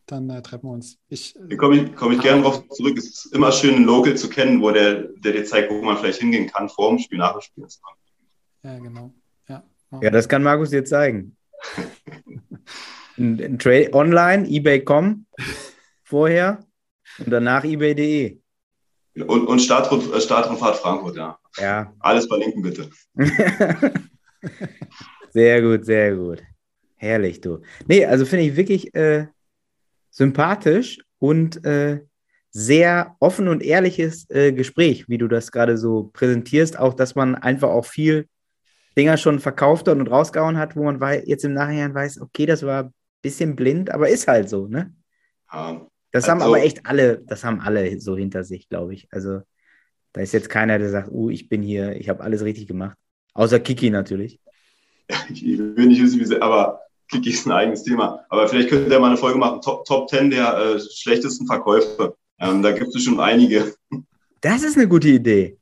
Dann 0.04 0.28
äh, 0.28 0.42
treffen 0.42 0.66
wir 0.66 0.72
uns. 0.72 0.98
Ich, 1.08 1.36
Hier 1.46 1.56
komme 1.56 1.76
ich, 1.76 1.94
komm 1.94 2.10
ich 2.10 2.20
gerne 2.20 2.42
drauf 2.42 2.68
zurück. 2.70 2.98
Es 2.98 3.06
ist 3.06 3.26
immer 3.32 3.52
schön, 3.52 3.76
einen 3.76 3.84
Local 3.84 4.16
zu 4.16 4.28
kennen, 4.28 4.60
wo 4.60 4.72
der, 4.72 5.04
der 5.18 5.30
dir 5.30 5.44
zeigt, 5.44 5.70
wo 5.70 5.80
man 5.80 5.96
vielleicht 5.96 6.18
hingehen 6.18 6.50
kann, 6.50 6.68
vor 6.68 6.88
dem 6.88 6.98
Spiel, 6.98 7.18
nach 7.18 7.34
dem 7.34 7.40
Spiel. 7.40 7.64
Ja, 8.64 8.78
genau. 8.80 9.14
Ja, 9.48 9.62
ja 10.02 10.10
das 10.10 10.28
kann 10.28 10.42
Markus 10.42 10.70
dir 10.70 10.84
zeigen. 10.84 11.36
ein, 13.16 13.40
ein 13.40 13.56
Trade 13.60 13.94
online, 13.94 14.48
ebay.com 14.48 15.24
vorher 16.02 16.66
und 17.18 17.30
danach 17.30 17.62
ebay.de. 17.62 18.40
Und, 19.24 19.46
und 19.46 19.60
Startrundfahrt 19.60 20.20
Start 20.20 20.46
Frankfurt, 20.80 21.14
ja. 21.14 21.38
Ja. 21.58 21.94
Alles 22.00 22.26
verlinken, 22.26 22.60
bitte. 22.60 22.90
Sehr 25.34 25.62
gut, 25.62 25.84
sehr 25.84 26.14
gut. 26.14 26.44
Herrlich, 26.94 27.40
du. 27.40 27.60
Nee, 27.88 28.06
also 28.06 28.24
finde 28.24 28.44
ich 28.44 28.56
wirklich 28.56 28.94
äh, 28.94 29.26
sympathisch 30.10 31.00
und 31.18 31.64
äh, 31.64 32.02
sehr 32.50 33.16
offen 33.18 33.48
und 33.48 33.60
ehrliches 33.60 34.30
äh, 34.30 34.52
Gespräch, 34.52 35.08
wie 35.08 35.18
du 35.18 35.26
das 35.26 35.50
gerade 35.50 35.76
so 35.76 36.10
präsentierst. 36.12 36.78
Auch, 36.78 36.94
dass 36.94 37.16
man 37.16 37.34
einfach 37.34 37.70
auch 37.70 37.84
viel 37.84 38.28
Dinger 38.96 39.16
schon 39.16 39.40
verkauft 39.40 39.88
hat 39.88 39.96
und 39.96 40.06
rausgehauen 40.06 40.56
hat, 40.56 40.76
wo 40.76 40.84
man 40.84 41.00
jetzt 41.24 41.44
im 41.44 41.52
Nachhinein 41.52 41.92
weiß, 41.92 42.20
okay, 42.20 42.46
das 42.46 42.62
war 42.62 42.84
ein 42.84 42.94
bisschen 43.20 43.56
blind, 43.56 43.90
aber 43.90 44.08
ist 44.08 44.28
halt 44.28 44.48
so, 44.48 44.68
ne? 44.68 44.94
Ja, 45.52 45.84
das 46.12 46.28
also, 46.28 46.30
haben 46.30 46.42
aber 46.42 46.62
echt 46.62 46.86
alle, 46.86 47.20
das 47.26 47.42
haben 47.42 47.60
alle 47.60 48.00
so 48.00 48.16
hinter 48.16 48.44
sich, 48.44 48.68
glaube 48.68 48.94
ich. 48.94 49.08
Also 49.10 49.40
da 50.12 50.20
ist 50.20 50.32
jetzt 50.32 50.48
keiner, 50.48 50.78
der 50.78 50.90
sagt, 50.90 51.10
uh, 51.10 51.28
ich 51.28 51.48
bin 51.48 51.60
hier, 51.60 51.96
ich 51.96 52.08
habe 52.08 52.22
alles 52.22 52.44
richtig 52.44 52.68
gemacht. 52.68 52.96
Außer 53.32 53.58
Kiki 53.58 53.90
natürlich. 53.90 54.38
ich 55.30 55.58
will 55.58 55.86
nicht 55.86 56.02
wissen, 56.02 56.20
wie 56.20 56.24
sie, 56.24 56.40
aber 56.40 56.80
Kiki 57.10 57.30
ist 57.30 57.46
ein 57.46 57.52
eigenes 57.52 57.82
Thema. 57.82 58.24
Aber 58.28 58.48
vielleicht 58.48 58.70
könnt 58.70 58.90
ihr 58.90 59.00
mal 59.00 59.08
eine 59.08 59.16
Folge 59.16 59.38
machen, 59.38 59.60
Top, 59.60 59.84
Top 59.84 60.08
10 60.08 60.30
der 60.30 60.56
äh, 60.56 60.80
schlechtesten 60.80 61.46
Verkäufe. 61.46 62.16
Ähm, 62.40 62.62
da 62.62 62.72
gibt 62.72 62.94
es 62.94 63.04
schon 63.04 63.20
einige. 63.20 63.74
Das 64.40 64.62
ist 64.62 64.76
eine 64.76 64.88
gute 64.88 65.08
Idee. 65.08 65.58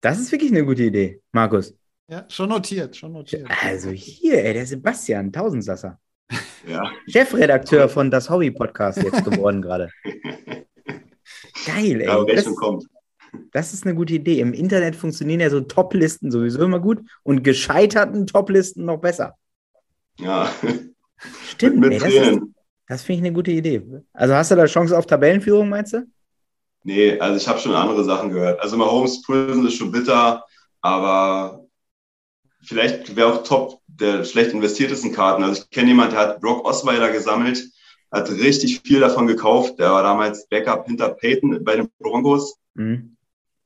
Das 0.00 0.18
ist 0.18 0.32
wirklich 0.32 0.50
eine 0.50 0.64
gute 0.64 0.82
Idee, 0.82 1.20
Markus. 1.32 1.74
Ja, 2.08 2.24
schon 2.28 2.48
notiert, 2.48 2.96
schon 2.96 3.12
notiert. 3.12 3.48
Also 3.62 3.90
hier, 3.90 4.44
ey, 4.44 4.52
der 4.52 4.66
Sebastian 4.66 5.32
Tausendsasser. 5.32 5.98
Ja. 6.66 6.90
Chefredakteur 7.08 7.88
von 7.88 8.10
Das 8.10 8.28
Hobby 8.28 8.50
Podcast 8.50 9.02
jetzt 9.02 9.24
geworden 9.24 9.62
gerade. 9.62 9.90
Geil, 11.66 12.00
ey. 12.00 12.06
Ja, 12.06 12.24
das, 12.24 12.44
kommt. 12.56 12.86
Das 13.52 13.72
ist 13.72 13.84
eine 13.84 13.94
gute 13.94 14.14
Idee. 14.14 14.40
Im 14.40 14.52
Internet 14.52 14.96
funktionieren 14.96 15.40
ja 15.40 15.50
so 15.50 15.60
Top-Listen 15.60 16.30
sowieso 16.30 16.62
immer 16.62 16.80
gut 16.80 17.00
und 17.22 17.42
gescheiterten 17.42 18.26
Top-Listen 18.26 18.84
noch 18.84 18.98
besser. 18.98 19.36
Ja. 20.18 20.50
Stimmt, 21.48 21.78
mit, 21.78 21.90
mit 21.90 22.02
ey, 22.02 22.18
das, 22.18 22.40
das 22.88 23.02
finde 23.02 23.20
ich 23.20 23.26
eine 23.26 23.34
gute 23.34 23.50
Idee. 23.50 23.82
Also 24.12 24.34
hast 24.34 24.50
du 24.50 24.56
da 24.56 24.66
Chance 24.66 24.96
auf 24.96 25.06
Tabellenführung, 25.06 25.68
meinst 25.68 25.92
du? 25.92 26.06
Nee, 26.84 27.18
also 27.18 27.36
ich 27.36 27.46
habe 27.46 27.58
schon 27.58 27.74
andere 27.74 28.04
Sachen 28.04 28.30
gehört. 28.30 28.60
Also 28.60 28.76
Mahomes 28.76 29.22
Prison 29.22 29.66
ist 29.66 29.76
schon 29.76 29.92
bitter, 29.92 30.44
aber 30.80 31.64
vielleicht 32.62 33.14
wäre 33.14 33.32
auch 33.32 33.44
top 33.44 33.80
der 33.86 34.24
schlecht 34.24 34.52
investiertesten 34.52 35.12
Karten. 35.12 35.44
Also 35.44 35.62
ich 35.62 35.70
kenne 35.70 35.88
jemanden, 35.88 36.14
der 36.14 36.22
hat 36.22 36.40
Brock 36.40 36.66
Osweiler 36.66 37.12
gesammelt, 37.12 37.62
hat 38.10 38.30
richtig 38.30 38.80
viel 38.80 39.00
davon 39.00 39.26
gekauft. 39.26 39.78
Der 39.78 39.92
war 39.92 40.02
damals 40.02 40.46
Backup 40.48 40.86
hinter 40.86 41.10
Peyton 41.10 41.62
bei 41.62 41.76
den 41.76 41.88
Broncos. 41.98 42.56
Mhm 42.74 43.16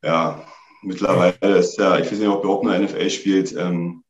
ja, 0.03 0.47
mittlerweile 0.83 1.59
ist 1.59 1.79
ja, 1.79 1.99
ich 1.99 2.11
weiß 2.11 2.19
nicht, 2.19 2.29
ob 2.29 2.39
er 2.39 2.45
überhaupt 2.45 2.65
noch 2.65 2.79
NFL 2.79 3.11
spielt. 3.11 3.55
Ähm, 3.57 4.05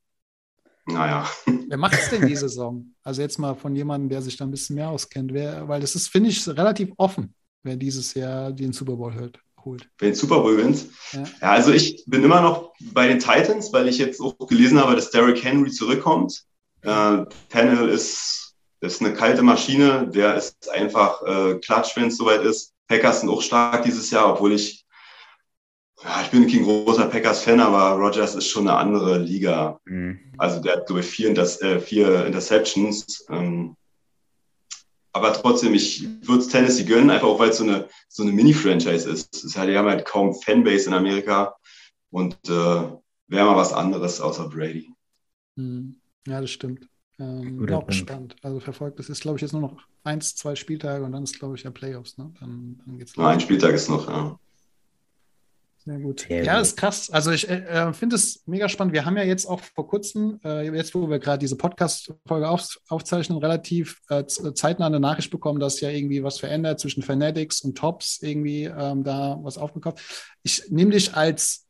naja. 0.87 1.29
Wer 1.68 1.77
macht 1.77 1.94
es 1.94 2.11
denn 2.11 2.27
die 2.27 2.37
Saison? 2.37 2.94
Also 3.03 3.22
jetzt 3.22 3.38
mal 3.38 3.55
von 3.55 3.75
jemandem, 3.75 4.09
der 4.09 4.22
sich 4.22 4.37
da 4.37 4.44
ein 4.44 4.51
bisschen 4.51 4.77
mehr 4.77 4.88
auskennt. 4.88 5.33
Wer, 5.33 5.68
weil 5.68 5.81
das 5.81 5.94
ist, 5.94 6.09
finde 6.09 6.31
ich, 6.31 6.46
relativ 6.46 6.92
offen, 6.96 7.35
wer 7.62 7.77
dieses 7.77 8.14
Jahr 8.14 8.53
den 8.53 8.72
Super 8.72 8.96
Bowl 8.96 9.12
hört, 9.14 9.40
holt. 9.64 9.88
Wer 9.99 10.11
den 10.11 10.14
Super 10.14 10.40
Bowl 10.40 10.57
gewinnt? 10.57 10.87
Ja. 11.12 11.25
ja. 11.40 11.51
also 11.51 11.72
ich 11.72 12.05
bin 12.07 12.22
immer 12.22 12.40
noch 12.40 12.72
bei 12.92 13.09
den 13.09 13.18
Titans, 13.18 13.72
weil 13.72 13.88
ich 13.88 13.99
jetzt 13.99 14.20
auch 14.20 14.38
gelesen 14.46 14.81
habe, 14.81 14.94
dass 14.94 15.11
Derrick 15.11 15.42
Henry 15.42 15.70
zurückkommt. 15.70 16.44
Äh, 16.83 17.25
Tannehill 17.49 17.88
ist, 17.88 18.55
ist 18.81 19.01
eine 19.01 19.12
kalte 19.12 19.42
Maschine, 19.42 20.09
der 20.09 20.37
ist 20.37 20.70
einfach 20.70 21.22
äh, 21.22 21.59
klatsch, 21.59 21.96
wenn 21.96 22.09
es 22.09 22.16
soweit 22.16 22.42
ist. 22.42 22.75
Packers 22.87 23.20
sind 23.20 23.31
auch 23.31 23.42
stark 23.42 23.83
dieses 23.83 24.11
Jahr, 24.12 24.33
obwohl 24.33 24.53
ich 24.53 24.86
ja, 26.07 26.23
ich 26.23 26.31
bin 26.31 26.47
kein 26.47 26.62
großer 26.62 27.07
Packers-Fan, 27.07 27.59
aber 27.59 28.01
Rogers 28.01 28.37
ist 28.37 28.47
schon 28.47 28.69
eine 28.69 28.79
andere 28.79 29.19
Liga. 29.19 29.81
Mhm. 29.87 30.21
Also 30.38 30.61
der 30.61 30.77
hat, 30.77 30.87
glaube 30.87 31.01
ich, 31.01 31.07
vier, 31.07 31.29
Inter 31.29 31.45
äh, 31.62 31.81
vier 31.81 32.27
Interceptions. 32.27 33.27
Ähm, 33.29 33.77
aber 35.12 35.33
trotzdem, 35.33 35.75
ich 35.75 36.07
würde 36.23 36.42
es 36.42 36.49
Tennessee 36.49 36.85
gönnen, 36.85 37.11
einfach 37.11 37.27
auch 37.27 37.40
weil 37.40 37.51
es 37.51 37.57
so 37.57 37.64
eine, 37.64 37.88
so 38.09 38.23
eine 38.23 38.33
Mini-Franchise 38.33 39.09
ist. 39.09 39.45
ist 39.45 39.57
halt, 39.57 39.71
die 39.71 39.77
haben 39.77 39.88
halt 39.88 40.05
kaum 40.05 40.35
Fanbase 40.35 40.87
in 40.87 40.95
Amerika 40.95 41.57
und 42.11 42.37
äh, 42.47 42.51
wäre 42.51 43.47
mal 43.47 43.57
was 43.57 43.73
anderes 43.73 44.21
außer 44.21 44.49
Brady. 44.49 44.92
Mhm. 45.57 45.97
Ja, 46.29 46.40
das 46.40 46.51
stimmt. 46.51 46.88
Ähm, 47.19 47.57
bin 47.57 47.75
auch 47.75 47.87
gespannt. 47.87 48.37
Also 48.42 48.61
verfolgt, 48.61 48.99
das 48.99 49.09
ist, 49.09 49.23
glaube 49.23 49.38
ich, 49.38 49.42
jetzt 49.42 49.53
nur 49.53 49.62
noch 49.62 49.77
eins, 50.05 50.37
zwei 50.37 50.55
Spieltage 50.55 51.05
und 51.05 51.12
dann 51.12 51.25
ist, 51.25 51.38
glaube 51.38 51.57
ich, 51.57 51.64
ja 51.64 51.71
Playoffs. 51.71 52.16
Ne? 52.19 52.33
Dann, 52.38 52.81
dann 52.85 52.99
geht's 52.99 53.16
los. 53.16 53.27
Ein 53.27 53.40
Spieltag 53.40 53.75
ist 53.75 53.88
noch, 53.88 54.09
ja. 54.09 54.38
Sehr 55.87 56.01
gut. 56.01 56.27
Sehr 56.29 56.42
ja, 56.42 56.55
gut. 56.55 56.62
ist 56.62 56.77
krass. 56.77 57.11
Also 57.11 57.31
ich 57.31 57.49
äh, 57.49 57.59
äh, 57.59 57.92
finde 57.92 58.16
es 58.16 58.42
mega 58.46 58.68
spannend. 58.68 58.92
Wir 58.92 59.05
haben 59.05 59.16
ja 59.16 59.22
jetzt 59.22 59.46
auch 59.46 59.61
vor 59.61 59.87
kurzem, 59.87 60.40
äh, 60.44 60.68
jetzt 60.75 60.96
wo 60.96 61.09
wir 61.09 61.20
gerade 61.20 61.38
diese 61.38 61.57
Podcast-Folge 61.57 62.49
auf, 62.49 62.81
aufzeichnen, 62.88 63.38
relativ 63.38 64.01
äh, 64.09 64.25
zeitnah 64.27 64.87
eine 64.87 64.99
Nachricht 64.99 65.31
bekommen, 65.31 65.61
dass 65.61 65.81
ja 65.81 65.88
irgendwie 65.88 66.25
was 66.25 66.40
verändert 66.40 66.81
zwischen 66.81 67.05
Fanatics 67.05 67.61
und 67.61 67.79
Tops, 67.79 68.20
irgendwie 68.20 68.64
ähm, 68.64 69.05
da 69.05 69.38
was 69.42 69.59
aufgekauft. 69.59 70.01
Ich 70.42 70.64
nehme 70.70 70.90
dich 70.90 71.14
als 71.14 71.65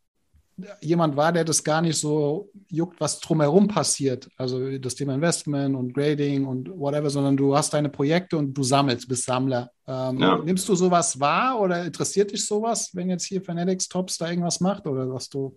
jemand 0.80 1.16
war, 1.16 1.32
der 1.32 1.44
das 1.44 1.62
gar 1.62 1.82
nicht 1.82 1.98
so 1.98 2.50
juckt, 2.68 3.00
was 3.00 3.20
drumherum 3.20 3.68
passiert. 3.68 4.28
Also 4.36 4.78
das 4.78 4.94
Thema 4.94 5.14
Investment 5.14 5.76
und 5.76 5.92
Grading 5.92 6.46
und 6.46 6.70
whatever, 6.70 7.10
sondern 7.10 7.36
du 7.36 7.56
hast 7.56 7.74
deine 7.74 7.90
Projekte 7.90 8.36
und 8.36 8.54
du 8.54 8.62
sammelst, 8.62 9.08
bist 9.08 9.24
Sammler. 9.24 9.70
Ähm, 9.86 10.18
ja. 10.18 10.38
Nimmst 10.38 10.68
du 10.68 10.74
sowas 10.74 11.20
wahr 11.20 11.60
oder 11.60 11.84
interessiert 11.84 12.32
dich 12.32 12.46
sowas, 12.46 12.90
wenn 12.94 13.10
jetzt 13.10 13.26
hier 13.26 13.42
Fanatics 13.42 13.88
Tops 13.88 14.18
da 14.18 14.30
irgendwas 14.30 14.60
macht? 14.60 14.86
Oder 14.86 15.06
sagst 15.08 15.34
du, 15.34 15.56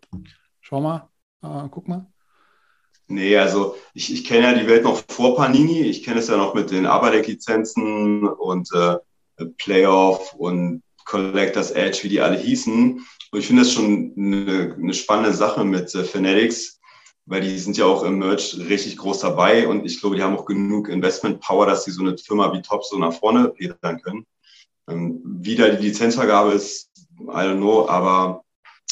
schau 0.60 0.82
mal, 0.82 1.08
äh, 1.44 1.68
guck 1.72 1.88
mal? 1.88 2.06
Nee, 3.08 3.38
also 3.38 3.76
ich, 3.94 4.14
ich 4.14 4.24
kenne 4.24 4.52
ja 4.52 4.54
die 4.54 4.68
Welt 4.68 4.84
noch 4.84 5.02
vor 5.08 5.36
Panini. 5.36 5.82
Ich 5.82 6.04
kenne 6.04 6.20
es 6.20 6.28
ja 6.28 6.38
noch 6.38 6.54
mit 6.54 6.70
den 6.70 6.86
Aberdeck-Lizenzen 6.86 8.28
und 8.28 8.70
äh, 8.74 8.98
Playoff 9.58 10.34
und 10.36 10.84
Collectors 11.06 11.72
Edge, 11.72 12.00
wie 12.04 12.10
die 12.10 12.22
alle 12.22 12.38
hießen. 12.38 13.04
Und 13.32 13.39
ich 13.39 13.48
finde 13.48 13.63
das 13.63 13.72
schon 13.72 14.13
eine, 14.18 14.76
eine 14.78 14.94
spannende 14.94 15.34
Sache 15.34 15.63
mit 15.63 15.94
äh, 15.94 16.04
Fanatics, 16.04 16.80
weil 17.26 17.42
die 17.42 17.60
sind 17.60 17.78
ja 17.78 17.86
auch 17.86 18.04
im 18.04 18.18
Merch 18.20 18.58
richtig 18.58 18.98
groß 18.98 19.20
dabei 19.20 19.68
und 19.68 19.86
ich 19.86 20.00
glaube, 20.00 20.15
die 20.15 20.24
haben 20.24 20.36
auch 20.36 20.46
genug 20.46 20.89
Investment 20.89 21.39
Power, 21.42 21.68
dass 21.68 21.84
sie 21.84 21.92
so 21.92 22.02
eine 22.02 22.18
Firma 22.18 22.52
wie 22.54 22.62
Top 22.62 22.84
so 22.84 22.98
nach 22.98 23.13
vorne 23.13 23.50
pedern 23.50 24.02
können. 24.02 24.26
Ähm, 24.89 25.22
wie 25.24 25.56
da 25.56 25.70
die 25.70 25.88
Lizenzvergabe 25.88 26.54
ist, 26.54 26.89
I 27.20 27.26
don't 27.26 27.58
know, 27.58 27.88
aber 27.88 28.44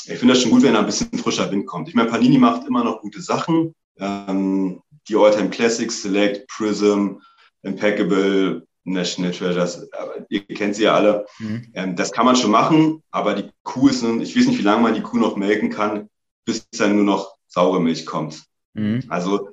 ich 0.05 0.19
finde 0.19 0.35
das 0.35 0.43
schon 0.43 0.51
gut, 0.51 0.61
wenn 0.61 0.73
da 0.73 0.79
ein 0.79 0.85
bisschen 0.85 1.09
frischer 1.17 1.49
Wind 1.51 1.65
kommt. 1.65 1.89
Ich 1.89 1.95
meine, 1.95 2.09
Panini 2.09 2.37
macht 2.37 2.67
immer 2.67 2.83
noch 2.83 3.01
gute 3.01 3.21
Sachen. 3.21 3.73
Ähm, 3.97 4.81
die 5.09 5.15
All-Time 5.15 5.49
Classics, 5.49 6.01
Select, 6.01 6.47
Prism, 6.47 7.15
Impeccable, 7.63 8.66
National 8.93 9.31
Treasures. 9.31 9.87
Ihr 10.29 10.45
kennt 10.47 10.75
sie 10.75 10.83
ja 10.83 10.95
alle. 10.95 11.25
Mhm. 11.39 11.71
Ähm, 11.73 11.95
das 11.95 12.11
kann 12.11 12.25
man 12.25 12.35
schon 12.35 12.51
machen, 12.51 13.03
aber 13.11 13.33
die 13.33 13.49
Kuh 13.63 13.89
ist, 13.89 14.03
ich 14.03 14.35
weiß 14.35 14.47
nicht, 14.47 14.59
wie 14.59 14.63
lange 14.63 14.81
man 14.81 14.93
die 14.93 15.01
Kuh 15.01 15.17
noch 15.17 15.35
melken 15.35 15.69
kann, 15.69 16.09
bis 16.45 16.67
dann 16.71 16.95
nur 16.95 17.03
noch 17.03 17.35
saure 17.47 17.81
Milch 17.81 18.05
kommt. 18.05 18.43
Mhm. 18.73 19.03
Also 19.09 19.49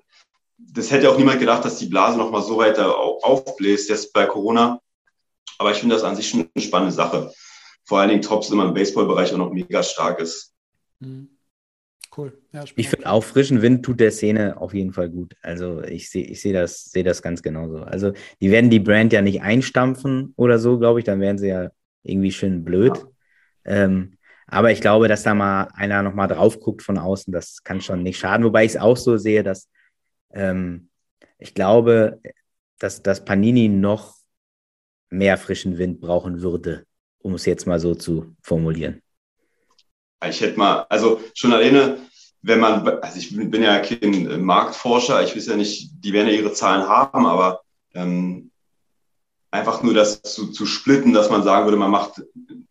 das 0.59 0.91
hätte 0.91 1.11
auch 1.11 1.19
niemand 1.19 1.41
gedacht, 1.41 1.65
dass 1.65 1.79
die 1.79 1.87
Blase 1.87 2.19
noch 2.19 2.31
mal 2.31 2.43
so 2.43 2.57
weiter 2.59 2.97
aufbläst 2.97 3.89
jetzt 3.91 4.13
bei 4.13 4.27
Corona. 4.27 4.81
Aber 5.59 5.71
ich 5.71 5.79
finde 5.79 5.95
das 5.95 6.05
an 6.05 6.17
sich 6.17 6.29
schon 6.29 6.49
eine 6.55 6.65
spannende 6.65 6.93
Sache. 6.93 7.33
Vor 7.85 8.01
allen 8.01 8.09
Dingen 8.09 8.23
Tops 8.23 8.51
immer 8.51 8.65
im 8.65 8.75
Baseballbereich 8.75 9.33
auch 9.33 9.39
noch 9.39 9.53
mega 9.53 9.83
stark 9.83 10.21
ist. 10.21 10.53
Mhm. 11.01 11.34
Cool. 12.17 12.39
Ja, 12.53 12.65
ich 12.77 12.89
finde 12.89 13.11
auch 13.11 13.25
frischen 13.25 13.61
Wind 13.61 13.85
tut 13.85 13.99
der 13.99 14.13
Szene 14.13 14.61
auf 14.61 14.73
jeden 14.73 14.93
Fall 14.93 15.11
gut. 15.11 15.35
Also 15.43 15.83
ich 15.83 16.11
sehe 16.11 16.25
ich 16.25 16.41
seh 16.41 16.53
das, 16.53 16.85
seh 16.85 17.03
das 17.03 17.23
ganz 17.23 17.43
genauso. 17.43 17.79
Also 17.79 18.13
die 18.41 18.51
werden 18.51 18.71
die 18.71 18.81
Brand 18.81 19.13
ja 19.13 19.21
nicht 19.21 19.43
einstampfen 19.43 20.33
oder 20.37 20.59
so, 20.59 20.79
glaube 20.79 21.01
ich. 21.01 21.05
Dann 21.05 21.21
wären 21.21 21.39
sie 21.39 21.49
ja 21.49 21.71
irgendwie 22.03 22.31
schön 22.31 22.65
blöd. 22.65 22.97
Ja. 23.65 23.85
Ähm, 23.85 24.17
aber 24.47 24.71
ich 24.71 24.81
glaube, 24.81 25.09
dass 25.09 25.23
da 25.23 25.35
mal 25.35 25.69
einer 25.75 26.03
nochmal 26.03 26.29
drauf 26.29 26.61
guckt 26.61 26.83
von 26.83 26.99
außen, 26.99 27.33
das 27.33 27.65
kann 27.65 27.81
schon 27.81 28.03
nicht 28.03 28.19
schaden. 28.19 28.45
Wobei 28.45 28.65
ich 28.65 28.73
es 28.73 28.81
auch 28.81 28.97
so 28.97 29.17
sehe, 29.17 29.43
dass 29.43 29.69
ähm, 30.33 30.91
ich 31.39 31.55
glaube, 31.55 32.21
dass, 32.79 33.03
dass 33.03 33.25
Panini 33.25 33.69
noch 33.69 34.17
mehr 35.11 35.39
frischen 35.39 35.79
Wind 35.79 36.01
brauchen 36.01 36.43
würde, 36.43 36.85
um 37.19 37.35
es 37.35 37.47
jetzt 37.47 37.67
mal 37.67 37.81
so 37.81 37.95
zu 37.95 38.37
formulieren. 38.43 39.04
Ich 40.29 40.41
hätte 40.41 40.59
mal, 40.59 40.87
also 40.89 41.21
schon 41.35 41.53
alleine, 41.53 41.99
wenn 42.43 42.61
man, 42.61 42.87
also 42.87 43.19
ich 43.19 43.35
bin 43.35 43.63
ja 43.63 43.79
kein 43.81 44.43
Marktforscher, 44.43 45.23
ich 45.23 45.37
weiß 45.37 45.47
ja 45.47 45.57
nicht, 45.57 45.91
die 45.99 46.13
werden 46.13 46.29
ja 46.29 46.35
ihre 46.35 46.53
Zahlen 46.53 46.89
haben, 46.89 47.27
aber 47.27 47.63
ähm, 47.95 48.51
einfach 49.51 49.83
nur 49.83 49.95
das 49.95 50.21
zu, 50.23 50.51
zu 50.51 50.67
splitten, 50.67 51.13
dass 51.13 51.31
man 51.31 51.43
sagen 51.43 51.65
würde, 51.65 51.77
man 51.77 51.91
macht, 51.91 52.23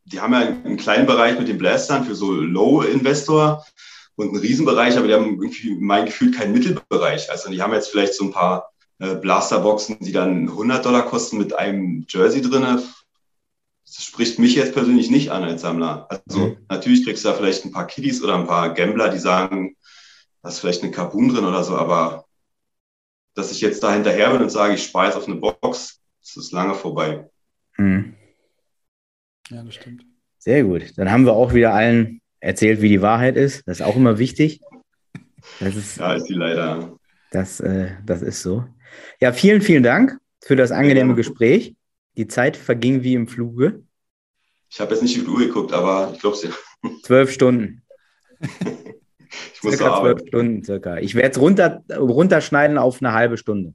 die 0.06 0.20
haben 0.20 0.34
ja 0.34 0.40
einen 0.40 0.78
kleinen 0.78 1.06
Bereich 1.06 1.40
mit 1.40 1.48
den 1.48 1.58
Blastern 1.58 2.04
für 2.04 2.14
so 2.14 2.34
Low-Investor 2.34 3.66
und 4.16 4.30
einen 4.30 4.38
Riesenbereich, 4.38 4.98
aber 4.98 5.08
die 5.08 5.14
haben 5.14 5.42
irgendwie 5.42 5.76
mein 5.80 6.06
Gefühl 6.06 6.32
keinen 6.32 6.54
Mittelbereich. 6.54 7.32
Also 7.32 7.50
die 7.50 7.62
haben 7.62 7.74
jetzt 7.74 7.90
vielleicht 7.90 8.14
so 8.14 8.26
ein 8.26 8.32
paar 8.32 8.70
äh, 9.00 9.16
Blasterboxen, 9.16 9.98
die 10.02 10.12
dann 10.12 10.50
100 10.50 10.86
Dollar 10.86 11.06
kosten 11.06 11.38
mit 11.38 11.58
einem 11.58 12.06
Jersey 12.08 12.42
drin. 12.42 12.82
Das 13.96 14.06
spricht 14.06 14.40
mich 14.40 14.56
jetzt 14.56 14.74
persönlich 14.74 15.12
nicht 15.12 15.30
an 15.30 15.44
als 15.44 15.62
Sammler. 15.62 16.08
Also 16.10 16.48
mhm. 16.48 16.58
natürlich 16.68 17.06
kriegst 17.06 17.24
du 17.24 17.30
da 17.30 17.36
vielleicht 17.36 17.64
ein 17.64 17.72
paar 17.72 17.86
Kiddies 17.86 18.24
oder 18.24 18.36
ein 18.36 18.48
paar 18.48 18.74
Gambler, 18.74 19.10
die 19.10 19.20
sagen, 19.20 19.76
da 20.42 20.50
ist 20.50 20.60
vielleicht 20.60 20.82
eine 20.82 20.92
Carbon 20.92 21.30
drin 21.30 21.46
oder 21.46 21.64
so, 21.64 21.78
aber 21.78 22.26
dass 23.36 23.52
ich 23.52 23.62
jetzt 23.62 23.84
da 23.84 23.94
hinterher 23.94 24.32
bin 24.32 24.42
und 24.42 24.50
sage, 24.50 24.74
ich 24.74 24.84
spare 24.84 25.08
jetzt 25.08 25.16
auf 25.16 25.28
eine 25.28 25.36
Box, 25.36 26.02
das 26.22 26.38
ist 26.38 26.52
lange 26.52 26.74
vorbei. 26.74 27.30
Mhm. 27.78 28.16
Ja, 29.50 29.64
das 29.64 29.76
stimmt. 29.76 30.06
Sehr 30.40 30.64
gut. 30.64 30.98
Dann 30.98 31.12
haben 31.12 31.26
wir 31.26 31.34
auch 31.34 31.54
wieder 31.54 31.74
allen 31.74 32.20
erzählt, 32.40 32.82
wie 32.82 32.90
die 32.90 33.02
Wahrheit 33.02 33.36
ist. 33.36 33.68
Das 33.68 33.80
ist 33.80 33.86
auch 33.86 33.96
immer 33.96 34.18
wichtig. 34.18 34.60
Das 35.60 35.76
ist, 35.76 35.98
ja, 35.98 36.14
ist 36.14 36.26
die 36.26 36.34
leider. 36.34 36.98
Das, 37.32 37.60
äh, 37.60 37.92
das 38.06 38.22
ist 38.22 38.42
so. 38.42 38.66
Ja, 39.20 39.34
vielen, 39.34 39.62
vielen 39.62 39.84
Dank 39.84 40.18
für 40.44 40.56
das 40.56 40.72
angenehme 40.72 41.12
ja. 41.12 41.16
Gespräch. 41.16 41.76
Die 42.18 42.28
Zeit 42.28 42.58
verging 42.58 43.04
wie 43.04 43.16
im 43.16 43.28
Fluge. 43.28 43.84
Ich 44.70 44.80
habe 44.80 44.94
jetzt 44.94 45.02
nicht 45.02 45.16
die 45.16 45.26
Uhr 45.26 45.40
geguckt, 45.40 45.74
aber 45.74 46.12
ich 46.14 46.20
glaube 46.20 46.36
es 46.36 46.44
ja. 46.44 46.50
Zwölf 47.04 47.32
Stunden. 47.32 47.84
ich 48.40 49.64
muss 49.64 49.78
circa 49.78 50.00
zwölf 50.00 50.28
Stunden 50.28 50.64
circa. 50.64 50.98
Ich 50.98 51.16
werde 51.16 51.30
es 51.30 51.40
runter, 51.40 51.84
runterschneiden 51.90 52.78
auf 52.78 53.02
eine 53.02 53.14
halbe 53.14 53.38
Stunde. 53.38 53.74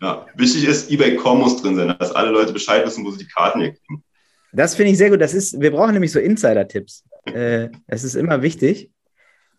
Ja, 0.00 0.26
wichtig 0.34 0.64
ist, 0.66 0.90
eBay.com 0.90 1.38
muss 1.38 1.60
drin 1.60 1.76
sein, 1.76 1.94
dass 1.98 2.12
alle 2.12 2.30
Leute 2.30 2.52
Bescheid 2.52 2.86
wissen, 2.86 3.04
wo 3.04 3.10
sie 3.10 3.18
die 3.18 3.28
Karten 3.28 3.60
hier 3.60 3.72
kriegen. 3.72 4.02
Das 4.52 4.74
finde 4.74 4.92
ich 4.92 4.98
sehr 4.98 5.10
gut. 5.10 5.20
Das 5.20 5.34
ist, 5.34 5.60
wir 5.60 5.70
brauchen 5.70 5.92
nämlich 5.92 6.12
so 6.12 6.18
Insider-Tipps. 6.18 7.04
Äh, 7.26 7.68
es 7.86 8.02
ist 8.02 8.14
immer 8.14 8.40
wichtig, 8.40 8.90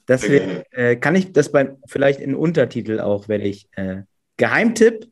dass 0.08 0.28
wir, 0.28 0.66
äh, 0.72 0.96
kann 0.96 1.16
ich 1.16 1.32
das 1.32 1.52
bei, 1.52 1.78
vielleicht 1.86 2.20
in 2.20 2.34
Untertitel 2.34 3.00
auch, 3.00 3.28
werde 3.28 3.44
ich, 3.44 3.70
äh, 3.74 4.02
Geheimtipp 4.38 5.11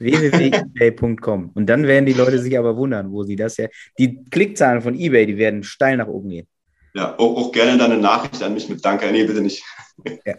www.ebay.com. 0.00 1.50
Und 1.54 1.66
dann 1.66 1.86
werden 1.86 2.06
die 2.06 2.12
Leute 2.12 2.38
sich 2.38 2.58
aber 2.58 2.76
wundern, 2.76 3.12
wo 3.12 3.22
sie 3.22 3.36
das 3.36 3.56
ja, 3.56 3.68
die 3.98 4.24
Klickzahlen 4.30 4.82
von 4.82 4.94
eBay, 4.94 5.26
die 5.26 5.36
werden 5.36 5.62
steil 5.62 5.96
nach 5.96 6.08
oben 6.08 6.30
gehen. 6.30 6.46
Ja, 6.94 7.16
auch, 7.18 7.36
auch 7.36 7.52
gerne 7.52 7.78
dann 7.78 7.92
eine 7.92 8.00
Nachricht 8.00 8.42
an 8.42 8.54
mich 8.54 8.68
mit 8.68 8.84
Danke. 8.84 9.10
Nee, 9.12 9.24
bitte 9.24 9.40
nicht. 9.40 9.62
ja. 10.26 10.34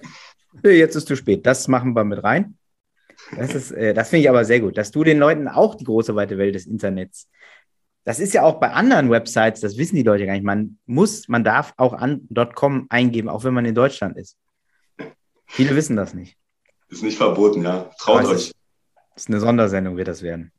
Jetzt 0.63 0.95
ist 0.95 1.07
zu 1.07 1.15
spät. 1.15 1.45
Das 1.45 1.67
machen 1.69 1.95
wir 1.95 2.03
mit 2.03 2.21
rein. 2.23 2.57
Das, 3.37 3.71
äh, 3.71 3.93
das 3.93 4.09
finde 4.09 4.23
ich 4.23 4.29
aber 4.29 4.43
sehr 4.43 4.59
gut, 4.59 4.77
dass 4.77 4.91
du 4.91 5.03
den 5.05 5.19
Leuten 5.19 5.47
auch 5.47 5.75
die 5.75 5.85
große 5.85 6.15
weite 6.15 6.37
Welt 6.37 6.55
des 6.55 6.65
Internets 6.65 7.29
das 8.03 8.19
ist 8.19 8.33
ja 8.33 8.43
auch 8.43 8.59
bei 8.59 8.71
anderen 8.71 9.09
Websites, 9.09 9.61
das 9.61 9.77
wissen 9.77 9.95
die 9.95 10.03
Leute 10.03 10.25
gar 10.25 10.33
nicht. 10.33 10.43
Man 10.43 10.79
muss, 10.85 11.27
man 11.27 11.43
darf 11.43 11.73
auch 11.77 11.93
an 11.93 12.27
.com 12.55 12.87
eingeben, 12.89 13.29
auch 13.29 13.43
wenn 13.43 13.53
man 13.53 13.65
in 13.65 13.75
Deutschland 13.75 14.17
ist. 14.17 14.37
Viele 15.45 15.75
wissen 15.75 15.95
das 15.95 16.13
nicht. 16.13 16.37
Ist 16.89 17.03
nicht 17.03 17.17
verboten, 17.17 17.63
ja. 17.63 17.91
Traut 17.99 18.25
euch. 18.25 18.51
Ist, 19.15 19.23
ist 19.23 19.29
eine 19.29 19.39
Sondersendung, 19.39 19.97
wird 19.97 20.07
das 20.07 20.21
werden. 20.21 20.51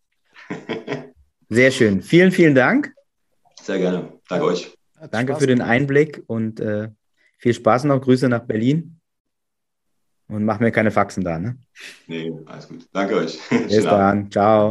Sehr 1.48 1.70
schön. 1.70 2.02
Vielen, 2.02 2.32
vielen 2.32 2.54
Dank. 2.54 2.94
Sehr 3.60 3.78
gerne. 3.78 4.12
Danke 4.28 4.46
euch. 4.46 4.76
Danke 5.10 5.36
für 5.36 5.46
den 5.46 5.60
Einblick 5.60 6.22
und 6.26 6.60
äh, 6.60 6.88
viel 7.38 7.54
Spaß 7.54 7.84
noch. 7.84 8.00
Grüße 8.00 8.28
nach 8.28 8.44
Berlin. 8.44 9.00
Und 10.28 10.44
mach 10.44 10.60
mir 10.60 10.70
keine 10.70 10.90
Faxen 10.90 11.24
da, 11.24 11.38
ne? 11.38 11.58
Nee, 12.06 12.32
alles 12.46 12.68
gut. 12.68 12.88
Danke 12.92 13.16
euch. 13.16 13.38
Bis 13.50 13.84
dann. 13.84 14.30
Ciao. 14.30 14.70